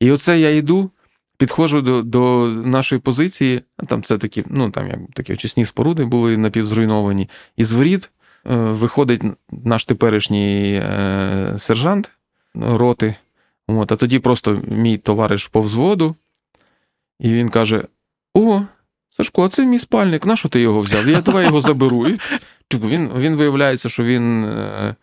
І 0.00 0.10
оце 0.10 0.40
я 0.40 0.50
йду, 0.50 0.90
підходжу 1.38 1.80
до 1.80 2.02
до 2.02 2.48
нашої 2.64 3.00
позиції, 3.00 3.62
там 3.86 4.02
це 4.02 4.18
такі, 4.18 4.44
ну 4.46 4.70
там 4.70 4.88
як 4.88 4.98
такі 5.14 5.32
очисні 5.32 5.64
споруди 5.64 6.04
були 6.04 6.36
напівзруйновані. 6.36 7.28
І 7.56 7.64
з 7.64 7.72
воріт 7.72 8.10
е, 8.50 8.54
виходить 8.54 9.22
наш 9.64 9.84
теперішній 9.84 10.72
е, 10.74 11.54
сержант 11.58 12.10
роти. 12.54 13.16
От, 13.78 13.92
А 13.92 13.96
тоді 13.96 14.18
просто 14.18 14.62
мій 14.68 14.96
товариш 14.96 15.46
по 15.46 15.60
взводу, 15.60 16.16
і 17.20 17.32
він 17.32 17.48
каже: 17.48 17.84
О, 18.34 18.62
Сашко, 19.10 19.44
а 19.44 19.48
це 19.48 19.66
мій 19.66 19.78
спальник, 19.78 20.26
на 20.26 20.36
що 20.36 20.48
ти 20.48 20.60
його 20.60 20.80
взяв? 20.80 21.08
Я 21.08 21.20
давай 21.20 21.44
його 21.44 21.60
заберу. 21.60 22.08
І 22.08 22.16
Він 22.74 23.10
він 23.18 23.34
виявляється, 23.36 23.88
що 23.88 24.04
він 24.04 24.44
е, 24.44 24.94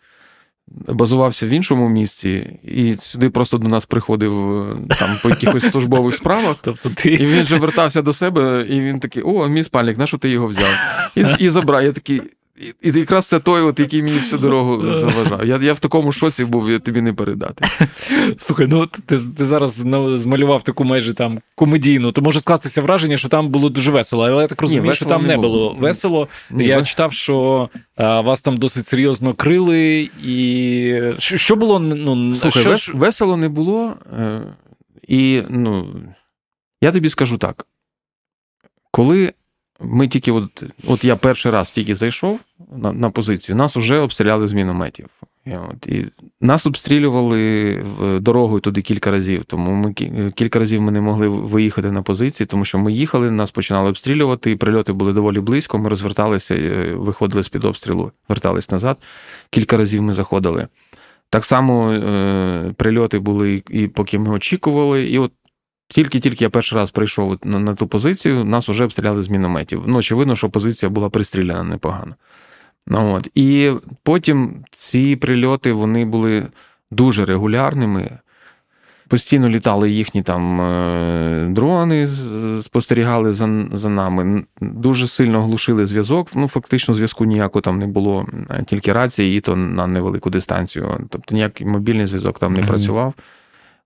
базувався 0.88 1.46
в 1.46 1.48
іншому 1.48 1.88
місці, 1.88 2.58
і 2.62 2.96
сюди 2.96 3.30
просто 3.30 3.58
до 3.58 3.68
нас 3.68 3.86
приходив 3.86 4.62
е, 4.62 4.76
там 4.98 5.10
по 5.22 5.28
якихось 5.28 5.70
службових 5.70 6.14
справах. 6.14 6.56
Тобто 6.62 6.90
ти... 6.90 7.10
І 7.10 7.26
він 7.26 7.44
же 7.44 7.58
вертався 7.58 8.02
до 8.02 8.12
себе, 8.12 8.66
і 8.68 8.80
він 8.80 9.00
такий: 9.00 9.22
О, 9.22 9.48
мій 9.48 9.64
спальник, 9.64 9.98
на 9.98 10.06
що 10.06 10.18
ти 10.18 10.28
його 10.30 10.46
взяв? 10.46 10.70
І 11.14 11.24
і 11.38 11.48
забрав. 11.48 11.84
Я 11.84 11.92
такий. 11.92 12.22
І 12.82 12.90
якраз 12.90 13.26
це 13.26 13.38
той, 13.38 13.62
от, 13.62 13.80
який 13.80 14.02
мені 14.02 14.18
всю 14.18 14.42
дорогу 14.42 14.90
заважав. 14.98 15.46
Я 15.46 15.56
я 15.56 15.72
в 15.72 15.80
такому 15.80 16.12
шоці 16.12 16.44
був, 16.44 16.70
я 16.70 16.78
тобі 16.78 17.00
не 17.00 17.12
передати. 17.12 17.64
Слухай, 18.38 18.66
ну 18.70 18.86
ти 18.86 19.18
ти 19.36 19.46
зараз 19.46 19.84
ну, 19.84 20.18
змалював 20.18 20.62
таку 20.62 20.84
майже 20.84 21.14
там 21.14 21.40
комедійну, 21.54 22.12
то 22.12 22.22
може 22.22 22.40
скластися 22.40 22.82
враження, 22.82 23.16
що 23.16 23.28
там 23.28 23.48
було 23.48 23.68
дуже 23.68 23.90
весело. 23.90 24.26
Але 24.26 24.42
я 24.42 24.48
так 24.48 24.62
розумію, 24.62 24.90
Ні, 24.90 24.94
що 24.94 25.04
там 25.04 25.26
не 25.26 25.36
було, 25.36 25.48
було 25.48 25.76
весело. 25.80 26.28
Ні, 26.50 26.64
я 26.64 26.78
вес... 26.78 26.88
читав, 26.88 27.12
що 27.12 27.68
а, 27.96 28.20
вас 28.20 28.42
там 28.42 28.56
досить 28.56 28.86
серйозно 28.86 29.34
крили, 29.34 30.10
і 30.24 31.00
що 31.18 31.56
було? 31.56 31.78
ну, 31.78 32.34
Слухай, 32.34 32.62
що... 32.62 32.70
Вес... 32.70 32.88
весело 32.88 33.36
не 33.36 33.48
було. 33.48 33.94
Е, 34.18 34.42
і 35.08 35.42
ну, 35.48 35.94
я 36.82 36.92
тобі 36.92 37.10
скажу 37.10 37.38
так: 37.38 37.66
коли 38.90 39.32
ми 39.80 40.08
тільки, 40.08 40.32
от 40.32 40.62
от 40.86 41.04
я 41.04 41.16
перший 41.16 41.52
раз 41.52 41.70
тільки 41.70 41.94
зайшов 41.94 42.40
на 42.76 42.92
на 42.92 43.10
позицію, 43.10 43.56
нас 43.56 43.76
вже 43.76 43.98
обстріляли 43.98 44.48
з 44.48 44.52
мінометів. 44.52 45.06
І, 45.46 45.50
от, 45.50 45.86
і 45.86 46.06
Нас 46.40 46.66
обстрілювали 46.66 47.84
дорогою 48.20 48.60
туди 48.60 48.82
кілька 48.82 49.10
разів. 49.10 49.44
Тому 49.44 49.70
ми 49.70 49.92
кілька 50.32 50.58
разів 50.58 50.82
ми 50.82 50.92
не 50.92 51.00
могли 51.00 51.28
виїхати 51.28 51.90
на 51.90 52.02
позиції, 52.02 52.46
тому 52.46 52.64
що 52.64 52.78
ми 52.78 52.92
їхали, 52.92 53.30
нас 53.30 53.50
починали 53.50 53.88
обстрілювати, 53.88 54.50
і 54.50 54.56
прильоти 54.56 54.92
були 54.92 55.12
доволі 55.12 55.40
близько. 55.40 55.78
Ми 55.78 55.88
розверталися, 55.88 56.54
виходили 56.96 57.42
з 57.42 57.48
під 57.48 57.64
обстрілу, 57.64 58.12
вертались 58.28 58.70
назад. 58.70 58.98
Кілька 59.50 59.76
разів 59.76 60.02
ми 60.02 60.12
заходили. 60.12 60.68
Так 61.30 61.44
само 61.44 61.92
е, 61.92 62.72
прильоти 62.76 63.18
були, 63.18 63.62
і 63.70 63.88
поки 63.88 64.18
ми 64.18 64.30
очікували, 64.30 65.06
і 65.06 65.18
от 65.18 65.32
тільки-тільки 65.88 66.44
я 66.44 66.50
перший 66.50 66.78
раз 66.78 66.90
прийшов 66.90 67.38
на, 67.44 67.58
на 67.58 67.74
ту 67.74 67.86
позицію, 67.86 68.44
нас 68.44 68.68
вже 68.68 68.84
обстріляли 68.84 69.22
з 69.22 69.28
мінометів. 69.28 69.84
Ну, 69.86 69.96
очевидно, 69.96 70.36
що 70.36 70.50
позиція 70.50 70.90
була 70.90 71.10
пристріляна 71.10 71.62
непогано. 71.62 72.14
Ну, 72.86 73.14
от. 73.14 73.28
І 73.34 73.72
потім 74.02 74.64
ці 74.70 75.16
прильоти 75.16 75.72
вони 75.72 76.04
були 76.04 76.46
дуже 76.90 77.24
регулярними. 77.24 78.18
Постійно 79.08 79.48
літали 79.48 79.90
їхні 79.90 80.22
там 80.22 80.60
е, 80.60 81.46
дрони, 81.50 82.08
спостерігали 82.62 83.34
за 83.34 83.66
за 83.72 83.88
нами. 83.88 84.44
Дуже 84.60 85.08
сильно 85.08 85.42
глушили 85.42 85.86
зв'язок. 85.86 86.28
Ну, 86.34 86.48
фактично, 86.48 86.94
зв'язку 86.94 87.24
ніякого 87.24 87.60
там 87.60 87.78
не 87.78 87.86
було, 87.86 88.26
тільки 88.66 88.92
рації, 88.92 89.38
і 89.38 89.40
то 89.40 89.56
на 89.56 89.86
невелику 89.86 90.30
дистанцію. 90.30 91.06
Тобто 91.08 91.34
ніякий 91.34 91.66
мобільний 91.66 92.06
зв'язок 92.06 92.38
там 92.38 92.54
не 92.54 92.60
mm-hmm. 92.60 92.66
працював. 92.66 93.14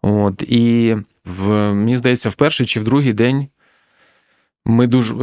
От, 0.03 0.43
І 0.43 0.97
в, 1.25 1.73
мені 1.73 1.97
здається, 1.97 2.29
в 2.29 2.35
перший 2.35 2.67
чи 2.67 2.81
в 2.81 2.85
другий 2.85 3.13
день 3.13 3.49
ми 4.65 4.87
дуже 4.87 5.15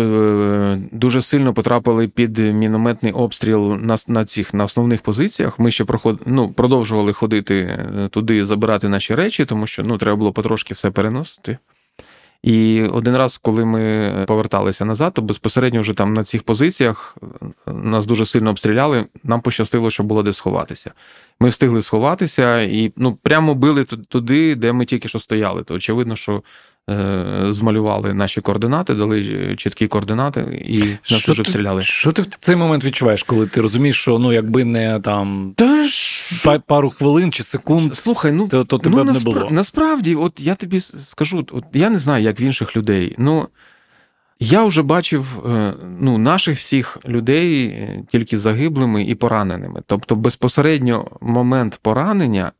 дуже 0.92 1.22
сильно 1.22 1.54
потрапили 1.54 2.08
під 2.08 2.38
мінометний 2.38 3.12
обстріл 3.12 3.74
на 3.74 3.98
на 4.08 4.26
цих 4.26 4.54
на 4.54 4.64
основних 4.64 5.02
позиціях. 5.02 5.60
Ми 5.60 5.72
ще 5.72 5.86
проход, 5.86 6.22
ну, 6.26 6.52
продовжували 6.52 7.14
ходити 7.14 7.56
е, 7.56 8.10
туди, 8.12 8.46
забирати 8.46 8.90
наші 8.90 9.16
речі, 9.16 9.46
тому 9.46 9.68
що 9.68 9.84
ну, 9.84 9.98
треба 9.98 10.16
було 10.18 10.34
потрошки 10.34 10.74
все 10.74 10.92
переносити. 10.92 11.58
І 12.44 12.84
один 12.84 13.18
раз, 13.18 13.38
коли 13.38 13.66
ми 13.66 14.14
поверталися 14.28 14.86
назад, 14.86 15.14
то 15.14 15.22
безпосередньо 15.22 15.82
вже 15.82 15.94
там 15.94 16.14
на 16.14 16.24
цих 16.24 16.44
позиціях 16.44 17.18
нас 17.68 18.06
дуже 18.06 18.26
сильно 18.26 18.50
обстріляли. 18.50 19.06
Нам 19.24 19.42
пощастило, 19.42 19.90
що 19.90 20.04
було 20.04 20.24
де 20.24 20.34
сховатися. 20.34 20.92
Ми 21.40 21.50
встигли 21.50 21.82
сховатися 21.82 22.62
і 22.62 22.92
ну 22.96 23.16
прямо 23.16 23.56
били 23.56 23.84
туди, 23.84 24.56
де 24.56 24.74
ми 24.74 24.86
тільки 24.86 25.08
що 25.08 25.20
стояли. 25.20 25.64
То 25.64 25.76
очевидно, 25.76 26.16
що 26.16 26.34
Е, 26.34 26.44
змалювали 27.50 28.14
наші 28.14 28.42
координати, 28.42 28.94
дали 28.94 29.56
чіткі 29.56 29.88
координати 29.88 30.64
і 30.66 30.80
нас 31.12 31.28
дуже 31.28 31.42
обстріляли. 31.42 31.82
Що 31.82 32.12
ти 32.12 32.22
в 32.22 32.28
цей 32.40 32.56
момент 32.56 32.84
відчуваєш, 32.86 33.24
коли 33.24 33.48
ти 33.48 33.62
розумієш, 33.62 34.02
що 34.02 34.20
ну 34.20 34.34
якби 34.34 34.64
не 34.64 35.00
там 35.00 35.54
Та 35.56 35.84
ж... 35.84 36.60
пару 36.68 36.90
хвилин 36.90 37.32
чи 37.32 37.44
секунд, 37.44 37.96
слухай, 37.96 38.32
ну 38.32 38.48
то, 38.48 38.64
то 38.64 38.78
тебе 38.78 38.96
ну, 38.96 39.04
б 39.04 39.14
не 39.14 39.20
було. 39.20 39.48
Насправді, 39.52 40.16
от 40.16 40.40
я 40.40 40.56
тобі 40.56 40.80
скажу, 40.80 41.46
от 41.52 41.64
я 41.74 41.90
не 41.90 42.00
знаю, 42.00 42.24
як 42.24 42.42
в 42.42 42.44
інших 42.44 42.78
людей. 42.78 43.16
Ну 43.18 43.48
я 44.40 44.64
вже 44.64 44.82
бачив 44.82 45.46
е, 45.46 45.74
ну, 46.00 46.18
наших 46.18 46.58
всіх 46.58 46.98
людей 47.08 47.66
е, 47.66 48.04
тільки 48.12 48.38
загиблими 48.38 49.04
і 49.04 49.16
пораненими. 49.16 49.84
Тобто, 49.86 50.16
безпосередньо 50.16 51.08
момент 51.22 51.80
поранення 51.82 52.52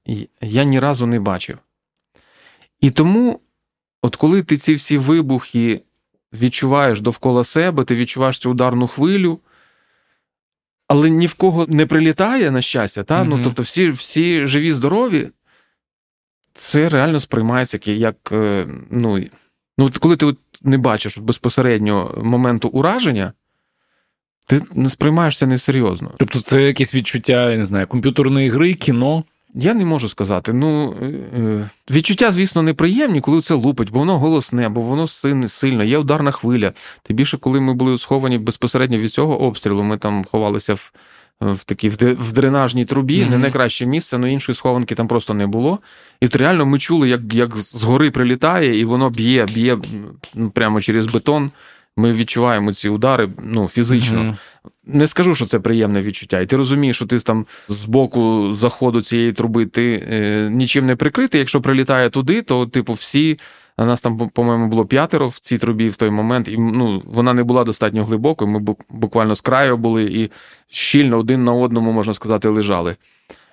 я 0.42 0.64
ні 0.64 0.80
разу 0.80 1.06
не 1.06 1.20
бачив. 1.20 1.58
І 2.82 2.92
тому 2.92 3.40
От 4.02 4.16
коли 4.16 4.44
ти 4.44 4.58
ці 4.58 4.76
всі 4.76 4.98
вибухи 4.98 5.82
відчуваєш 6.34 7.02
довкола 7.02 7.44
себе, 7.44 7.84
ти 7.84 7.96
відчуваєш 7.96 8.38
цю 8.38 8.52
ударну 8.52 8.88
хвилю, 8.88 9.40
але 10.88 11.10
ні 11.10 11.28
в 11.28 11.34
кого 11.34 11.66
не 11.68 11.86
прилітає, 11.86 12.52
на 12.52 12.62
щастя, 12.62 13.04
та? 13.04 13.22
Mm-hmm. 13.22 13.28
ну, 13.28 13.42
тобто 13.44 13.64
всі 13.64 13.90
всі 13.90 14.46
живі, 14.46 14.72
здорові, 14.72 15.30
це 16.54 16.90
реально 16.90 17.20
сприймається 17.20 17.80
як. 17.92 18.32
Е, 18.32 18.68
ну, 18.92 19.26
ну, 19.78 19.90
коли 20.00 20.16
ти 20.16 20.36
не 20.62 20.78
бачиш 20.78 21.18
безпосередньо 21.18 22.22
моменту 22.24 22.68
ураження, 22.68 23.34
ти 24.48 24.62
не 24.74 24.90
сприймаєшся 24.90 25.48
несерйозно. 25.48 26.14
Тобто, 26.18 26.42
це 26.42 26.62
якесь 26.64 26.96
відчуття, 26.96 27.52
я 27.52 27.58
не 27.58 27.66
знаю, 27.66 27.88
комп'ютерної 27.88 28.50
гри, 28.50 28.74
кіно. 28.74 29.24
Я 29.56 29.74
не 29.74 29.86
можу 29.86 30.10
сказати. 30.10 30.54
Ну, 30.54 30.96
е, 31.02 31.06
е, 31.06 31.70
відчуття, 31.92 32.32
звісно, 32.32 32.62
неприємні, 32.62 33.22
коли 33.22 33.42
це 33.42 33.54
лупить, 33.54 33.92
бо 33.92 34.00
воно 34.00 34.20
голосне, 34.20 34.70
бо 34.70 34.82
воно 34.82 35.08
сильне, 35.48 35.88
є 35.88 35.98
ударна 35.98 36.32
хвиля. 36.32 36.74
Тим 37.04 37.16
більше, 37.16 37.38
коли 37.38 37.62
ми 37.62 37.74
були 37.74 37.98
сховані 37.98 38.38
безпосередньо 38.38 38.98
від 38.98 39.14
цього 39.14 39.42
обстрілу, 39.42 39.84
ми 39.84 39.98
там 39.98 40.26
ховалися 40.26 40.74
в 40.74 40.92
в 41.42 41.64
такій 41.64 41.90
в 41.90 42.34
дренажній 42.34 42.86
трубі, 42.86 43.22
mm-hmm. 43.22 43.30
не 43.30 43.38
найкраще 43.38 43.86
місце, 43.86 44.18
але 44.18 44.32
іншої 44.32 44.56
схованки 44.56 44.96
там 44.96 45.08
просто 45.08 45.34
не 45.34 45.48
було. 45.48 45.80
І 46.22 46.26
от 46.26 46.36
реально 46.36 46.66
ми 46.66 46.80
чули, 46.80 47.10
як 47.10 47.22
як 47.34 47.58
згори 47.58 48.12
прилітає, 48.12 48.80
і 48.80 48.86
воно 48.86 49.10
б'є, 49.10 49.46
б'є 49.46 49.78
прямо 50.54 50.82
через 50.82 51.08
бетон. 51.08 51.52
Ми 51.98 52.12
відчуваємо 52.12 52.74
ці 52.74 52.90
удари 52.90 53.30
ну, 53.44 53.68
фізично. 53.68 54.20
Mm-hmm. 54.20 54.36
не 54.86 55.08
скажу, 55.08 55.36
що 55.36 55.46
це 55.46 55.60
приємне 55.60 56.02
відчуття. 56.02 56.40
І 56.40 56.46
ти 56.46 56.56
розумієш, 56.56 56.96
що 56.96 57.06
ти 57.06 57.20
там 57.20 57.46
з 57.68 57.86
боку 57.86 58.52
заходу 58.52 59.02
цієї 59.02 59.34
труби 59.34 59.66
ти 59.66 60.08
е, 60.12 60.50
нічим 60.52 60.86
не 60.86 60.96
прикритий. 60.96 61.40
Якщо 61.40 61.62
прилітає 61.62 62.10
туди, 62.10 62.42
то, 62.42 62.66
типу, 62.66 62.94
всі. 62.94 63.40
А 63.80 63.86
нас 63.86 64.02
там, 64.02 64.30
по-моєму, 64.30 64.68
було 64.68 64.86
п'ятеро 64.86 65.28
в 65.28 65.40
цій 65.40 65.58
трубі 65.58 65.90
в 65.90 65.96
той 65.96 66.10
момент, 66.10 66.48
і 66.48 66.58
ну, 66.58 67.02
вона 67.06 67.34
не 67.34 67.44
була 67.44 67.64
достатньо 67.64 68.06
глибокою. 68.06 68.52
Ми 68.52 68.76
буквально 68.90 69.36
з 69.36 69.42
краю 69.42 69.78
були 69.78 70.04
і 70.04 70.32
щільно 70.70 71.18
один 71.18 71.44
на 71.44 71.54
одному, 71.54 71.92
можна 71.92 72.14
сказати, 72.14 72.50
лежали. 72.50 72.96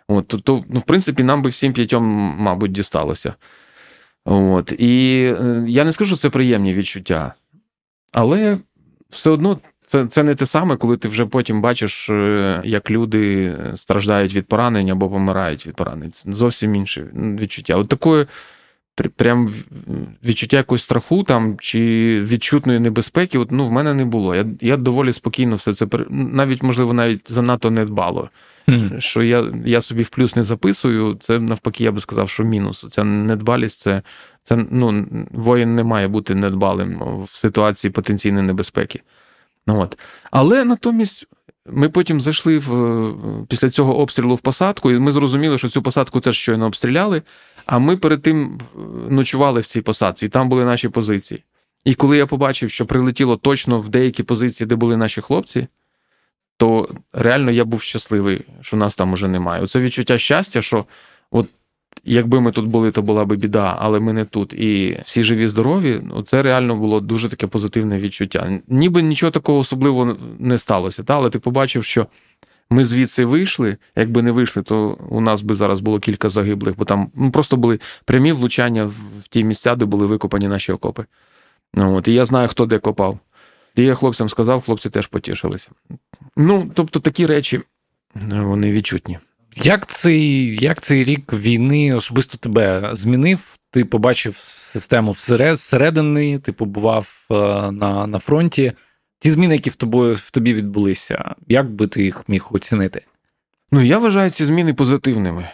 От, 0.09 0.29
То, 0.29 0.65
ну, 0.69 0.81
в 0.81 0.83
принципі, 0.83 1.23
нам 1.23 1.43
би 1.43 1.51
всім 1.51 1.73
п'ятьом, 1.73 2.05
мабуть, 2.39 2.73
дісталося. 2.73 3.35
От, 4.25 4.73
І 4.79 5.25
е, 5.41 5.65
я 5.69 5.85
не 5.85 5.93
скажу, 5.93 6.17
що 6.17 6.23
це 6.23 6.31
приємні 6.31 6.73
відчуття. 6.73 7.35
Але 8.13 8.59
все 9.11 9.31
одно 9.31 9.59
це 9.87 10.07
це 10.07 10.23
не 10.23 10.35
те 10.35 10.47
саме, 10.47 10.77
коли 10.77 10.97
ти 10.97 11.09
вже 11.09 11.27
потім 11.27 11.63
бачиш, 11.63 12.11
е, 12.11 12.63
як 12.65 12.91
люди 12.91 13.55
страждають 13.77 14.35
від 14.35 14.47
поранень 14.47 14.91
або 14.91 15.09
помирають 15.09 15.67
від 15.67 15.77
поранень. 15.77 16.13
Це 16.13 16.33
зовсім 16.33 16.75
інше 16.75 17.07
відчуття. 17.15 17.77
От 17.77 17.89
такої 17.89 18.27
прям 19.17 19.49
відчуття 20.25 20.57
якогось 20.57 20.83
страху 20.83 21.23
там 21.23 21.57
чи 21.59 21.81
відчутної 22.23 22.81
небезпеки, 22.81 23.39
от, 23.39 23.53
ну, 23.53 23.65
в 23.65 23.73
мене 23.73 23.95
не 23.95 24.05
було. 24.05 24.35
Я 24.35 24.47
я 24.61 24.77
доволі 24.77 25.13
спокійно 25.13 25.57
все 25.57 25.75
це 25.75 25.87
навіть, 26.11 26.63
можливо, 26.63 26.93
навіть 26.93 27.33
занадто 27.33 27.71
не 27.71 27.85
дбало. 27.85 28.31
Mm. 28.69 29.01
Що 29.01 29.23
я 29.23 29.53
я 29.65 29.81
собі 29.81 30.03
в 30.03 30.09
плюс 30.09 30.37
не 30.37 30.45
записую, 30.45 31.19
це 31.21 31.39
навпаки, 31.39 31.85
я 31.85 31.93
би 31.93 32.01
сказав, 32.01 32.31
що 32.31 32.45
мінус. 32.45 32.87
Ця 32.91 33.05
недбалість, 33.05 33.81
це 33.81 34.03
це 34.47 34.67
ну, 34.71 35.07
воїн 35.31 35.75
не 35.75 35.85
має 35.85 36.09
бути 36.09 36.35
недбалим 36.35 37.03
в 37.23 37.37
ситуації 37.37 37.91
потенційної 37.91 38.47
небезпеки. 38.47 39.03
От. 39.67 39.99
Але 40.31 40.65
натомість 40.65 41.27
ми 41.67 41.89
потім 41.89 42.21
зайшли 42.21 42.59
в, 42.59 43.15
після 43.49 43.69
цього 43.69 43.99
обстрілу 43.99 44.35
в 44.35 44.41
посадку, 44.41 44.93
і 44.93 44.99
ми 44.99 45.13
зрозуміли, 45.13 45.59
що 45.59 45.69
цю 45.69 45.83
посадку 45.83 46.21
теж 46.21 46.37
щойно 46.37 46.67
обстріляли. 46.67 47.23
А 47.67 47.79
ми 47.79 47.97
перед 47.97 48.23
тим 48.23 48.61
ночували 49.09 49.61
в 49.61 49.67
цій 49.67 49.81
посадці, 49.81 50.27
і 50.27 50.29
там 50.29 50.49
були 50.49 50.65
наші 50.65 50.89
позиції. 50.89 51.45
І 51.85 51.95
коли 51.95 52.17
я 52.17 52.27
побачив, 52.27 52.71
що 52.71 52.87
прилетіло 52.87 53.37
точно 53.37 53.79
в 53.79 53.89
деякі 53.89 54.23
позиції, 54.23 54.67
де 54.67 54.75
були 54.75 54.97
наші 54.97 55.21
хлопці, 55.21 55.67
то 56.57 56.89
реально 57.13 57.51
я 57.51 57.65
був 57.65 57.83
щасливий, 57.83 58.41
що 58.61 58.77
нас 58.77 58.97
там 58.97 59.13
уже 59.13 59.29
немає. 59.29 59.63
Оце 59.63 59.81
відчуття 59.81 60.19
щастя, 60.19 60.63
що 60.63 60.85
якби 62.05 62.41
ми 62.41 62.53
тут 62.53 62.67
були, 62.67 62.91
то 62.91 63.03
була 63.03 63.25
би 63.25 63.37
біда, 63.37 63.77
але 63.79 64.01
ми 64.01 64.13
не 64.13 64.25
тут. 64.25 64.53
І 64.53 65.01
всі 65.05 65.25
живі, 65.25 65.49
здорові, 65.49 66.01
ну, 66.03 66.23
це 66.23 66.43
реально 66.43 66.77
було 66.77 67.01
дуже 67.01 67.29
таке 67.29 67.47
позитивне 67.47 67.99
відчуття. 67.99 68.61
Ніби 68.69 69.03
нічого 69.03 69.31
такого 69.31 69.59
особливого 69.59 70.17
не 70.39 70.59
сталося, 70.59 71.03
та? 71.03 71.15
але 71.15 71.31
ти 71.31 71.39
побачив, 71.39 71.85
що 71.85 72.07
ми 72.71 72.85
звідси 72.85 73.25
вийшли. 73.25 73.77
Якби 73.97 74.23
не 74.23 74.31
вийшли, 74.31 74.63
то 74.63 74.99
у 75.09 75.21
нас 75.21 75.43
би 75.43 75.55
зараз 75.55 75.81
було 75.81 75.99
кілька 75.99 76.29
загиблих, 76.29 76.77
бо 76.77 76.85
там 76.85 77.11
ну, 77.15 77.31
просто 77.31 77.57
були 77.57 77.81
прямі 78.05 78.33
влучання 78.33 78.85
в 78.85 79.29
ті 79.29 79.45
місця, 79.45 79.75
де 79.75 79.85
були 79.85 80.07
викопані 80.07 80.49
наші 80.49 80.73
окопи. 80.73 81.05
От, 81.77 82.09
І 82.09 82.15
я 82.15 82.25
знаю, 82.25 82.49
хто 82.49 82.67
де 82.67 82.79
копав. 82.79 83.19
І 83.77 83.83
я 83.83 83.95
хлопцям 83.95 84.29
сказав, 84.29 84.63
хлопці 84.63 84.91
теж 84.91 85.07
потішилися. 85.07 85.71
Ну, 86.37 86.71
тобто 86.75 87.01
такі 87.01 87.27
речі, 87.27 87.61
вони 88.15 88.73
відчутні. 88.73 89.19
Як 89.63 89.87
цей 89.87 90.57
як 90.57 90.81
цей 90.81 91.05
рік 91.05 91.33
війни 91.33 91.95
особисто 91.95 92.39
тебе 92.39 92.91
змінив? 92.93 93.57
Ти 93.71 93.85
побачив 93.85 94.37
систему 94.47 95.13
всередини, 95.13 96.39
ти 96.39 96.53
побував 96.53 97.27
е, 97.31 97.35
на 97.73 98.07
на 98.07 98.19
фронті. 98.19 98.73
Ті 99.19 99.31
зміни, 99.31 99.55
які 99.55 99.71
в 99.71 99.77
тобі, 99.77 100.13
в 100.13 100.31
тобі 100.31 100.55
відбулися, 100.55 101.35
як 101.49 101.71
би 101.71 101.87
ти 101.89 102.05
їх 102.05 102.29
міг 102.29 102.47
оцінити? 102.51 103.03
Ну, 103.73 103.83
я 103.83 103.99
вважаю 103.99 104.31
ці 104.31 104.45
зміни 104.45 104.75
позитивними. 104.75 105.49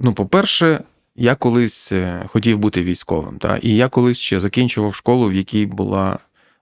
Ну, 0.00 0.12
по-перше, 0.12 0.80
я 1.16 1.34
колись 1.34 1.92
е, 1.92 2.24
хотів 2.28 2.58
бути 2.58 2.82
військовим, 2.82 3.38
та? 3.38 3.56
і 3.56 3.76
я 3.76 3.88
колись 3.88 4.18
ще 4.18 4.40
закінчував 4.40 4.94
школу, 4.94 5.28
в 5.28 5.34
якій 5.34 5.66
була 5.66 6.18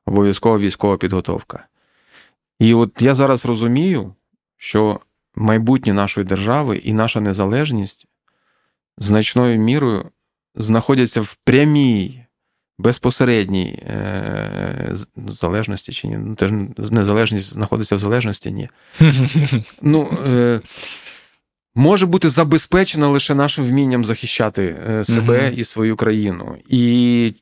обов'язкова 0.06 0.58
військова 0.58 0.96
підготовка. 0.96 1.66
І 2.58 2.74
от 2.74 3.02
я 3.02 3.14
зараз 3.14 3.46
розумію, 3.46 4.14
що 4.56 5.00
майбутнє 5.38 5.92
нашої 5.92 6.26
держави 6.26 6.76
і 6.76 6.92
наша 6.92 7.20
незалежність 7.20 8.06
значною 8.98 9.58
мірою 9.58 10.04
знаходяться 10.54 11.20
в 11.20 11.36
прямій, 11.44 12.24
безпосередній 12.78 13.82
е, 13.82 14.96
залежності 15.28 15.92
чи 15.92 16.08
ні. 16.08 16.18
Ну, 16.18 16.34
теж 16.34 16.50
незалежність 16.90 17.52
знаходиться 17.52 17.96
в 17.96 17.98
залежності, 17.98 18.52
ні. 18.52 18.68
Ну, 19.82 20.18
е, 20.26 20.60
Може 21.74 22.06
бути 22.06 22.30
забезпечена 22.30 23.08
лише 23.08 23.34
нашим 23.34 23.64
вмінням 23.64 24.04
захищати 24.04 24.76
е, 24.88 25.04
себе 25.04 25.52
і 25.56 25.64
свою 25.64 25.96
країну. 25.96 26.56
І 26.68 27.34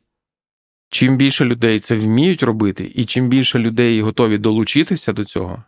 чим 0.90 1.16
більше 1.16 1.44
людей 1.44 1.78
це 1.80 1.94
вміють 1.94 2.42
робити, 2.42 2.92
і 2.94 3.04
чим 3.04 3.28
більше 3.28 3.58
людей 3.58 4.02
готові 4.02 4.38
долучитися 4.38 5.12
до 5.12 5.24
цього, 5.24 5.62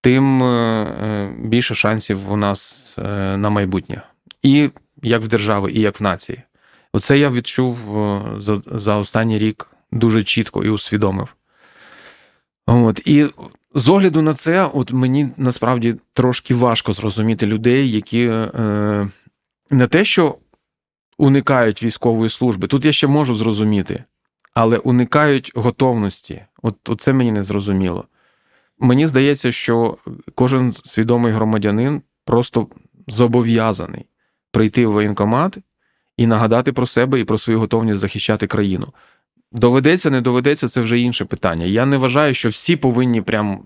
тим 0.00 0.42
е, 0.42 0.46
е, 0.46 1.32
більше 1.38 1.74
шансів 1.74 2.32
у 2.32 2.36
нас 2.36 2.92
е, 2.98 3.36
на 3.36 3.50
майбутнє. 3.50 4.02
І 4.42 4.70
як 5.02 5.22
в 5.22 5.28
держави, 5.28 5.72
і 5.72 5.80
як 5.80 6.00
в 6.00 6.02
нації. 6.02 6.42
Оце 6.92 7.18
я 7.18 7.30
відчув 7.30 7.78
за 8.38 8.62
за 8.66 8.96
останній 8.96 9.38
рік 9.38 9.66
дуже 9.92 10.24
чітко 10.24 10.64
і 10.64 10.68
усвідомив. 10.68 11.34
От, 12.66 13.00
І 13.04 13.28
з 13.74 13.88
огляду 13.88 14.22
на 14.22 14.34
це, 14.34 14.70
от 14.74 14.92
мені 14.92 15.28
насправді 15.36 15.94
трошки 16.12 16.54
важко 16.54 16.92
зрозуміти 16.92 17.46
людей, 17.46 17.90
які 17.90 18.24
е, 18.24 19.08
не 19.70 19.86
те, 19.86 20.04
що 20.04 20.36
уникають 21.18 21.82
військової 21.82 22.30
служби. 22.30 22.68
Тут 22.68 22.84
я 22.84 22.92
ще 22.92 23.06
можу 23.06 23.34
зрозуміти, 23.34 24.04
але 24.54 24.78
уникають 24.78 25.52
готовності. 25.54 26.42
От 26.62 26.76
це 26.98 27.12
мені 27.12 27.32
не 27.32 27.42
зрозуміло. 27.42 28.04
Мені 28.80 29.06
здається, 29.06 29.52
що 29.52 29.96
кожен 30.34 30.72
свідомий 30.84 31.32
громадянин 31.32 32.02
просто 32.24 32.66
зобов'язаний 33.06 34.06
прийти 34.50 34.86
в 34.86 34.92
воєнкомат 34.92 35.58
і 36.16 36.26
нагадати 36.26 36.72
про 36.72 36.86
себе 36.86 37.20
і 37.20 37.24
про 37.24 37.38
свою 37.38 37.58
готовність 37.58 38.00
захищати 38.00 38.46
країну. 38.46 38.92
Доведеться, 39.52 40.10
не 40.10 40.20
доведеться, 40.20 40.68
це 40.68 40.80
вже 40.80 41.00
інше 41.00 41.24
питання. 41.24 41.66
Я 41.66 41.86
не 41.86 41.96
вважаю, 41.96 42.34
що 42.34 42.48
всі 42.48 42.76
повинні 42.76 43.22
прям 43.22 43.62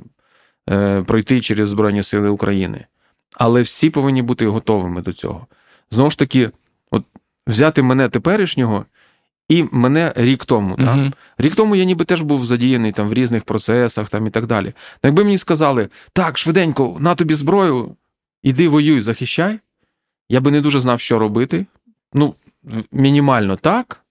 е, 0.70 1.02
пройти 1.02 1.40
через 1.40 1.68
Збройні 1.68 2.02
Сили 2.02 2.28
України, 2.28 2.86
але 3.32 3.62
всі 3.62 3.90
повинні 3.90 4.22
бути 4.22 4.46
готовими 4.46 5.02
до 5.02 5.12
цього. 5.12 5.46
Знову 5.90 6.10
ж 6.10 6.18
таки, 6.18 6.50
от 6.90 7.04
взяти 7.46 7.82
мене 7.82 8.08
теперішнього 8.08 8.84
і 9.52 9.68
мене 9.72 10.12
рік 10.16 10.44
тому. 10.44 10.76
Так? 10.76 10.86
Uh-huh. 10.86 11.12
Рік 11.38 11.54
тому 11.54 11.76
я 11.76 11.84
ніби 11.84 12.04
теж 12.04 12.22
був 12.22 12.46
задіяний 12.46 12.92
там 12.92 13.08
в 13.08 13.12
різних 13.14 13.44
процесах 13.44 14.08
там, 14.08 14.26
і 14.26 14.30
так 14.30 14.46
далі. 14.46 14.72
Якби 15.02 15.24
мені 15.24 15.38
сказали, 15.38 15.88
так, 16.12 16.38
швиденько, 16.38 16.96
на 17.00 17.14
тобі 17.14 17.34
зброю, 17.34 17.96
іди 18.42 18.68
воюй, 18.68 19.02
захищай, 19.02 19.58
я 20.28 20.40
би 20.40 20.50
не 20.50 20.60
дуже 20.60 20.80
знав, 20.80 21.00
що 21.00 21.18
робити. 21.18 21.66
Ну, 22.12 22.34
мінімально 22.92 23.56
так. 23.56 24.04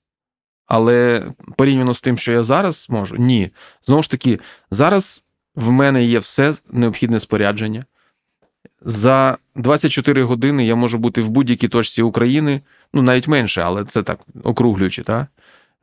Але 0.65 1.25
порівняно 1.57 1.93
з 1.93 2.01
тим, 2.01 2.17
що 2.17 2.31
я 2.31 2.43
зараз 2.43 2.87
можу, 2.89 3.15
ні. 3.15 3.49
Знову 3.85 4.03
ж 4.03 4.11
таки, 4.11 4.39
зараз 4.71 5.23
в 5.55 5.71
мене 5.71 6.03
є 6.03 6.19
все 6.19 6.53
необхідне 6.71 7.19
спорядження. 7.19 7.85
За 8.85 9.37
24 9.55 10.23
години 10.23 10.65
я 10.65 10.75
можу 10.75 10.97
бути 10.97 11.21
в 11.21 11.29
будь-якій 11.29 11.67
точці 11.67 12.01
України, 12.01 12.61
ну 12.93 13.01
навіть 13.01 13.27
менше, 13.27 13.61
але 13.61 13.85
це 13.85 14.03
так 14.03 14.19
округлюючи, 14.43 15.03
так? 15.03 15.27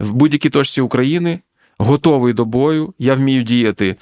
в 0.00 0.12
будь-якій 0.12 0.50
точці 0.50 0.80
України, 0.80 1.38
готовий 1.78 2.32
до 2.32 2.44
бою, 2.44 2.94
я 2.98 3.14
вмію 3.14 3.42
діяти 3.42 3.96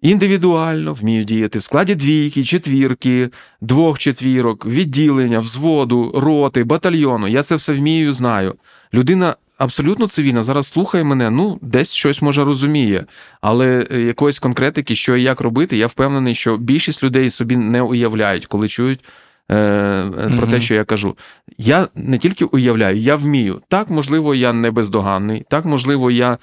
індивідуально, 0.00 0.94
вмію 0.94 1.24
діяти 1.24 1.58
в 1.58 1.62
складі 1.62 1.94
двійки, 1.94 2.44
четвірки, 2.44 3.30
двох 3.60 3.98
четвірок, 3.98 4.66
відділення, 4.66 5.38
взводу, 5.38 6.12
роти, 6.14 6.64
батальйону. 6.64 7.28
Я 7.28 7.42
це 7.42 7.54
все 7.56 7.72
вмію, 7.72 8.12
знаю. 8.12 8.54
Людина 8.94 9.36
абсолютно 9.58 10.08
цивільна, 10.08 10.42
зараз 10.42 10.66
слухає 10.66 11.04
мене, 11.04 11.30
ну, 11.30 11.58
десь 11.62 11.92
щось 11.92 12.22
може 12.22 12.44
розуміє, 12.44 13.06
але 13.40 13.86
е, 13.90 14.00
якоїсь 14.00 14.38
конкретики, 14.38 14.94
що 14.94 15.16
і 15.16 15.22
як 15.22 15.40
робити, 15.40 15.76
я 15.76 15.86
впевнений, 15.86 16.34
що 16.34 16.56
більшість 16.56 17.02
людей 17.02 17.30
собі 17.30 17.56
не 17.56 17.82
уявляють, 17.82 18.46
коли 18.46 18.68
чують. 18.68 19.04
Е, 19.50 20.32
про 20.36 20.46
те, 20.46 20.60
що 20.60 20.74
я 20.74 20.84
кажу. 20.84 21.16
Я 21.58 21.88
не 21.94 22.18
тільки 22.18 22.44
уявляю, 22.44 22.96
я 22.96 23.16
вмію. 23.16 23.62
Так, 23.68 23.90
можливо, 23.90 24.34
я 24.34 24.52
не 24.52 24.70
бездоганний, 24.70 25.46
так, 25.48 25.64
можливо, 25.64 26.10
я 26.10 26.38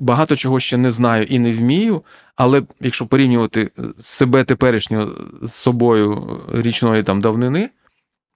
багато 0.00 0.36
чого 0.36 0.60
ще 0.60 0.76
не 0.76 0.90
знаю 0.90 1.24
і 1.24 1.38
не 1.38 1.52
вмію, 1.52 2.02
але 2.36 2.62
якщо 2.80 3.06
порівнювати 3.06 3.70
себе 3.98 4.44
теперішнього 4.44 5.12
з 5.42 5.52
собою 5.52 6.40
річної 6.52 7.02
там 7.02 7.20
давнини, 7.20 7.70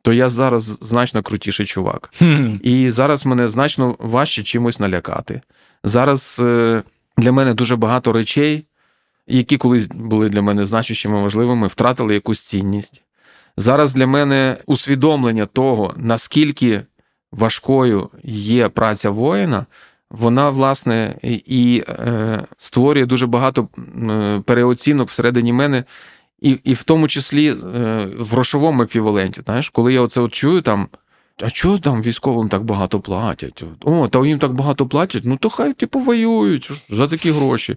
то 0.05 0.13
я 0.13 0.29
зараз 0.29 0.79
значно 0.81 1.23
крутіший 1.23 1.67
чувак. 1.67 2.13
І 2.63 2.91
зараз 2.91 3.27
мене 3.27 3.49
значно 3.49 3.97
важче 3.99 4.43
чимось 4.43 4.81
налякати. 4.81 5.41
Зараз 5.85 6.41
е, 6.45 6.83
для 7.17 7.33
мене 7.33 7.55
дуже 7.55 7.77
багато 7.77 8.13
речей 8.13 8.65
які 9.27 9.57
колись 9.57 9.87
були 9.87 10.29
для 10.29 10.43
мене 10.43 10.65
значущими 10.65 11.23
важливими, 11.23 11.67
втратили 11.67 12.15
якусь 12.15 12.41
цінність. 12.41 13.03
Зараз 13.57 13.95
для 13.95 14.07
мене 14.07 14.57
усвідомлення 14.67 15.47
того, 15.47 15.95
наскільки 15.97 16.83
важкою 17.33 18.11
є 18.25 18.69
праця 18.69 19.11
воїна, 19.11 19.67
вона, 20.11 20.51
власне, 20.51 21.15
і 21.23 21.85
е, 21.89 22.45
створює 22.59 23.07
дуже 23.07 23.27
багато 23.27 23.69
е, 24.11 24.43
переоцінок 24.47 25.09
всередині 25.09 25.53
мене, 25.53 25.85
і 26.45 26.59
і 26.65 26.73
в 26.75 26.83
тому 26.83 27.09
числі 27.09 27.49
е, 27.49 27.55
в 28.19 28.29
грошовому 28.31 28.83
еквіваленті. 28.83 29.41
Знаєш, 29.45 29.69
Коли 29.69 29.95
я 29.95 30.01
оце 30.01 30.21
от 30.21 30.33
чую 30.33 30.61
там. 30.63 30.89
А 31.41 31.51
чого 31.51 31.79
там 31.79 32.03
військовим 32.03 32.49
так 32.49 32.65
багато 32.65 33.01
платять? 33.01 33.65
О, 33.83 34.09
та 34.09 34.27
їм 34.27 34.39
так 34.39 34.53
багато 34.53 34.87
платять, 34.87 35.23
ну 35.25 35.37
то 35.37 35.51
хай 35.51 35.73
типу 35.73 35.99
воюють 35.99 36.71
за 36.91 37.07
такі 37.07 37.31
гроші. 37.31 37.77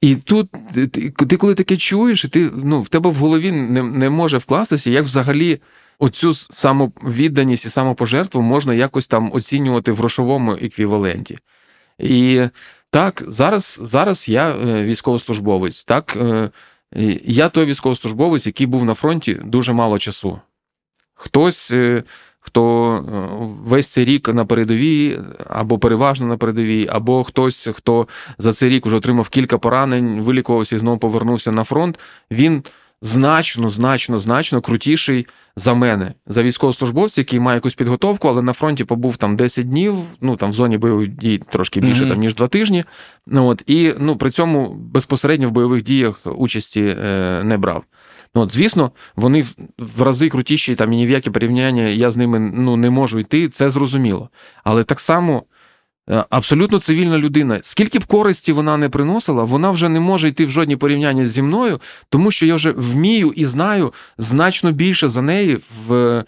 І 0.00 0.16
тут 0.16 0.48
ти, 1.28 1.36
коли 1.36 1.54
таке 1.54 1.76
чуєш, 1.76 2.24
і 2.24 2.28
ти 2.28 2.50
ну, 2.64 2.80
в 2.80 2.88
тебе 2.88 3.10
в 3.10 3.14
голові 3.14 3.52
не 3.52 3.82
не 3.82 4.10
може 4.10 4.38
вкластися, 4.38 4.90
як 4.90 5.04
взагалі 5.04 5.60
оцю 5.98 6.34
самовідданість 6.34 7.66
і 7.66 7.70
самопожертву 7.70 8.42
можна 8.42 8.74
якось 8.74 9.06
там 9.06 9.30
оцінювати 9.32 9.92
в 9.92 9.96
грошовому 9.96 10.52
еквіваленті. 10.52 11.38
І 11.98 12.42
так, 12.90 13.24
зараз 13.28 13.80
зараз 13.82 14.28
я 14.28 14.50
е, 14.50 14.82
військовослужбовець. 14.82 15.84
Так, 15.84 16.16
е, 16.16 16.50
я 17.24 17.48
той 17.48 17.64
військовослужбовець, 17.64 18.46
який 18.46 18.66
був 18.66 18.84
на 18.84 18.94
фронті 18.94 19.40
дуже 19.44 19.72
мало 19.72 19.98
часу. 19.98 20.40
Хтось 21.14 21.70
е, 21.70 22.02
хто 22.40 22.94
е, 22.96 23.28
весь 23.40 23.88
цей 23.88 24.04
рік 24.04 24.28
на 24.28 24.44
передовій, 24.44 25.20
або 25.46 25.78
переважно 25.78 26.26
на 26.26 26.36
передовій, 26.36 26.86
або 26.90 27.24
хтось, 27.24 27.68
хто 27.74 28.08
за 28.38 28.52
цей 28.52 28.68
рік 28.68 28.86
вже 28.86 28.96
отримав 28.96 29.28
кілька 29.28 29.58
поранень, 29.58 30.20
вилікувався 30.20 30.76
і 30.76 30.78
знову 30.78 30.98
повернувся 30.98 31.52
на 31.52 31.64
фронт, 31.64 31.98
він 32.30 32.62
значно, 33.02 33.70
значно, 33.70 34.18
значно 34.18 34.60
крутіший 34.60 35.26
за 35.56 35.74
мене, 35.74 36.14
за 36.26 36.42
військовослужбовця, 36.42 37.20
який 37.20 37.40
має 37.40 37.56
якусь 37.56 37.74
підготовку, 37.74 38.28
але 38.28 38.42
на 38.42 38.52
фронті 38.52 38.84
побув 38.84 39.16
там 39.16 39.36
10 39.36 39.68
днів, 39.68 39.94
ну 40.20 40.36
там 40.36 40.50
в 40.50 40.52
зоні 40.52 40.78
бойових 40.78 41.08
дій 41.08 41.42
трошки 41.50 41.80
більше, 41.80 42.04
mm-hmm. 42.04 42.08
там, 42.08 42.18
ніж 42.18 42.34
два 42.34 42.46
тижні. 42.46 42.84
Ну, 43.26 43.46
от, 43.46 43.62
І 43.66 43.94
ну, 43.98 44.16
при 44.16 44.30
цьому 44.30 44.74
безпосередньо 44.74 45.48
в 45.48 45.50
бойових 45.50 45.82
діях 45.82 46.20
участі 46.24 46.96
е, 47.02 47.42
не 47.44 47.58
брав. 47.58 47.84
Ну, 48.34 48.42
от, 48.42 48.52
Звісно, 48.52 48.90
вони 49.16 49.44
в 49.78 50.02
рази 50.02 50.28
крутіші, 50.28 50.74
там 50.74 50.92
і 50.92 50.96
ні 50.96 51.06
в 51.06 51.10
яке 51.10 51.30
порівняння 51.30 51.82
я 51.82 52.10
з 52.10 52.16
ними 52.16 52.38
ну, 52.38 52.76
не 52.76 52.90
можу 52.90 53.18
йти, 53.18 53.48
це 53.48 53.70
зрозуміло. 53.70 54.30
Але 54.64 54.84
так 54.84 55.00
само 55.00 55.42
абсолютно 56.30 56.78
цивільна 56.78 57.18
людина, 57.18 57.60
скільки 57.62 57.98
б 57.98 58.04
користі 58.04 58.52
вона 58.52 58.76
не 58.76 58.88
приносила, 58.88 59.44
вона 59.44 59.70
вже 59.70 59.88
не 59.88 60.00
може 60.00 60.28
йти 60.28 60.44
в 60.44 60.50
жодні 60.50 60.76
порівняння 60.76 61.26
зі 61.26 61.42
мною, 61.42 61.80
тому 62.08 62.30
що 62.30 62.46
я 62.46 62.54
вже 62.54 62.70
вмію 62.70 63.32
і 63.36 63.44
знаю 63.44 63.92
значно 64.18 64.72
більше 64.72 65.08
за 65.08 65.22
неї 65.22 65.58
в 65.86 66.24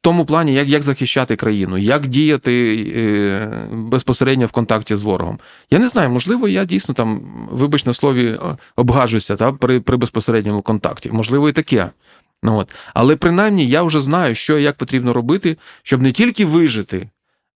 тому 0.00 0.24
плані, 0.24 0.54
як 0.54 0.68
як 0.68 0.82
захищати 0.82 1.36
країну, 1.36 1.78
як 1.78 2.06
діяти 2.06 2.86
е, 2.96 3.68
безпосередньо 3.72 4.46
в 4.46 4.52
контакті 4.52 4.96
з 4.96 5.02
ворогом. 5.02 5.38
Я 5.70 5.78
не 5.78 5.88
знаю, 5.88 6.10
можливо, 6.10 6.48
я 6.48 6.64
дійсно 6.64 6.94
там, 6.94 7.22
вибач 7.52 7.86
на 7.86 7.92
слові, 7.92 8.38
обгажуся 8.76 9.36
та, 9.36 9.52
при 9.52 9.80
при 9.80 9.96
безпосередньому 9.96 10.62
контакті. 10.62 11.10
Можливо, 11.12 11.48
і 11.48 11.52
таке. 11.52 11.90
Ну, 12.42 12.58
от. 12.58 12.74
Але 12.94 13.16
принаймні 13.16 13.66
я 13.66 13.82
вже 13.82 14.00
знаю, 14.00 14.34
що 14.34 14.58
і 14.58 14.62
як 14.62 14.76
потрібно 14.76 15.12
робити, 15.12 15.56
щоб 15.82 16.02
не 16.02 16.12
тільки 16.12 16.44
вижити, 16.44 17.08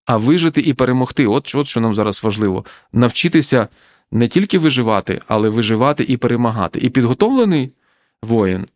а 0.07 0.17
вижити 0.17 0.61
і 0.61 0.75
перемогти. 0.75 1.27
От, 1.27 1.55
от 1.55 1.67
що 1.67 1.81
нам 1.81 1.95
зараз 1.95 2.25
важливо: 2.25 2.65
навчитися 2.93 3.69
не 4.11 4.29
тільки 4.29 4.59
виживати, 4.59 5.21
але 5.27 5.49
виживати 5.49 6.05
і 6.09 6.17
перемагати. 6.17 6.79
І 6.79 6.91
підготовлений 6.91 7.73
воїн 8.23 8.67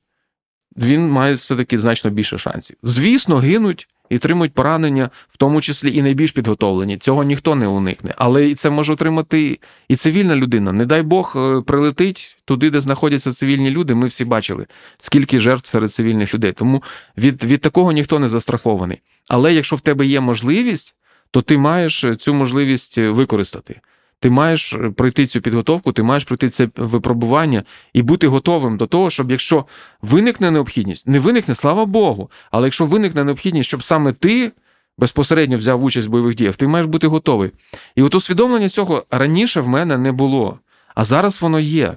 він 0.77 1.11
має 1.11 1.35
все-таки 1.35 1.79
значно 1.79 2.11
більше 2.11 2.39
шансів. 2.39 2.77
Звісно, 2.83 3.37
гинуть 3.37 3.89
і 4.11 4.17
отримують 4.17 4.55
поранення, 4.55 5.11
в 5.29 5.37
тому 5.37 5.61
числі 5.61 5.97
і 5.97 6.03
найбільш 6.03 6.33
підготовлені. 6.33 6.99
Цього 6.99 7.25
ніхто 7.25 7.55
не 7.55 7.67
уникне. 7.67 8.15
Але 8.17 8.55
це 8.55 8.71
може 8.71 8.93
отримати 8.93 9.59
і 9.89 9.97
цивільна 9.97 10.37
людина. 10.37 10.73
Не 10.73 10.87
дай 10.87 11.03
Бог 11.03 11.33
е, 11.37 11.63
прилетить 11.63 12.39
туди, 12.45 12.71
де 12.71 12.81
знаходяться 12.81 13.33
цивільні 13.33 13.71
люди. 13.71 13.95
Ми 13.95 14.07
всі 14.07 14.25
бачили, 14.25 14.67
скільки 14.99 15.39
жертв 15.39 15.69
серед 15.69 15.93
цивільних 15.93 16.35
людей. 16.35 16.53
Тому 16.53 16.83
від, 17.19 17.45
від 17.45 17.61
такого 17.61 17.93
ніхто 17.93 18.19
не 18.19 18.29
застрахований. 18.29 19.01
Але 19.29 19.55
якщо 19.55 19.77
в 19.77 19.81
тебе 19.81 20.07
є 20.07 20.21
можливість, 20.21 20.95
то 21.31 21.43
ти 21.43 21.59
маєш 21.59 22.05
цю 22.19 22.35
можливість 22.35 22.99
використати. 22.99 23.81
Ти 24.21 24.31
маєш 24.31 24.73
е, 24.73 24.91
пройти 24.91 25.27
цю 25.27 25.41
підготовку, 25.41 25.93
ти 25.93 26.03
маєш 26.03 26.25
пройти 26.25 26.49
це 26.49 26.69
випробування 26.77 27.63
і 27.93 28.03
бути 28.03 28.29
готовим 28.29 28.77
до 28.77 28.87
того, 28.87 29.11
щоб 29.11 29.31
якщо 29.31 29.67
виникне 30.03 30.51
необхідність, 30.51 31.09
не 31.09 31.19
виникне, 31.19 31.55
слава 31.55 31.87
Богу, 31.87 32.31
але 32.51 32.67
якщо 32.67 32.85
виникне 32.85 33.25
необхідність, 33.25 33.69
щоб 33.69 33.83
саме 33.83 34.13
ти 34.13 34.53
безпосередньо 34.99 35.57
взяв 35.57 35.85
участь 35.85 36.09
в 36.09 36.11
бойових 36.11 36.35
діях, 36.35 36.57
ти 36.57 36.67
маєш 36.67 36.87
бути 36.87 37.07
готовий. 37.07 37.51
І 37.95 38.03
от 38.03 38.15
усвідомлення 38.15 38.69
цього 38.69 39.05
раніше 39.11 39.61
в 39.61 39.69
мене 39.69 39.99
не 39.99 40.13
було, 40.13 40.59
а 40.95 41.05
зараз 41.05 41.43
воно 41.43 41.61
є. 41.61 41.97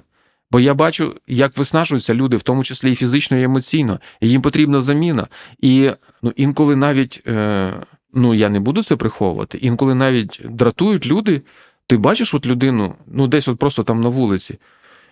Бо 0.50 0.60
я 0.60 0.74
бачу, 0.74 1.14
як 1.26 1.56
виснажуються 1.56 2.14
люди, 2.14 2.36
в 2.36 2.42
тому 2.42 2.64
числі 2.64 2.92
і 2.92 2.94
фізично, 2.94 3.36
і 3.36 3.42
емоційно, 3.42 4.00
і 4.20 4.28
їм 4.28 4.42
потрібна 4.42 4.80
заміна. 4.80 5.26
І 5.60 5.90
ну, 6.22 6.32
інколи 6.36 6.76
навіть, 6.76 7.22
е, 7.26 7.72
ну 8.14 8.34
я 8.34 8.48
не 8.48 8.60
буду 8.60 8.82
це 8.82 8.96
приховувати, 8.96 9.58
інколи 9.58 9.94
навіть 9.94 10.40
дратують 10.44 11.06
люди. 11.06 11.42
Ти 11.86 11.96
бачиш 11.96 12.34
от 12.34 12.46
людину, 12.46 12.94
ну 13.06 13.26
десь 13.26 13.48
от 13.48 13.58
просто 13.58 13.82
там 13.82 14.00
на 14.00 14.08
вулиці. 14.08 14.58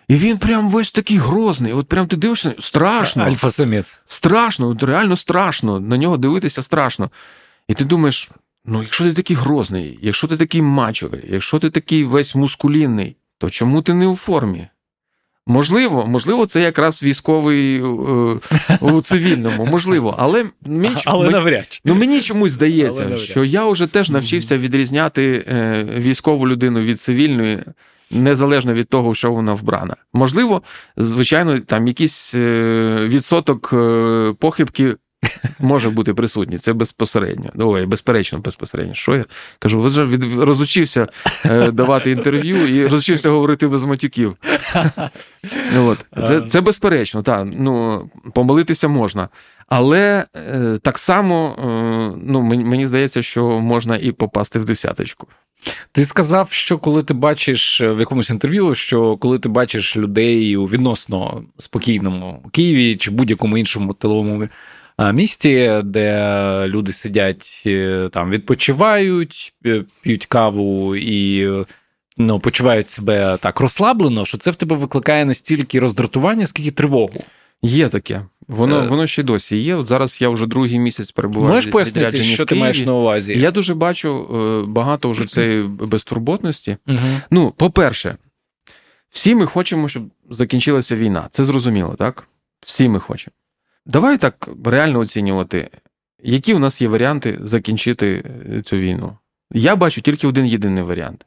І 0.07 0.15
він 0.15 0.37
прям 0.37 0.69
весь 0.69 0.91
такий 0.91 1.17
грозний. 1.17 1.73
От 1.73 1.87
прям 1.87 2.07
ти 2.07 2.15
дивишся, 2.15 2.55
страшно. 2.59 3.23
Альфа-самець. 3.23 3.99
Страшно, 4.05 4.67
от 4.67 4.83
реально 4.83 5.17
страшно. 5.17 5.79
На 5.79 5.97
нього 5.97 6.17
дивитися 6.17 6.61
страшно. 6.61 7.11
І 7.67 7.73
ти 7.73 7.85
думаєш: 7.85 8.31
ну, 8.65 8.81
якщо 8.81 9.03
ти 9.03 9.13
такий 9.13 9.35
грозний, 9.35 9.99
якщо 10.01 10.27
ти 10.27 10.37
такий 10.37 10.61
мачовий, 10.61 11.25
якщо 11.29 11.59
ти 11.59 11.69
такий 11.69 12.03
весь 12.03 12.35
мускулінний, 12.35 13.15
то 13.37 13.49
чому 13.49 13.81
ти 13.81 13.93
не 13.93 14.07
у 14.07 14.15
формі? 14.15 14.67
Можливо, 15.47 16.05
можливо, 16.07 16.45
це 16.45 16.61
якраз 16.61 17.03
військовий 17.03 17.77
е, 17.77 17.83
у 18.81 19.01
цивільному, 19.01 19.65
можливо, 19.65 20.15
але 20.17 20.45
мені, 20.65 20.95
але 21.05 21.29
навряд. 21.29 21.81
Ну, 21.85 21.95
мені 21.95 22.21
чомусь 22.21 22.51
здається, 22.51 23.17
що 23.17 23.43
я 23.43 23.67
вже 23.67 23.87
теж 23.87 24.09
навчився 24.09 24.57
відрізняти 24.57 25.45
е, 25.47 25.83
військову 25.97 26.47
людину 26.47 26.81
від 26.81 27.01
цивільної. 27.01 27.59
Незалежно 28.11 28.73
від 28.73 28.89
того, 28.89 29.15
що 29.15 29.31
вона 29.31 29.53
вбрана. 29.53 29.95
Можливо, 30.13 30.61
звичайно, 30.97 31.59
там 31.59 31.87
якийсь 31.87 32.35
е, 32.35 32.97
відсоток 33.09 33.73
похибки 34.39 34.95
може 35.59 35.89
бути 35.89 36.13
присутній. 36.13 36.57
Це 36.57 36.73
безпосередньо. 36.73 37.49
Ой, 37.55 37.85
безперечно, 37.85 38.39
безпосередньо. 38.39 38.93
Що 38.93 39.15
я 39.15 39.25
кажу? 39.59 39.81
ви 39.81 39.87
вже 39.87 40.03
від 40.03 40.33
розучився 40.37 41.07
е, 41.45 41.71
давати 41.71 42.11
інтерв'ю 42.11 42.67
і 42.67 42.87
розучився 42.87 43.29
говорити 43.29 43.67
без 43.67 43.85
матюків. 43.85 44.37
От. 45.75 46.05
Це 46.27 46.41
це 46.41 46.61
безперечно, 46.61 47.23
так. 47.23 47.47
Ну, 47.57 48.05
помилитися 48.33 48.87
можна. 48.87 49.29
Але 49.67 50.25
е, 50.35 50.77
так 50.81 50.99
само 50.99 51.55
е, 51.57 52.19
ну, 52.25 52.41
мені 52.41 52.87
здається, 52.87 53.21
що 53.21 53.45
можна 53.45 53.97
і 53.97 54.11
попасти 54.11 54.59
в 54.59 54.65
десяточку. 54.65 55.27
Ти 55.91 56.05
сказав, 56.05 56.51
що 56.51 56.77
коли 56.77 57.03
ти 57.03 57.13
бачиш 57.13 57.81
в 57.81 57.99
якомусь 57.99 58.29
інтерв'ю, 58.29 58.73
що 58.73 59.17
коли 59.17 59.39
ти 59.39 59.49
бачиш 59.49 59.97
людей 59.97 60.57
у 60.57 60.65
відносно 60.65 61.43
спокійному 61.59 62.45
Києві 62.51 62.95
чи 62.95 63.11
будь-якому 63.11 63.57
іншому 63.57 63.93
тиловому 63.93 64.47
місті, 64.99 65.81
де 65.83 66.67
люди 66.67 66.93
сидять 66.93 67.63
е, 67.65 68.09
там, 68.11 68.29
відпочивають, 68.29 69.53
е, 69.65 69.83
п'ють 70.01 70.25
каву 70.25 70.95
і 70.95 71.49
ну, 72.17 72.39
почувають 72.39 72.87
себе 72.87 73.37
так 73.41 73.59
розслаблено, 73.59 74.25
що 74.25 74.37
це 74.37 74.51
в 74.51 74.55
тебе 74.55 74.75
викликає 74.75 75.25
настільки 75.25 75.79
роздратування, 75.79 76.45
скільки 76.45 76.71
тривогу. 76.71 77.23
Є 77.61 77.89
таке. 77.89 78.21
Воно 78.47 78.83
е... 78.83 78.87
воно 78.87 79.07
ще 79.07 79.23
досі 79.23 79.57
є. 79.57 79.75
От 79.75 79.87
зараз 79.87 80.21
я 80.21 80.29
вже 80.29 80.47
другий 80.47 80.79
місяць 80.79 81.11
перебуваю. 81.11 81.53
Можеш 81.53 81.71
пояснити, 81.71 82.23
що 82.23 82.45
ти 82.45 82.55
маєш 82.55 82.85
на 82.85 82.93
увазі? 82.93 83.39
Я 83.39 83.51
дуже 83.51 83.75
бачу 83.75 84.27
е, 84.65 84.67
багато 84.67 85.09
вже 85.09 85.25
цієї 85.27 85.63
безтурботності. 85.63 86.77
Угу. 86.87 86.97
Ну, 87.31 87.51
по-перше, 87.57 88.15
всі 89.09 89.35
ми 89.35 89.45
хочемо, 89.45 89.89
щоб 89.89 90.03
закінчилася 90.29 90.95
війна. 90.95 91.27
Це 91.31 91.45
зрозуміло, 91.45 91.95
так? 91.97 92.27
Всі 92.65 92.89
ми 92.89 92.99
хочемо. 92.99 93.33
Давай 93.85 94.17
так 94.17 94.49
реально 94.65 94.99
оцінювати, 94.99 95.69
які 96.23 96.53
у 96.53 96.59
нас 96.59 96.81
є 96.81 96.87
варіанти 96.87 97.39
закінчити 97.41 98.23
е, 98.51 98.61
цю 98.61 98.77
війну. 98.77 99.17
Я 99.51 99.75
бачу 99.75 100.01
тільки 100.01 100.27
один 100.27 100.45
єдиний 100.45 100.83
варіант 100.83 101.25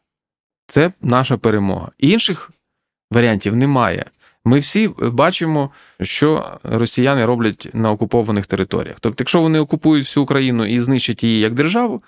це 0.66 0.92
наша 1.00 1.36
перемога. 1.36 1.90
Інших 1.98 2.50
варіантів 3.10 3.56
немає. 3.56 4.04
Ми 4.44 4.58
всі 4.58 4.88
бачимо, 4.98 5.70
що 6.00 6.58
росіяни 6.62 7.24
роблять 7.24 7.68
на 7.72 7.90
окупованих 7.90 8.46
територіях. 8.46 8.96
Тобто, 9.00 9.22
якщо 9.22 9.40
вони 9.40 9.58
окупують 9.58 10.04
всю 10.04 10.24
Україну 10.24 10.66
і 10.66 10.80
знищать 10.80 11.22
її 11.24 11.40
як 11.40 11.54
державу, 11.54 12.02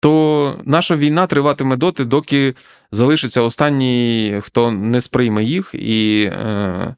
то 0.00 0.60
наша 0.64 0.96
війна 0.96 1.26
триватиме 1.26 1.76
доти, 1.76 2.04
доки 2.04 2.54
залишиться 2.92 3.42
останній, 3.42 4.40
хто 4.44 4.70
не 4.70 5.00
сприйме 5.00 5.44
їх, 5.44 5.70
і 5.74 6.22
е, 6.32 6.94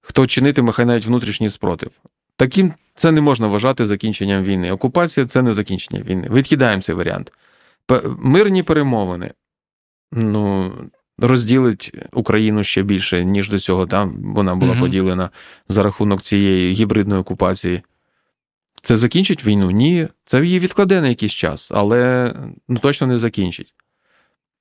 хто 0.00 0.26
чинитиме 0.26 0.72
хай 0.72 0.86
навіть 0.86 1.06
внутрішній 1.06 1.50
спротив. 1.50 1.90
Таким 2.38 2.72
це 2.96 3.12
не 3.12 3.20
можна 3.20 3.46
вважати 3.46 3.86
закінченням 3.86 4.42
війни. 4.42 4.72
Окупація 4.72 5.26
це 5.26 5.42
не 5.42 5.54
закінчення 5.54 6.02
війни. 6.02 6.28
Відкидаємо 6.32 6.82
цей 6.82 6.94
варіант. 6.94 7.32
Мирні 8.18 8.62
перемовини 8.62 9.32
ну, 10.12 10.72
розділить 11.18 11.92
Україну 12.12 12.64
ще 12.64 12.82
більше, 12.82 13.24
ніж 13.24 13.50
до 13.50 13.58
цього. 13.58 13.86
Там 13.86 14.34
вона 14.34 14.54
була 14.54 14.72
угу. 14.72 14.80
поділена 14.80 15.30
за 15.68 15.82
рахунок 15.82 16.22
цієї 16.22 16.72
гібридної 16.72 17.20
окупації. 17.20 17.82
Це 18.82 18.96
закінчить 18.96 19.46
війну? 19.46 19.70
Ні. 19.70 20.08
Це 20.24 20.44
її 20.44 20.58
відкладе 20.58 21.00
на 21.00 21.08
якийсь 21.08 21.32
час, 21.32 21.70
але 21.74 22.34
ну, 22.68 22.78
точно 22.78 23.06
не 23.06 23.18
закінчить. 23.18 23.74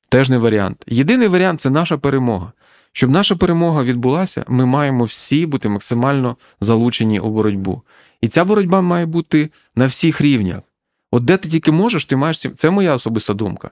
Теж 0.09 0.29
не 0.29 0.37
варіант. 0.37 0.83
Єдиний 0.87 1.27
варіант 1.27 1.61
це 1.61 1.69
наша 1.69 1.97
перемога. 1.97 2.51
Щоб 2.97 3.09
наша 3.09 3.35
перемога 3.35 3.83
відбулася, 3.83 4.45
ми 4.47 4.65
маємо 4.65 5.03
всі 5.03 5.45
бути 5.45 5.69
максимально 5.69 6.37
залучені 6.61 7.19
у 7.19 7.29
боротьбу. 7.29 7.81
І 8.21 8.27
ця 8.27 8.45
боротьба 8.45 8.81
має 8.81 9.05
бути 9.05 9.49
на 9.75 9.85
всіх 9.85 10.21
рівнях. 10.21 10.61
От 11.11 11.25
де 11.25 11.37
ти 11.37 11.49
тільки 11.49 11.71
можеш, 11.71 12.05
ти 12.05 12.15
маєш 12.15 12.45
це 12.55 12.69
моя 12.69 12.93
особиста 12.93 13.33
думка. 13.33 13.71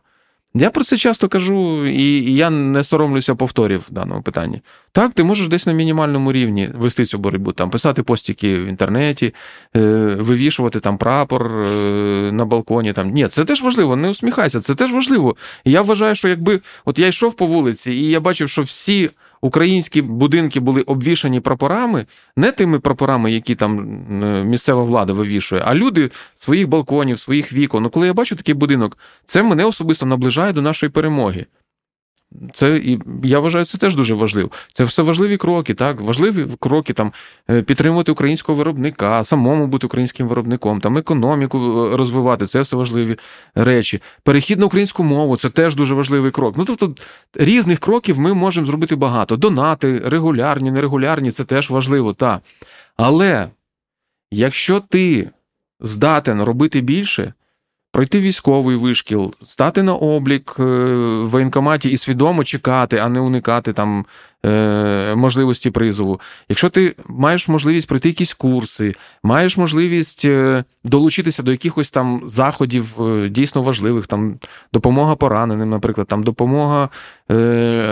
Я 0.58 0.70
про 0.70 0.84
це 0.84 0.98
часто 0.98 1.28
кажу, 1.28 1.88
і 1.88 2.34
я 2.34 2.50
не 2.50 2.84
соромлюся 2.84 3.36
повторів 3.36 3.86
в 3.90 3.94
даному 3.94 4.22
питанні. 4.22 4.62
Так, 4.92 5.14
ти 5.14 5.24
можеш 5.24 5.48
десь 5.48 5.66
на 5.66 5.74
мінімальному 5.74 6.32
рівні 6.32 6.70
вести 6.76 7.06
цю 7.06 7.18
боротьбу, 7.18 7.52
там 7.52 7.70
писати 7.70 8.04
постіки 8.04 8.60
в 8.60 8.66
інтернеті, 8.66 9.34
е, 9.76 9.80
вивішувати 10.20 10.80
там 10.80 10.98
прапор 10.98 11.48
е, 11.48 12.32
на 12.32 12.46
балконі. 12.46 12.94
Там. 12.94 13.10
Ні, 13.10 13.28
це 13.28 13.46
теж 13.46 13.62
важливо, 13.62 13.96
не 13.96 14.10
усміхайся, 14.10 14.60
це 14.60 14.76
теж 14.76 14.94
важливо. 14.94 15.36
Я 15.66 15.82
вважаю, 15.82 16.16
що 16.16 16.28
якби 16.28 16.62
от 16.86 17.00
я 17.00 17.08
йшов 17.08 17.34
по 17.34 17.46
вулиці, 17.46 17.92
і 17.92 18.08
я 18.08 18.20
бачив, 18.20 18.50
що 18.50 18.62
всі 18.62 19.10
українські 19.46 20.02
будинки 20.02 20.60
були 20.60 20.82
обвішані 20.82 21.40
прапорами, 21.40 22.06
не 22.38 22.52
тими 22.52 22.80
прапорами, 22.80 23.32
які 23.32 23.56
там 23.56 23.88
місцева 24.48 24.84
влада 24.84 25.14
вивішує, 25.14 25.62
а 25.66 25.76
люди 25.76 26.12
своїх 26.36 26.68
балконів, 26.68 27.20
своїх 27.20 27.54
вікон. 27.54 27.84
Ну, 27.84 27.90
коли 27.90 28.08
я 28.08 28.14
бачу 28.14 28.36
такий 28.36 28.56
будинок, 28.56 28.98
це 29.26 29.44
мене 29.44 29.66
особисто 29.66 30.06
наближає 30.06 30.54
до 30.54 30.62
нашої 30.62 30.90
перемоги. 30.90 31.46
Це 32.54 32.78
і 32.78 33.00
я 33.24 33.40
вважаю, 33.40 33.66
це 33.66 33.78
теж 33.78 33.96
дуже 33.96 34.14
важливо. 34.14 34.50
Це 34.74 34.84
все 34.84 35.02
важливі 35.02 35.38
кроки, 35.38 35.74
так, 35.74 36.02
важливі 36.02 36.48
кроки 36.60 36.94
там 36.94 37.14
е, 37.50 37.62
підтримувати 37.62 38.12
українського 38.12 38.58
виробника, 38.58 39.24
самому 39.24 39.68
бути 39.68 39.88
українським 39.88 40.28
виробником, 40.28 40.82
там 40.82 40.98
економіку 40.98 41.58
е, 41.58 41.98
розвивати. 41.98 42.46
Це 42.46 42.62
все 42.62 42.76
важливі 42.76 43.18
речі. 43.56 44.02
Перехід 44.24 44.60
на 44.60 44.66
українську 44.66 45.04
мову 45.04 45.38
це 45.38 45.50
теж 45.50 45.76
дуже 45.76 45.94
важливий 45.94 46.32
крок. 46.32 46.58
Ну 46.58 46.66
тобто 46.66 46.96
різних 47.34 47.80
кроків 47.80 48.20
ми 48.20 48.34
можемо 48.34 48.68
зробити 48.68 48.96
багато. 48.96 49.36
Донати, 49.36 50.02
регулярні, 50.06 50.72
нерегулярні 50.72 51.32
це 51.32 51.44
теж 51.44 51.70
важливо, 51.70 52.14
так. 52.14 52.42
Але 52.98 53.50
якщо 54.32 54.80
ти 54.80 55.30
здатен 55.80 56.44
робити 56.44 56.82
більше 56.82 57.34
пройти 57.96 58.20
військовий 58.20 58.76
вишкіл, 58.76 59.34
стати 59.44 59.84
на 59.84 59.94
облік 59.94 60.56
е, 60.60 60.64
в 60.64 61.30
воєнкоматі 61.30 61.90
і 61.90 61.98
свідомо 61.98 62.44
чекати, 62.44 62.98
а 62.98 63.10
не 63.10 63.20
уникати 63.20 63.74
там 63.74 64.06
е, 64.46 65.16
можливості 65.16 65.72
призову. 65.72 66.20
Якщо 66.50 66.70
ти 66.70 66.96
маєш 67.08 67.48
можливість 67.48 67.88
пройти 67.88 68.08
якісь 68.08 68.34
курси, 68.34 68.96
маєш 69.24 69.58
можливість 69.58 70.26
е, 70.26 70.64
долучитися 70.84 71.44
до 71.44 71.52
якихось 71.52 71.92
там 71.92 72.22
заходів 72.26 72.96
дійсно 73.30 73.62
важливих, 73.64 74.08
там 74.08 74.40
допомога 74.74 75.16
пораненим, 75.16 75.70
наприклад, 75.70 76.08
там 76.08 76.24
допомога 76.24 76.90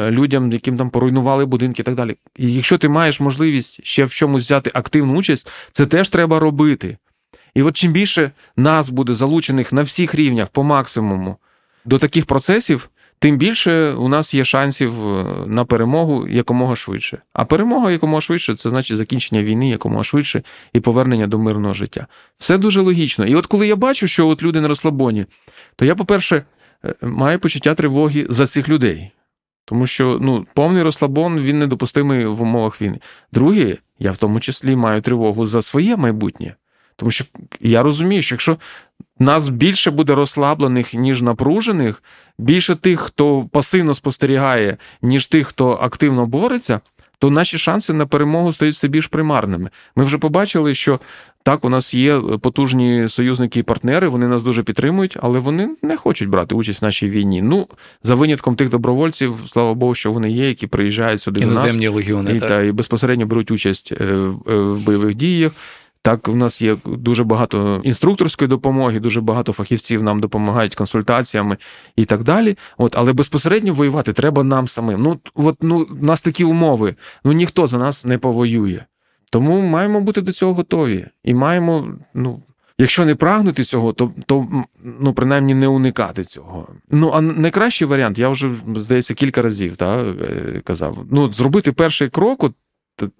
людям, 0.09 0.51
яким 0.51 0.77
там 0.77 0.89
поруйнували 0.89 1.45
будинки 1.45 1.81
і 1.81 1.85
так 1.85 1.95
далі. 1.95 2.15
І 2.35 2.53
якщо 2.53 2.77
ти 2.77 2.89
маєш 2.89 3.19
можливість 3.19 3.79
ще 3.83 4.03
в 4.03 4.11
чомусь 4.11 4.43
взяти 4.43 4.71
активну 4.73 5.15
участь, 5.15 5.51
це 5.71 5.85
теж 5.85 6.09
треба 6.09 6.39
робити. 6.39 6.97
І 7.55 7.63
от 7.63 7.77
чим 7.77 7.91
більше 7.91 8.31
нас 8.55 8.89
буде 8.89 9.13
залучених 9.13 9.73
на 9.73 9.81
всіх 9.81 10.15
рівнях 10.15 10.47
по 10.47 10.63
максимуму 10.63 11.37
до 11.85 11.97
таких 11.97 12.25
процесів, 12.25 12.89
тим 13.19 13.37
більше 13.37 13.91
у 13.91 14.07
нас 14.07 14.33
є 14.33 14.45
шансів 14.45 15.07
е, 15.07 15.25
на 15.47 15.65
перемогу 15.65 16.27
якомога 16.27 16.75
швидше. 16.75 17.21
А 17.33 17.45
перемога 17.45 17.91
якомога 17.91 18.21
швидше 18.21 18.55
це 18.55 18.69
значить 18.69 18.97
закінчення 18.97 19.43
війни 19.43 19.69
якомога 19.69 20.03
швидше 20.03 20.43
і 20.73 20.79
повернення 20.79 21.27
до 21.27 21.39
мирного 21.39 21.73
життя. 21.73 22.07
Все 22.37 22.57
дуже 22.57 22.81
логічно. 22.81 23.25
І 23.25 23.35
от 23.35 23.45
коли 23.45 23.67
я 23.67 23.75
бачу, 23.75 24.07
що 24.07 24.27
от 24.27 24.43
люди 24.43 24.61
на 24.61 24.67
розслабоні, 24.67 25.25
то 25.75 25.85
я, 25.85 25.95
по-перше, 25.95 26.43
е, 26.85 26.95
маю 27.01 27.39
почуття 27.39 27.73
тривоги 27.73 28.27
за 28.29 28.45
цих 28.45 28.69
людей. 28.69 29.11
Тому 29.65 29.87
що 29.87 30.17
ну, 30.21 30.45
повний 30.53 30.83
розслабон 30.83 31.39
він 31.39 31.59
недопустимий 31.59 32.25
в 32.25 32.41
умовах 32.41 32.81
війни. 32.81 32.99
Друге, 33.31 33.77
я 33.99 34.11
в 34.11 34.17
тому 34.17 34.39
числі 34.39 34.75
маю 34.75 35.01
тривогу 35.01 35.45
за 35.45 35.61
своє 35.61 35.97
майбутнє. 35.97 36.55
Тому 36.95 37.11
що 37.11 37.25
я 37.61 37.83
розумію, 37.83 38.21
що 38.21 38.35
якщо 38.35 38.57
нас 39.19 39.49
більше 39.49 39.91
буде 39.91 40.15
розслаблених, 40.15 40.93
ніж 40.93 41.21
напружених, 41.21 42.03
більше 42.37 42.75
тих, 42.75 42.99
хто 42.99 43.49
пасивно 43.51 43.95
спостерігає, 43.95 44.77
ніж 45.01 45.27
тих, 45.27 45.47
хто 45.47 45.71
активно 45.71 46.25
бореться, 46.25 46.79
то 47.19 47.29
наші 47.29 47.57
шанси 47.57 47.93
на 47.93 48.05
перемогу 48.05 48.53
стають 48.53 48.75
все 48.75 48.87
більш 48.87 49.07
примарними. 49.07 49.69
Ми 49.95 50.03
вже 50.03 50.17
побачили, 50.17 50.75
що 50.75 50.99
так, 51.43 51.65
у 51.65 51.69
нас 51.69 51.93
є 51.93 52.21
потужні 52.41 53.09
союзники 53.09 53.59
і 53.59 53.63
партнери, 53.63 54.07
вони 54.07 54.27
нас 54.27 54.43
дуже 54.43 54.63
підтримують, 54.63 55.17
але 55.21 55.39
вони 55.39 55.69
не 55.81 55.97
хочуть 55.97 56.29
брати 56.29 56.55
участь 56.55 56.81
в 56.81 56.85
нашій 56.85 57.09
війні. 57.09 57.41
Ну, 57.41 57.67
за 58.03 58.15
винятком 58.15 58.55
тих 58.55 58.69
добровольців, 58.69 59.35
слава 59.47 59.73
Богу, 59.73 59.95
що 59.95 60.11
вони 60.11 60.31
є, 60.31 60.47
які 60.47 60.67
приїжджають 60.67 61.21
сюди 61.21 61.39
до 61.39 61.47
нас 61.47 61.75
легіони, 61.75 62.35
і, 62.35 62.39
так. 62.39 62.49
та, 62.49 62.61
і 62.61 62.71
безпосередньо 62.71 63.25
беруть 63.25 63.51
участь 63.51 63.91
е, 63.91 64.05
в, 64.05 64.51
е, 64.51 64.55
в 64.55 64.79
бойових 64.79 65.15
діях. 65.15 65.51
Так, 66.05 66.27
в 66.27 66.35
нас 66.35 66.61
є 66.61 66.77
дуже 66.85 67.23
багато 67.23 67.81
інструкторської 67.83 68.47
допомоги, 68.47 68.99
дуже 68.99 69.21
багато 69.21 69.53
фахівців 69.53 70.03
нам 70.03 70.19
допомагають 70.19 70.75
консультаціями 70.75 71.57
і 71.95 72.05
так 72.05 72.23
далі. 72.23 72.57
От, 72.77 72.95
але 72.95 73.13
безпосередньо 73.13 73.73
воювати 73.73 74.13
треба 74.13 74.43
нам 74.43 74.67
самим. 74.67 75.01
Ну, 75.01 75.19
от 75.35 75.57
ну, 75.61 75.87
у 76.01 76.05
нас 76.05 76.21
такі 76.21 76.43
умови. 76.43 76.95
Ну 77.23 77.31
ніхто 77.31 77.67
за 77.67 77.77
нас 77.77 78.05
не 78.05 78.17
повоює. 78.17 78.83
Тому 79.31 79.61
маємо 79.61 80.01
бути 80.01 80.21
до 80.21 80.31
цього 80.31 80.53
готові. 80.53 81.05
І 81.23 81.33
маємо, 81.33 81.87
ну. 82.13 82.41
Якщо 82.77 83.05
не 83.05 83.15
прагнути 83.15 83.63
цього, 83.63 83.93
то 83.93 84.11
то 84.25 84.47
ну 84.83 85.13
принаймні 85.13 85.53
не 85.53 85.67
уникати 85.67 86.23
цього. 86.23 86.67
Ну 86.91 87.11
а 87.13 87.21
найкращий 87.21 87.87
варіант, 87.87 88.19
я 88.19 88.29
вже 88.29 88.51
здається 88.75 89.13
кілька 89.13 89.41
разів 89.41 89.77
та, 89.77 90.01
е, 90.01 90.61
казав. 90.63 90.97
Ну, 91.11 91.33
зробити 91.33 91.71
перший 91.71 92.09
крок, 92.09 92.43
от 92.43 92.53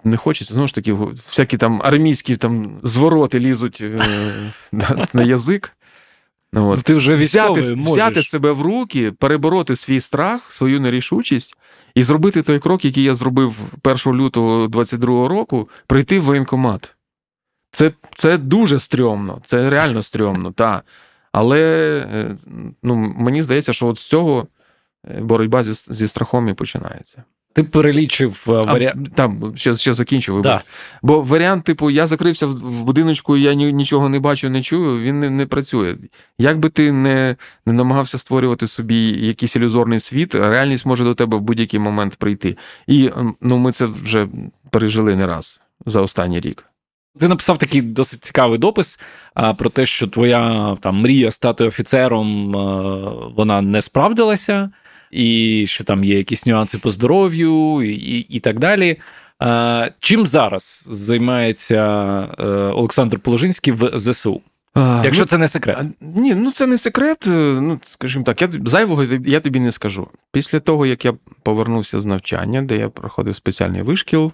не 0.03 0.17
хочеться, 0.17 0.53
знову 0.53 0.67
ж 0.67 0.76
таки, 0.76 0.93
всякі 0.93 1.57
там 1.57 1.82
армійські 1.84 2.36
там 2.36 2.80
звороти 2.84 3.39
лізуть 3.39 3.82
е, 3.82 4.05
на, 4.71 5.07
на 5.13 5.24
язик. 5.24 5.71
Ну, 6.53 6.69
от. 6.69 6.84
Ти 6.84 6.95
вже 6.95 7.15
взяти, 7.15 7.61
взяти 7.61 8.24
себе 8.24 8.51
в 8.51 8.61
руки, 8.61 9.11
перебороти 9.11 9.76
свій 9.76 10.01
страх, 10.01 10.53
свою 10.53 10.80
нерішучість 10.80 11.55
і 11.95 12.03
зробити 12.03 12.41
той 12.41 12.59
крок, 12.59 12.86
який 12.86 13.03
я 13.03 13.15
зробив 13.15 13.74
1 13.84 14.13
лютого 14.13 14.67
22-го 14.67 15.28
року, 15.28 15.69
прийти 15.88 16.19
в 16.19 16.24
воєнкомат. 16.24 16.95
Це 17.71 17.91
це 18.15 18.38
дуже 18.38 18.80
стрьомно, 18.80 19.41
це 19.45 19.69
реально 19.69 20.03
стрьомно, 20.03 20.51
так. 20.51 20.86
Але 21.32 21.61
е, 22.13 22.36
ну, 22.84 22.95
мені 22.95 23.41
здається, 23.41 23.74
що 23.74 23.88
от 23.88 23.99
з 23.99 24.05
цього 24.05 24.47
е, 25.07 25.21
боротьба 25.21 25.63
зі, 25.63 25.93
зі 25.93 26.07
страхом 26.07 26.49
і 26.49 26.53
починається. 26.53 27.24
Ти 27.53 27.63
перелічив 27.63 28.43
варіант. 28.45 29.09
Там 29.15 29.53
ще 29.55 29.75
ще 29.75 29.93
закінчу. 29.93 30.41
Да. 30.41 30.61
Бо 31.01 31.21
варіант, 31.21 31.63
типу, 31.63 31.89
я 31.89 32.07
закрився 32.07 32.47
в 32.47 32.83
будиночку, 32.83 33.37
я 33.37 33.53
нічого 33.53 34.09
не 34.09 34.19
бачу, 34.19 34.49
не 34.49 34.61
чую, 34.61 35.01
він 35.01 35.19
не 35.19 35.29
не 35.29 35.45
працює. 35.45 35.95
Як 36.37 36.59
би 36.59 36.69
ти 36.69 36.91
не 36.91 37.35
не 37.65 37.73
намагався 37.73 38.17
створювати 38.17 38.67
собі 38.67 39.27
якийсь 39.27 39.55
ілюзорний 39.55 39.99
світ, 39.99 40.35
реальність 40.35 40.85
може 40.85 41.03
до 41.03 41.13
тебе 41.13 41.37
в 41.37 41.41
будь-який 41.41 41.79
момент 41.79 42.15
прийти. 42.15 42.57
І 42.87 43.09
ну, 43.41 43.57
ми 43.57 43.71
це 43.71 43.85
вже 43.85 44.27
пережили 44.69 45.15
не 45.15 45.27
раз 45.27 45.59
за 45.85 46.01
останній 46.01 46.39
рік. 46.39 46.65
Ти 47.19 47.27
написав 47.27 47.57
такий 47.57 47.81
досить 47.81 48.23
цікавий 48.23 48.59
допис 48.59 48.99
а, 49.33 49.53
про 49.53 49.69
те, 49.69 49.85
що 49.85 50.07
твоя 50.07 50.75
там 50.81 50.95
мрія 50.95 51.31
стати 51.31 51.63
офіцером 51.63 52.57
а, 52.57 52.61
вона 53.35 53.61
не 53.61 53.81
справдилася 53.81 54.71
і 55.14 55.66
що 55.68 55.84
там 55.84 56.03
є 56.03 56.18
якісь 56.18 56.45
нюанси 56.45 56.78
по 56.78 56.91
здоров'ю, 56.91 57.82
і, 57.84 57.93
і, 57.93 58.20
і 58.20 58.39
так 58.39 58.59
далі. 58.59 58.97
Чим 59.99 60.28
зараз 60.28 60.88
займається 60.91 61.76
е, 62.39 62.43
Олександр 62.47 63.20
Положинський 63.20 63.74
в 63.74 63.91
ЗСУ? 63.99 64.41
А, 64.74 65.01
Якщо 65.03 65.24
ну, 65.24 65.28
це 65.28 65.38
не 65.38 65.47
секрет. 65.47 65.78
Ні, 66.01 66.36
ну 66.36 66.51
це 66.51 66.68
не 66.68 66.78
секрет. 66.78 67.28
Е, 67.28 67.30
ну, 67.61 67.80
скажімо 67.84 68.24
так, 68.24 68.41
я 68.41 68.49
зайвого 68.66 69.03
я 69.26 69.39
тобі 69.39 69.59
не 69.59 69.72
скажу. 69.72 70.07
Після 70.32 70.59
того, 70.59 70.86
як 70.86 71.05
я 71.05 71.14
повернувся 71.43 72.01
з 72.01 72.05
навчання, 72.05 72.61
де 72.61 72.78
я 72.78 72.89
проходив 72.89 73.36
спеціальний 73.36 73.82
вишкіл, 73.82 74.32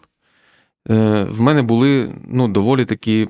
е, 0.90 1.28
в 1.32 1.42
мене 1.42 1.62
були 1.62 2.12
ну, 2.28 2.48
доволі 2.48 2.86
такі 2.86 3.28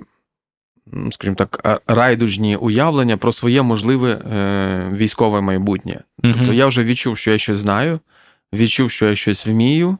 скажімо 1.12 1.36
так, 1.36 1.82
райдужні 1.88 2.56
уявлення 2.56 3.18
про 3.18 3.32
своє 3.32 3.62
можливе 3.62 4.12
е, 4.12 4.96
військове 4.96 5.42
майбутнє. 5.42 6.04
Угу. 6.24 6.34
Тобто 6.38 6.54
я 6.54 6.68
вже 6.68 6.84
відчув, 6.84 7.18
що 7.18 7.32
я 7.32 7.38
щось 7.38 7.58
знаю, 7.58 8.00
відчув, 8.54 8.92
що 8.92 9.10
я 9.10 9.16
щось 9.16 9.48
вмію. 9.48 9.98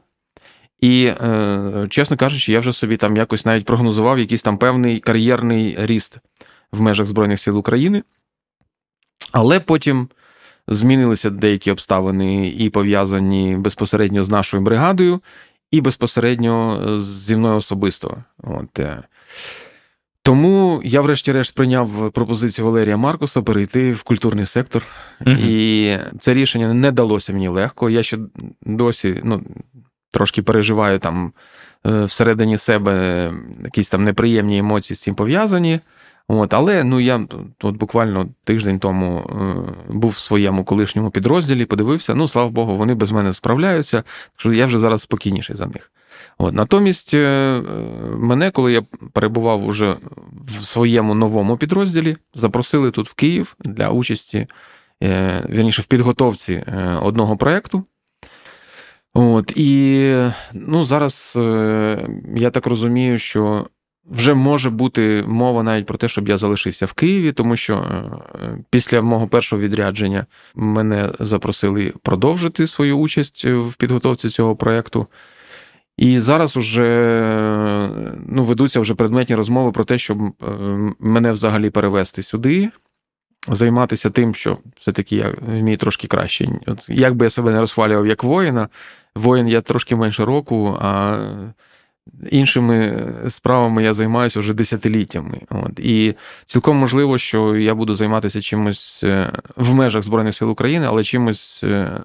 І, 0.80 1.04
е, 1.04 1.86
чесно 1.90 2.16
кажучи, 2.16 2.52
я 2.52 2.58
вже 2.58 2.72
собі 2.72 2.96
там 2.96 3.16
якось 3.16 3.46
навіть 3.46 3.64
прогнозував 3.64 4.18
якийсь 4.18 4.42
там 4.42 4.58
певний 4.58 5.00
кар'єрний 5.00 5.76
ріст 5.78 6.18
в 6.72 6.80
межах 6.80 7.06
Збройних 7.06 7.40
сил 7.40 7.58
України. 7.58 8.02
Але 9.32 9.60
потім 9.60 10.08
змінилися 10.68 11.30
деякі 11.30 11.70
обставини 11.70 12.48
і 12.48 12.70
пов'язані 12.70 13.56
безпосередньо 13.56 14.22
з 14.22 14.30
нашою 14.30 14.62
бригадою, 14.62 15.20
і 15.70 15.80
безпосередньо 15.80 16.82
зі 17.00 17.36
мною 17.36 17.56
особисто. 17.56 18.24
От. 18.38 18.80
Тому 20.30 20.80
я, 20.84 21.00
врешті-решт, 21.00 21.54
прийняв 21.54 22.12
пропозицію 22.12 22.64
Валерія 22.64 22.96
Маркуса 22.96 23.42
перейти 23.42 23.92
в 23.92 24.02
культурний 24.02 24.46
сектор. 24.46 24.82
uh 25.20 25.46
І 25.46 25.98
це 26.18 26.34
рішення 26.34 26.74
не 26.74 26.92
далося 26.92 27.32
мені 27.32 27.48
легко. 27.48 27.90
Я 27.90 28.02
ще 28.02 28.18
досі 28.62 29.20
ну, 29.24 29.42
трошки 30.10 30.42
переживаю 30.42 30.98
там 30.98 31.32
е, 31.86 32.04
всередині 32.04 32.58
себе 32.58 33.32
якісь 33.64 33.90
там 33.90 34.04
неприємні 34.04 34.58
емоції 34.58 34.96
з 34.96 35.02
цим 35.02 35.14
пов'язані. 35.14 35.80
От, 36.28 36.54
Але 36.54 36.84
ну 36.84 37.00
я 37.00 37.26
тут 37.58 37.76
буквально 37.76 38.28
тиждень 38.44 38.78
тому 38.78 39.18
е, 39.18 39.92
був 39.92 40.10
в 40.10 40.18
своєму 40.18 40.64
колишньому 40.64 41.10
підрозділі, 41.10 41.64
подивився, 41.64 42.14
ну, 42.14 42.28
слава 42.28 42.50
Богу, 42.50 42.76
вони 42.76 42.94
без 42.94 43.12
мене 43.12 43.32
справляються, 43.32 44.04
що 44.36 44.52
я 44.52 44.66
вже 44.66 44.78
зараз 44.78 45.02
спокійніший 45.02 45.56
за 45.56 45.66
них. 45.66 45.90
От, 46.42 46.54
Натомість 46.54 47.14
е, 47.14 47.60
мене, 48.16 48.50
коли 48.50 48.72
я 48.72 48.82
перебував 49.12 49.66
уже 49.66 49.96
в 50.44 50.64
своєму 50.64 51.14
новому 51.14 51.56
підрозділі, 51.56 52.16
запросили 52.34 52.90
тут 52.90 53.08
в 53.08 53.14
Київ 53.14 53.56
для 53.64 53.90
участі, 53.90 54.46
е, 55.02 55.46
вірніше, 55.50 55.82
в 55.82 55.86
підготовці 55.86 56.64
одного 57.02 57.36
проєкту. 57.36 57.84
От, 59.14 59.52
І 59.56 60.14
ну, 60.52 60.84
зараз 60.84 61.38
я 62.36 62.50
так 62.50 62.66
розумію, 62.66 63.18
що 63.18 63.66
вже 64.10 64.34
може 64.34 64.70
бути 64.70 65.24
мова 65.26 65.62
навіть 65.62 65.86
про 65.86 65.98
те, 65.98 66.08
щоб 66.08 66.28
я 66.28 66.36
залишився 66.36 66.86
в 66.86 66.92
Києві, 66.92 67.32
тому 67.32 67.56
що 67.56 67.74
е, 67.74 68.58
після 68.70 69.02
мого 69.02 69.28
першого 69.28 69.62
відрядження 69.62 70.26
мене 70.54 71.12
запросили 71.20 71.92
продовжити 72.02 72.66
свою 72.66 72.98
участь 72.98 73.44
в 73.44 73.76
підготовці 73.76 74.28
цього 74.28 74.56
проєкту. 74.56 75.06
І 76.00 76.20
зараз 76.20 76.56
вже 76.56 77.90
ну, 78.26 78.44
ведуться 78.44 78.80
вже 78.80 78.94
предметні 78.94 79.34
розмови 79.36 79.72
про 79.72 79.84
те, 79.84 79.98
щоб 79.98 80.18
мене 80.98 81.32
взагалі 81.32 81.70
перевести 81.70 82.22
сюди, 82.22 82.70
займатися 83.48 84.10
тим, 84.10 84.34
що 84.34 84.58
все-таки 84.80 85.16
я 85.16 85.34
вмію 85.40 85.76
трошки 85.76 86.06
краще. 86.06 86.48
От 86.66 86.88
Як 86.88 87.14
би 87.14 87.26
я 87.26 87.30
себе 87.30 87.52
не 87.52 87.60
розхвалював 87.60 88.06
як 88.06 88.24
воїна, 88.24 88.68
воїн 89.14 89.48
я 89.48 89.60
трошки 89.60 89.96
менше 89.96 90.24
року, 90.24 90.78
а 90.80 91.18
іншими 92.30 93.08
справами 93.28 93.82
я 93.82 93.94
займаюся 93.94 94.40
вже 94.40 94.54
десятиліттями. 94.54 95.40
От. 95.50 95.80
І 95.80 96.14
цілком 96.46 96.76
можливо, 96.76 97.18
що 97.18 97.56
я 97.56 97.74
буду 97.74 97.94
займатися 97.94 98.40
чимось 98.40 99.00
е, 99.04 99.32
в 99.56 99.74
межах 99.74 100.02
Збройних 100.02 100.34
сил 100.34 100.50
України, 100.50 100.86
але 100.88 101.04
чимось 101.04 101.60
е, 101.64 102.00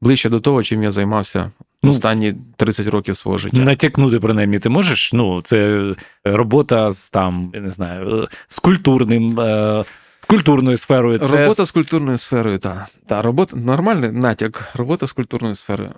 ближче 0.00 0.28
до 0.28 0.40
того, 0.40 0.62
чим 0.62 0.82
я 0.82 0.92
займався 0.92 1.50
ну, 1.82 1.90
останні 1.90 2.34
30 2.56 2.86
років 2.86 3.16
свого 3.16 3.38
життя. 3.38 3.56
Натякнути, 3.56 4.20
принаймні, 4.20 4.58
ти 4.58 4.68
можеш? 4.68 5.12
Ну, 5.12 5.42
це 5.42 5.84
робота 6.24 6.90
з 6.90 7.10
там, 7.10 7.50
я 7.54 7.60
не 7.60 7.68
знаю, 7.68 8.28
з 8.48 8.58
культурним. 8.58 9.40
Е, 9.40 9.84
культурною 10.26 10.76
сферою. 10.76 11.18
Це... 11.18 11.42
Робота 11.42 11.64
з 11.64 11.70
культурною 11.70 12.18
сферою, 12.18 12.58
так. 12.58 12.86
Та, 13.06 13.22
робота, 13.22 13.56
нормальний 13.56 14.12
натяк, 14.12 14.72
робота 14.74 15.06
з 15.06 15.12
культурною 15.12 15.54
сферою. 15.54 15.94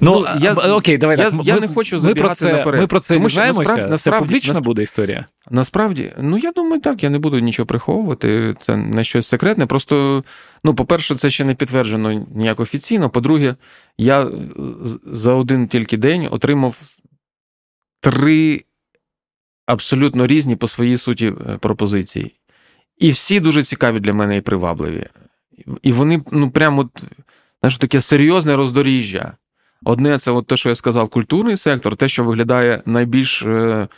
Ну, 0.00 0.20
ну 0.20 0.26
я, 0.40 0.54
окей, 0.54 0.98
давай 0.98 1.18
я, 1.18 1.30
так. 1.30 1.40
Я 1.44 1.54
ми, 1.54 1.60
не 1.60 1.68
хочу 1.68 2.00
забігати 2.00 2.22
ми 2.22 2.26
про 2.26 2.34
це, 2.34 2.52
наперед. 2.52 2.80
Ми 2.80 2.86
про 2.86 3.00
це 3.00 3.14
Тому 3.14 3.28
дізнаємося, 3.28 3.86
насправді, 3.86 3.98
це 3.98 4.10
публічна 4.10 4.48
насправді, 4.48 4.66
буде 4.66 4.82
історія. 4.82 5.26
Насправді, 5.50 6.12
ну 6.18 6.38
я 6.38 6.52
думаю, 6.52 6.80
так, 6.80 7.02
я 7.02 7.10
не 7.10 7.18
буду 7.18 7.38
нічого 7.38 7.66
приховувати, 7.66 8.54
це 8.60 8.76
не 8.76 9.04
щось 9.04 9.26
секретне. 9.26 9.66
Просто, 9.66 10.24
ну, 10.64 10.74
по-перше, 10.74 11.14
це 11.16 11.30
ще 11.30 11.44
не 11.44 11.54
підтверджено 11.54 12.26
ніяк 12.34 12.60
офіційно. 12.60 13.10
По-друге, 13.10 13.54
я 13.98 14.30
за 15.04 15.34
один 15.34 15.68
тільки 15.68 15.96
день 15.96 16.28
отримав 16.30 16.76
три 18.00 18.64
абсолютно 19.66 20.26
різні 20.26 20.56
по 20.56 20.68
своїй 20.68 20.98
суті 20.98 21.26
е, 21.26 21.56
пропозиції. 21.60 22.34
І 22.98 23.10
всі 23.10 23.40
дуже 23.40 23.64
цікаві 23.64 24.00
для 24.00 24.12
мене 24.12 24.36
і 24.36 24.40
привабливі. 24.40 25.06
І 25.82 25.92
вони, 25.92 26.22
ну, 26.32 26.50
прямо, 26.50 26.90
знаєш, 27.60 27.78
таке 27.78 28.00
серйозне 28.00 28.56
роздоріжжя. 28.56 29.32
Одне, 29.84 30.18
це 30.18 30.30
от 30.30 30.46
те, 30.46 30.56
що 30.56 30.68
я 30.68 30.74
сказав, 30.74 31.08
культурний 31.08 31.56
сектор, 31.56 31.96
те, 31.96 32.08
що 32.08 32.24
виглядає 32.24 32.82
найбільш 32.86 33.42
е, 33.42 33.88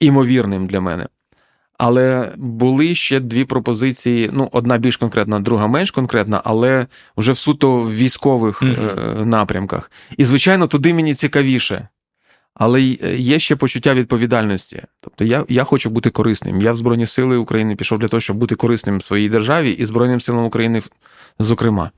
імовірним 0.00 0.66
для 0.66 0.80
мене. 0.80 1.06
Але 1.78 2.32
були 2.36 2.94
ще 2.94 3.20
дві 3.20 3.44
пропозиції: 3.44 4.30
ну, 4.32 4.48
одна 4.52 4.78
більш 4.78 4.96
конкретна, 4.96 5.40
друга 5.40 5.66
менш 5.66 5.90
конкретна, 5.90 6.42
але 6.44 6.86
вже 7.16 7.32
в 7.32 7.38
суто 7.38 7.82
військових 7.82 8.62
mm-hmm. 8.62 9.24
напрямках. 9.24 9.90
І, 10.16 10.24
звичайно, 10.24 10.66
туди 10.66 10.94
мені 10.94 11.14
цікавіше. 11.14 11.88
Але 12.54 12.82
є 12.82 13.38
ще 13.38 13.56
почуття 13.56 13.94
відповідальності. 13.94 14.82
Тобто 15.00 15.24
я 15.24 15.44
я 15.48 15.64
хочу 15.64 15.90
бути 15.90 16.10
корисним. 16.10 16.60
Я 16.60 16.72
в 16.72 16.76
Збройні 16.76 17.06
Сили 17.06 17.36
України 17.36 17.76
пішов 17.76 17.98
для 17.98 18.08
того, 18.08 18.20
щоб 18.20 18.36
бути 18.36 18.54
корисним 18.54 19.00
своїй 19.00 19.28
державі 19.28 19.70
і 19.70 19.86
Збройним 19.86 20.20
силам 20.20 20.44
України, 20.44 20.82
зокрема. 21.38 21.90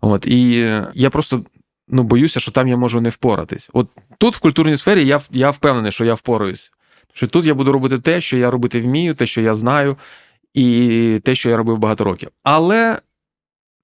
От, 0.00 0.26
І 0.26 0.50
я 0.94 1.10
просто 1.10 1.44
ну, 1.90 2.02
боюся, 2.02 2.40
що 2.40 2.52
там 2.52 2.68
я 2.68 2.76
можу 2.76 3.00
не 3.00 3.08
впоратись. 3.08 3.70
От 3.72 3.88
тут, 4.18 4.36
в 4.36 4.40
культурній 4.40 4.76
сфері, 4.76 5.06
я 5.06 5.20
я 5.30 5.50
впевнений, 5.50 5.92
що 5.92 6.04
я 6.04 6.14
впораюсь. 6.14 6.72
Що 7.12 7.26
тут 7.26 7.44
я 7.44 7.54
буду 7.54 7.72
робити 7.72 7.98
те, 7.98 8.20
що 8.20 8.36
я 8.36 8.50
робити 8.50 8.80
вмію, 8.80 9.14
те, 9.14 9.26
що 9.26 9.40
я 9.40 9.54
знаю, 9.54 9.96
і 10.54 11.20
те, 11.24 11.34
що 11.34 11.50
я 11.50 11.56
робив 11.56 11.78
багато 11.78 12.04
років. 12.04 12.30
Але 12.42 12.98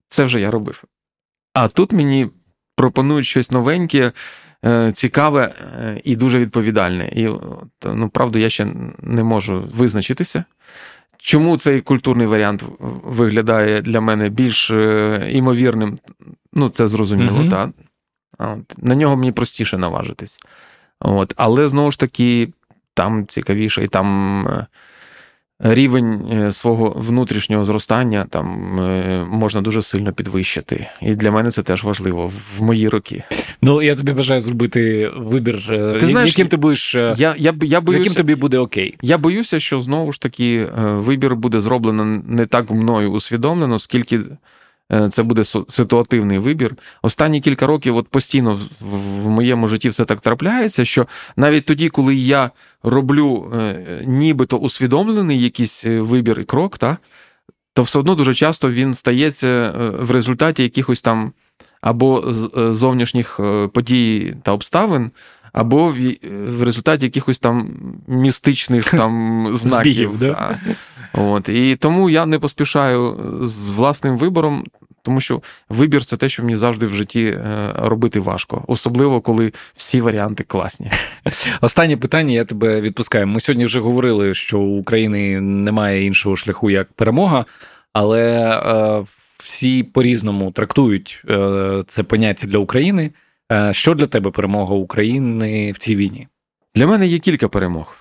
це 0.08 0.24
вже 0.24 0.40
я 0.40 0.50
робив. 0.50 0.84
А 1.54 1.68
тут 1.68 1.92
мені 1.92 2.28
пропонують 2.76 3.26
щось 3.26 3.50
новеньке, 3.50 4.12
е, 4.64 4.92
цікаве 4.92 5.54
е, 5.60 6.00
і 6.04 6.16
дуже 6.16 6.38
відповідальне. 6.38 7.08
І 7.08 7.28
ну, 7.84 8.08
правда, 8.08 8.38
я 8.38 8.50
ще 8.50 8.66
не 9.00 9.24
можу 9.24 9.64
визначитися. 9.74 10.44
Чому 11.18 11.56
цей 11.56 11.80
культурний 11.80 12.26
варіант 12.26 12.64
виглядає 13.04 13.82
для 13.82 14.00
мене 14.00 14.28
більш 14.28 14.70
е, 14.70 15.28
імовірним? 15.32 15.98
Ну, 16.52 16.68
це 16.68 16.86
зрозуміло, 16.86 17.38
uh 17.38 17.50
так. 17.50 17.70
От. 18.38 18.74
На 18.78 18.94
нього 18.94 19.16
мені 19.16 19.32
простіше 19.32 19.78
наважитись. 19.78 20.38
От. 21.00 21.34
Але 21.36 21.68
знову 21.68 21.90
ж 21.90 21.98
таки, 21.98 22.48
там 22.94 23.26
цікавіше, 23.26 23.84
і 23.84 23.88
там 23.88 24.48
е, 24.48 24.66
рівень 25.58 26.28
е, 26.32 26.52
свого 26.52 26.90
внутрішнього 26.96 27.64
зростання 27.64 28.26
там 28.30 28.80
е, 28.80 29.24
можна 29.30 29.60
дуже 29.60 29.82
сильно 29.82 30.12
підвищити. 30.12 30.86
І 31.02 31.14
для 31.14 31.30
мене 31.30 31.50
це 31.50 31.62
теж 31.62 31.84
важливо 31.84 32.26
в 32.26 32.62
мої 32.62 32.88
роки. 32.88 33.24
Ну, 33.62 33.82
я 33.82 33.94
тобі 33.94 34.12
бажаю 34.12 34.40
зробити 34.40 35.10
вибір, 35.16 35.64
ти 36.00 36.06
знаєш, 36.06 36.30
яким 36.30 36.48
ти 36.48 36.56
будеш. 36.56 36.94
Я, 36.94 37.34
я, 37.38 37.54
я 37.62 37.80
боюся, 37.80 38.02
яким 38.02 38.14
тобі 38.14 38.34
буде 38.34 38.58
окей. 38.58 38.96
Я 39.02 39.18
боюся, 39.18 39.60
що 39.60 39.80
знову 39.80 40.12
ж 40.12 40.20
таки 40.20 40.66
вибір 40.76 41.36
буде 41.36 41.60
зроблено 41.60 42.04
не 42.26 42.46
так 42.46 42.70
мною 42.70 43.12
усвідомлено, 43.12 43.78
скільки. 43.78 44.20
Е, 44.92 45.08
це 45.08 45.22
буде 45.22 45.44
ситуативний 45.68 46.38
вибір. 46.38 46.76
Останні 47.02 47.40
кілька 47.40 47.66
років 47.66 47.96
от 47.96 48.08
постійно 48.08 48.58
в 48.80 49.28
моєму 49.30 49.68
житті 49.68 49.88
все 49.88 50.04
так 50.04 50.20
трапляється, 50.20 50.84
що 50.84 51.06
навіть 51.36 51.64
тоді, 51.64 51.88
коли 51.88 52.14
я 52.14 52.50
роблю 52.82 53.52
е, 53.54 54.02
нібито 54.06 54.56
усвідомлений 54.56 55.42
якийсь 55.42 55.86
е, 55.86 56.00
вибір 56.00 56.40
і 56.40 56.44
крок, 56.44 56.78
та, 56.78 56.98
то 57.74 57.82
все 57.82 57.98
одно 57.98 58.14
дуже 58.14 58.34
часто 58.34 58.70
він 58.70 58.94
стається 58.94 59.74
в 59.98 60.10
результаті 60.10 60.62
якихось 60.62 61.02
там 61.02 61.32
або 61.80 62.24
зовнішніх 62.72 63.40
подій 63.72 64.36
та 64.42 64.52
обставин. 64.52 65.10
Або 65.56 65.94
в 66.32 66.62
результаті 66.62 67.04
якихось 67.04 67.38
там 67.38 67.70
містичних 68.06 68.90
там 68.90 69.46
знаків. 69.52 69.92
Збігів, 69.92 70.18
да? 70.18 70.58
От. 71.12 71.48
І 71.48 71.76
тому 71.76 72.10
я 72.10 72.26
не 72.26 72.38
поспішаю 72.38 73.18
з 73.42 73.70
власним 73.70 74.16
вибором, 74.16 74.64
тому 75.02 75.20
що 75.20 75.42
вибір 75.68 76.04
це 76.04 76.16
те, 76.16 76.28
що 76.28 76.42
мені 76.42 76.56
завжди 76.56 76.86
в 76.86 76.90
житті 76.90 77.24
е, 77.24 77.72
робити 77.76 78.20
важко, 78.20 78.64
особливо 78.66 79.20
коли 79.20 79.52
всі 79.74 80.00
варіанти 80.00 80.44
класні. 80.44 80.90
Останнє 81.60 81.96
питання 81.96 82.32
я 82.32 82.44
тебе 82.44 82.80
відпускаю. 82.80 83.26
Ми 83.26 83.40
сьогодні 83.40 83.64
вже 83.64 83.80
говорили, 83.80 84.34
що 84.34 84.58
у 84.58 84.78
України 84.78 85.40
немає 85.40 86.04
іншого 86.04 86.36
шляху 86.36 86.70
як 86.70 86.92
перемога, 86.92 87.44
але 87.92 88.50
е, 88.50 89.04
всі 89.38 89.82
по-різному 89.82 90.50
трактують 90.50 91.24
е, 91.28 91.84
це 91.86 92.02
поняття 92.02 92.46
для 92.46 92.58
України. 92.58 93.10
Е, 93.52 93.72
що 93.72 93.94
для 93.94 94.06
тебе 94.06 94.30
перемога 94.30 94.74
України 94.74 95.72
в 95.72 95.78
цій 95.78 95.96
війні? 95.96 96.28
Для 96.74 96.86
мене 96.86 97.06
є 97.06 97.18
кілька 97.18 97.48
перемог. 97.48 97.96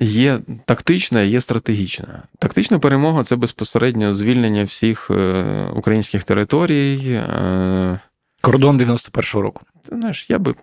Є 0.00 0.40
тактична, 0.64 1.22
є 1.22 1.40
стратегічна. 1.40 2.22
Тактична 2.38 2.78
перемога 2.78 3.24
це 3.24 3.36
безпосередньо 3.36 4.14
звільнення 4.14 4.64
всіх 4.64 5.10
е, 5.10 5.70
українських 5.74 6.24
територій. 6.24 7.12
Е, 7.12 7.98
Кордон 8.40 8.78
91-го 8.78 9.42
року. 9.42 9.62
Ти 9.88 9.98
знаєш, 9.98 10.26
я 10.28 10.38
би 10.38 10.54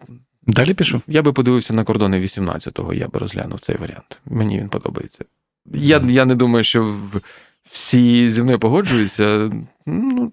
Далі 0.48 0.74
пішов? 0.74 1.02
Я 1.08 1.22
би 1.22 1.34
подивився 1.34 1.74
на 1.74 1.84
кордони 1.84 2.20
18-го, 2.20 2.94
я 2.94 3.08
би 3.08 3.20
розглянув 3.20 3.60
цей 3.60 3.76
варіант. 3.78 4.22
Мені 4.26 4.60
він 4.60 4.70
подобається. 4.70 5.26
Я 5.74 6.04
я 6.08 6.26
не 6.26 6.36
думаю, 6.36 6.64
що 6.64 6.96
всі 7.64 8.30
зі 8.30 8.44
мною 8.44 8.60
погоджуються. 8.60 9.52
Ну, 9.86 10.32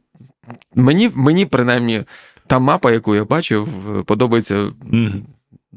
Мені, 0.74 1.10
мені 1.14 1.46
принаймні, 1.46 2.04
та 2.50 2.58
мапа, 2.58 2.92
яку 2.92 3.14
я 3.14 3.24
бачив, 3.24 3.68
подобається. 4.06 4.72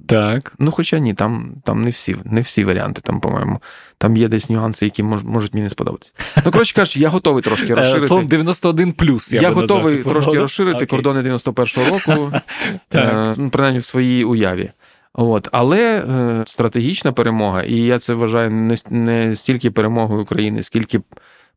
Так. 0.07 0.53
Ну, 0.59 0.71
хоча 0.71 0.99
ні, 0.99 1.13
там 1.13 1.53
там 1.63 1.81
не 1.81 1.89
всі 1.89 2.15
не 2.25 2.41
всі 2.41 2.63
варіанти, 2.63 3.01
там, 3.03 3.19
по-моєму, 3.19 3.61
там 3.97 4.17
є 4.17 4.27
десь 4.27 4.49
нюанси, 4.49 4.85
які 4.85 5.03
мож, 5.03 5.23
можуть 5.23 5.53
мені 5.53 5.63
не 5.63 5.69
сподобатися. 5.69 6.11
Ну, 6.45 6.51
коротше 6.51 6.75
кажучи, 6.75 6.99
я 6.99 7.09
готовий 7.09 7.43
трошки 7.43 7.67
е, 7.73 7.75
розширити. 7.75 8.07
Сон 8.07 8.25
91 8.25 8.93
плюс. 8.93 9.33
Я, 9.33 9.41
я 9.41 9.51
готовий 9.51 10.03
трошки 10.03 10.39
розширити 10.39 10.85
okay. 10.85 10.89
кордони 10.89 11.21
91-го 11.21 11.89
року, 11.89 12.33
е, 12.95 13.35
ну, 13.37 13.49
принаймні 13.49 13.79
в 13.79 13.83
своїй 13.83 14.23
уяві. 14.23 14.71
От, 15.13 15.47
Але 15.51 15.99
е, 15.99 16.43
стратегічна 16.47 17.11
перемога, 17.11 17.63
і 17.63 17.75
я 17.75 17.99
це 17.99 18.13
вважаю 18.13 18.51
не, 18.51 18.77
не 18.89 19.35
стільки 19.35 19.71
перемогою 19.71 20.21
України, 20.21 20.63
скільки 20.63 21.01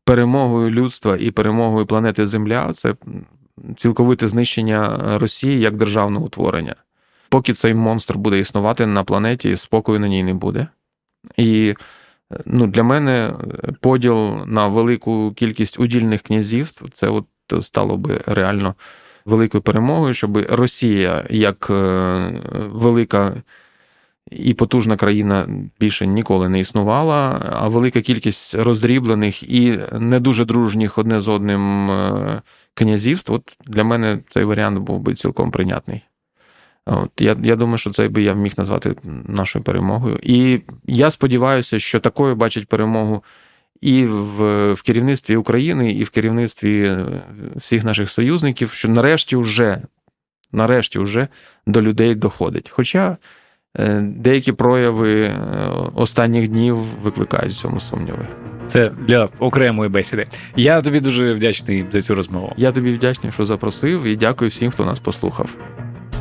перемогою 0.03 0.69
людства 0.69 1.17
і 1.19 1.31
перемогою 1.31 1.85
планети 1.85 2.27
Земля 2.27 2.73
це 2.73 2.95
цілковите 3.77 4.27
знищення 4.27 4.99
Росії 5.17 5.59
як 5.59 5.77
державного 5.77 6.25
утворення. 6.25 6.75
Поки 7.29 7.53
цей 7.53 7.73
монстр 7.73 8.17
буде 8.17 8.39
існувати 8.39 8.85
на 8.85 9.03
планеті, 9.03 9.57
спокою 9.57 9.99
на 9.99 10.07
ній 10.07 10.23
не 10.23 10.33
буде. 10.33 10.67
І 11.37 11.75
ну, 12.45 12.67
для 12.67 12.83
мене 12.83 13.33
поділ 13.81 14.45
на 14.45 14.67
велику 14.67 15.33
кількість 15.35 15.79
удільних 15.79 16.21
князівств 16.21 16.89
це 16.93 17.07
от 17.07 17.25
стало 17.61 17.97
би 17.97 18.21
реально 18.25 18.75
великою 19.25 19.61
перемогою, 19.61 20.13
щоб 20.13 20.37
Росія 20.37 21.25
як 21.29 21.67
е, 21.69 22.41
велика 22.53 23.43
і 24.31 24.53
потужна 24.53 24.97
країна 24.97 25.49
більше 25.79 26.07
ніколи 26.07 26.49
не 26.49 26.59
існувала, 26.59 27.41
а 27.51 27.67
велика 27.67 28.01
кількість 28.01 28.55
роздріблених 28.55 29.43
і 29.43 29.79
не 29.91 30.19
дуже 30.19 30.45
дружніх 30.45 30.97
одне 30.97 31.21
з 31.21 31.27
одним 31.27 31.91
е, 31.91 32.41
князівств. 32.73 33.33
От 33.33 33.57
для 33.65 33.83
мене 33.83 34.19
цей 34.29 34.43
варіант 34.43 34.77
був 34.79 34.99
би 34.99 35.15
цілком 35.15 35.51
прийнятний. 35.51 36.01
От, 36.85 37.11
Я 37.19 37.35
я 37.43 37.55
думаю, 37.55 37.77
що 37.77 37.89
це 37.89 38.07
би 38.07 38.23
я 38.23 38.33
міг 38.33 38.53
назвати 38.57 38.95
нашою 39.27 39.63
перемогою. 39.63 40.19
І 40.23 40.61
я 40.85 41.11
сподіваюся, 41.11 41.79
що 41.79 41.99
такою 41.99 42.35
бачить 42.35 42.67
перемогу 42.67 43.23
і 43.81 44.05
в 44.05 44.73
в 44.73 44.81
керівництві 44.81 45.35
України, 45.35 45.91
і 45.91 46.03
в 46.03 46.09
керівництві 46.09 46.87
е, 46.87 47.05
всіх 47.55 47.83
наших 47.83 48.09
союзників, 48.09 48.71
що 48.71 48.89
нарешті 48.89 49.35
вже, 49.35 49.81
нарешті 50.51 50.99
вже 50.99 51.27
до 51.67 51.81
людей 51.81 52.15
доходить. 52.15 52.69
Хоча 52.69 53.17
деякі 54.01 54.51
прояви 54.51 55.21
е, 55.21 55.39
останніх 55.95 56.47
днів 56.47 56.77
викликають 57.03 57.53
в 57.53 57.55
цьому 57.55 57.79
сумніви. 57.79 58.27
Це 58.67 58.91
для 59.07 59.29
окремої 59.39 59.89
бесіди. 59.89 60.27
Я 60.55 60.81
тобі 60.81 60.99
дуже 60.99 61.33
вдячний 61.33 61.85
за 61.91 62.01
цю 62.01 62.15
розмову. 62.15 62.53
Я 62.57 62.71
тобі 62.71 62.91
вдячний, 62.91 63.31
що 63.31 63.45
запросив, 63.45 64.03
і 64.03 64.15
дякую 64.15 64.49
всім, 64.49 64.71
хто 64.71 64.85
нас 64.85 64.99
послухав. 64.99 65.57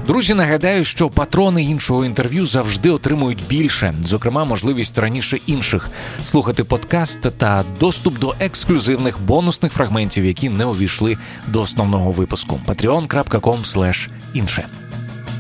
Друзі, 0.07 0.35
нагадаю, 0.35 0.85
що 0.85 1.11
патрони 1.11 1.63
іншого 1.63 2.05
інтерв'ю 2.05 2.47
завжди 2.47 2.91
отримують 2.91 3.43
більше, 3.49 3.95
зокрема, 4.05 4.45
можливість 4.45 4.99
раніше 4.99 5.39
інших 5.47 5.91
слухати 6.25 6.65
подкаст 6.65 7.21
та 7.21 7.65
доступ 7.81 8.19
до 8.19 8.35
ексклюзивних 8.41 9.21
бонусних 9.21 9.73
фрагментів, 9.73 10.25
які 10.25 10.49
не 10.49 10.65
увійшли 10.65 11.17
до 11.47 11.61
основного 11.61 12.11
випуску. 12.11 12.61
patreon.com 12.67 14.09
інше. 14.35 14.65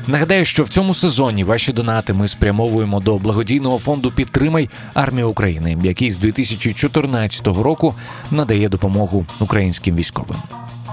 Нагадаю, 0.08 0.44
що 0.44 0.64
в 0.64 0.68
цьому 0.68 0.94
сезоні 0.94 1.44
ваші 1.44 1.72
донати 1.72 2.12
ми 2.12 2.28
спрямовуємо 2.28 3.00
до 3.00 3.18
благодійного 3.18 3.78
фонду 3.78 4.10
Підтримай 4.10 4.68
армію 4.94 5.28
України, 5.28 5.78
який 5.82 6.10
з 6.10 6.18
2014 6.18 7.46
року 7.46 7.94
надає 8.30 8.68
допомогу 8.68 9.26
українським 9.40 9.96
військовим. 9.96 10.36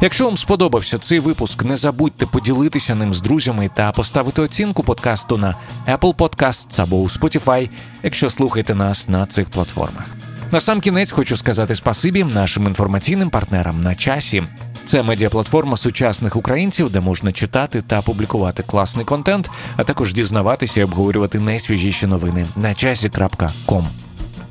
Якщо 0.01 0.25
вам 0.25 0.37
сподобався 0.37 0.97
цей 0.97 1.19
випуск, 1.19 1.63
не 1.63 1.77
забудьте 1.77 2.25
поділитися 2.25 2.95
ним 2.95 3.13
з 3.13 3.21
друзями 3.21 3.69
та 3.73 3.91
поставити 3.91 4.41
оцінку 4.41 4.83
подкасту 4.83 5.37
на 5.37 5.55
Apple 5.87 6.15
Podcasts 6.15 6.81
або 6.81 6.97
у 6.97 7.07
Spotify, 7.07 7.69
якщо 8.03 8.29
слухаєте 8.29 8.75
нас 8.75 9.09
на 9.09 9.25
цих 9.25 9.49
платформах. 9.49 10.05
На 10.51 10.59
сам 10.59 10.81
кінець 10.81 11.11
хочу 11.11 11.37
сказати 11.37 11.75
спасибі 11.75 12.23
нашим 12.23 12.67
інформаційним 12.67 13.29
партнерам 13.29 13.83
на 13.83 13.95
часі. 13.95 14.43
Це 14.85 15.03
медіаплатформа 15.03 15.77
сучасних 15.77 16.35
українців, 16.35 16.89
де 16.89 16.99
можна 16.99 17.31
читати 17.31 17.83
та 17.87 18.01
публікувати 18.01 18.63
класний 18.63 19.05
контент, 19.05 19.49
а 19.77 19.83
також 19.83 20.13
дізнаватися 20.13 20.81
і 20.81 20.83
обговорювати 20.83 21.39
найсвіжіші 21.39 22.07
новини 22.07 22.45
на 22.55 22.73
часі.ком. 22.73 23.87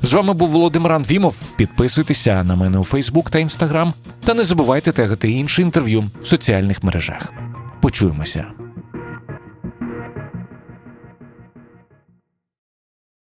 З 0.01 0.13
вами 0.13 0.33
був 0.33 0.49
Володимир 0.49 0.91
Анфімов. 0.91 1.41
Підписуйтеся 1.55 2.43
на 2.43 2.55
мене 2.55 2.77
у 2.77 2.83
Фейсбук 2.83 3.29
та 3.29 3.39
Інстаграм. 3.39 3.93
Та 4.25 4.33
не 4.33 4.43
забувайте 4.43 4.91
тегати 4.91 5.31
інше 5.31 5.61
інтерв'ю 5.61 6.03
в 6.21 6.25
соціальних 6.25 6.83
мережах. 6.83 7.33
Почуємося. 7.81 8.62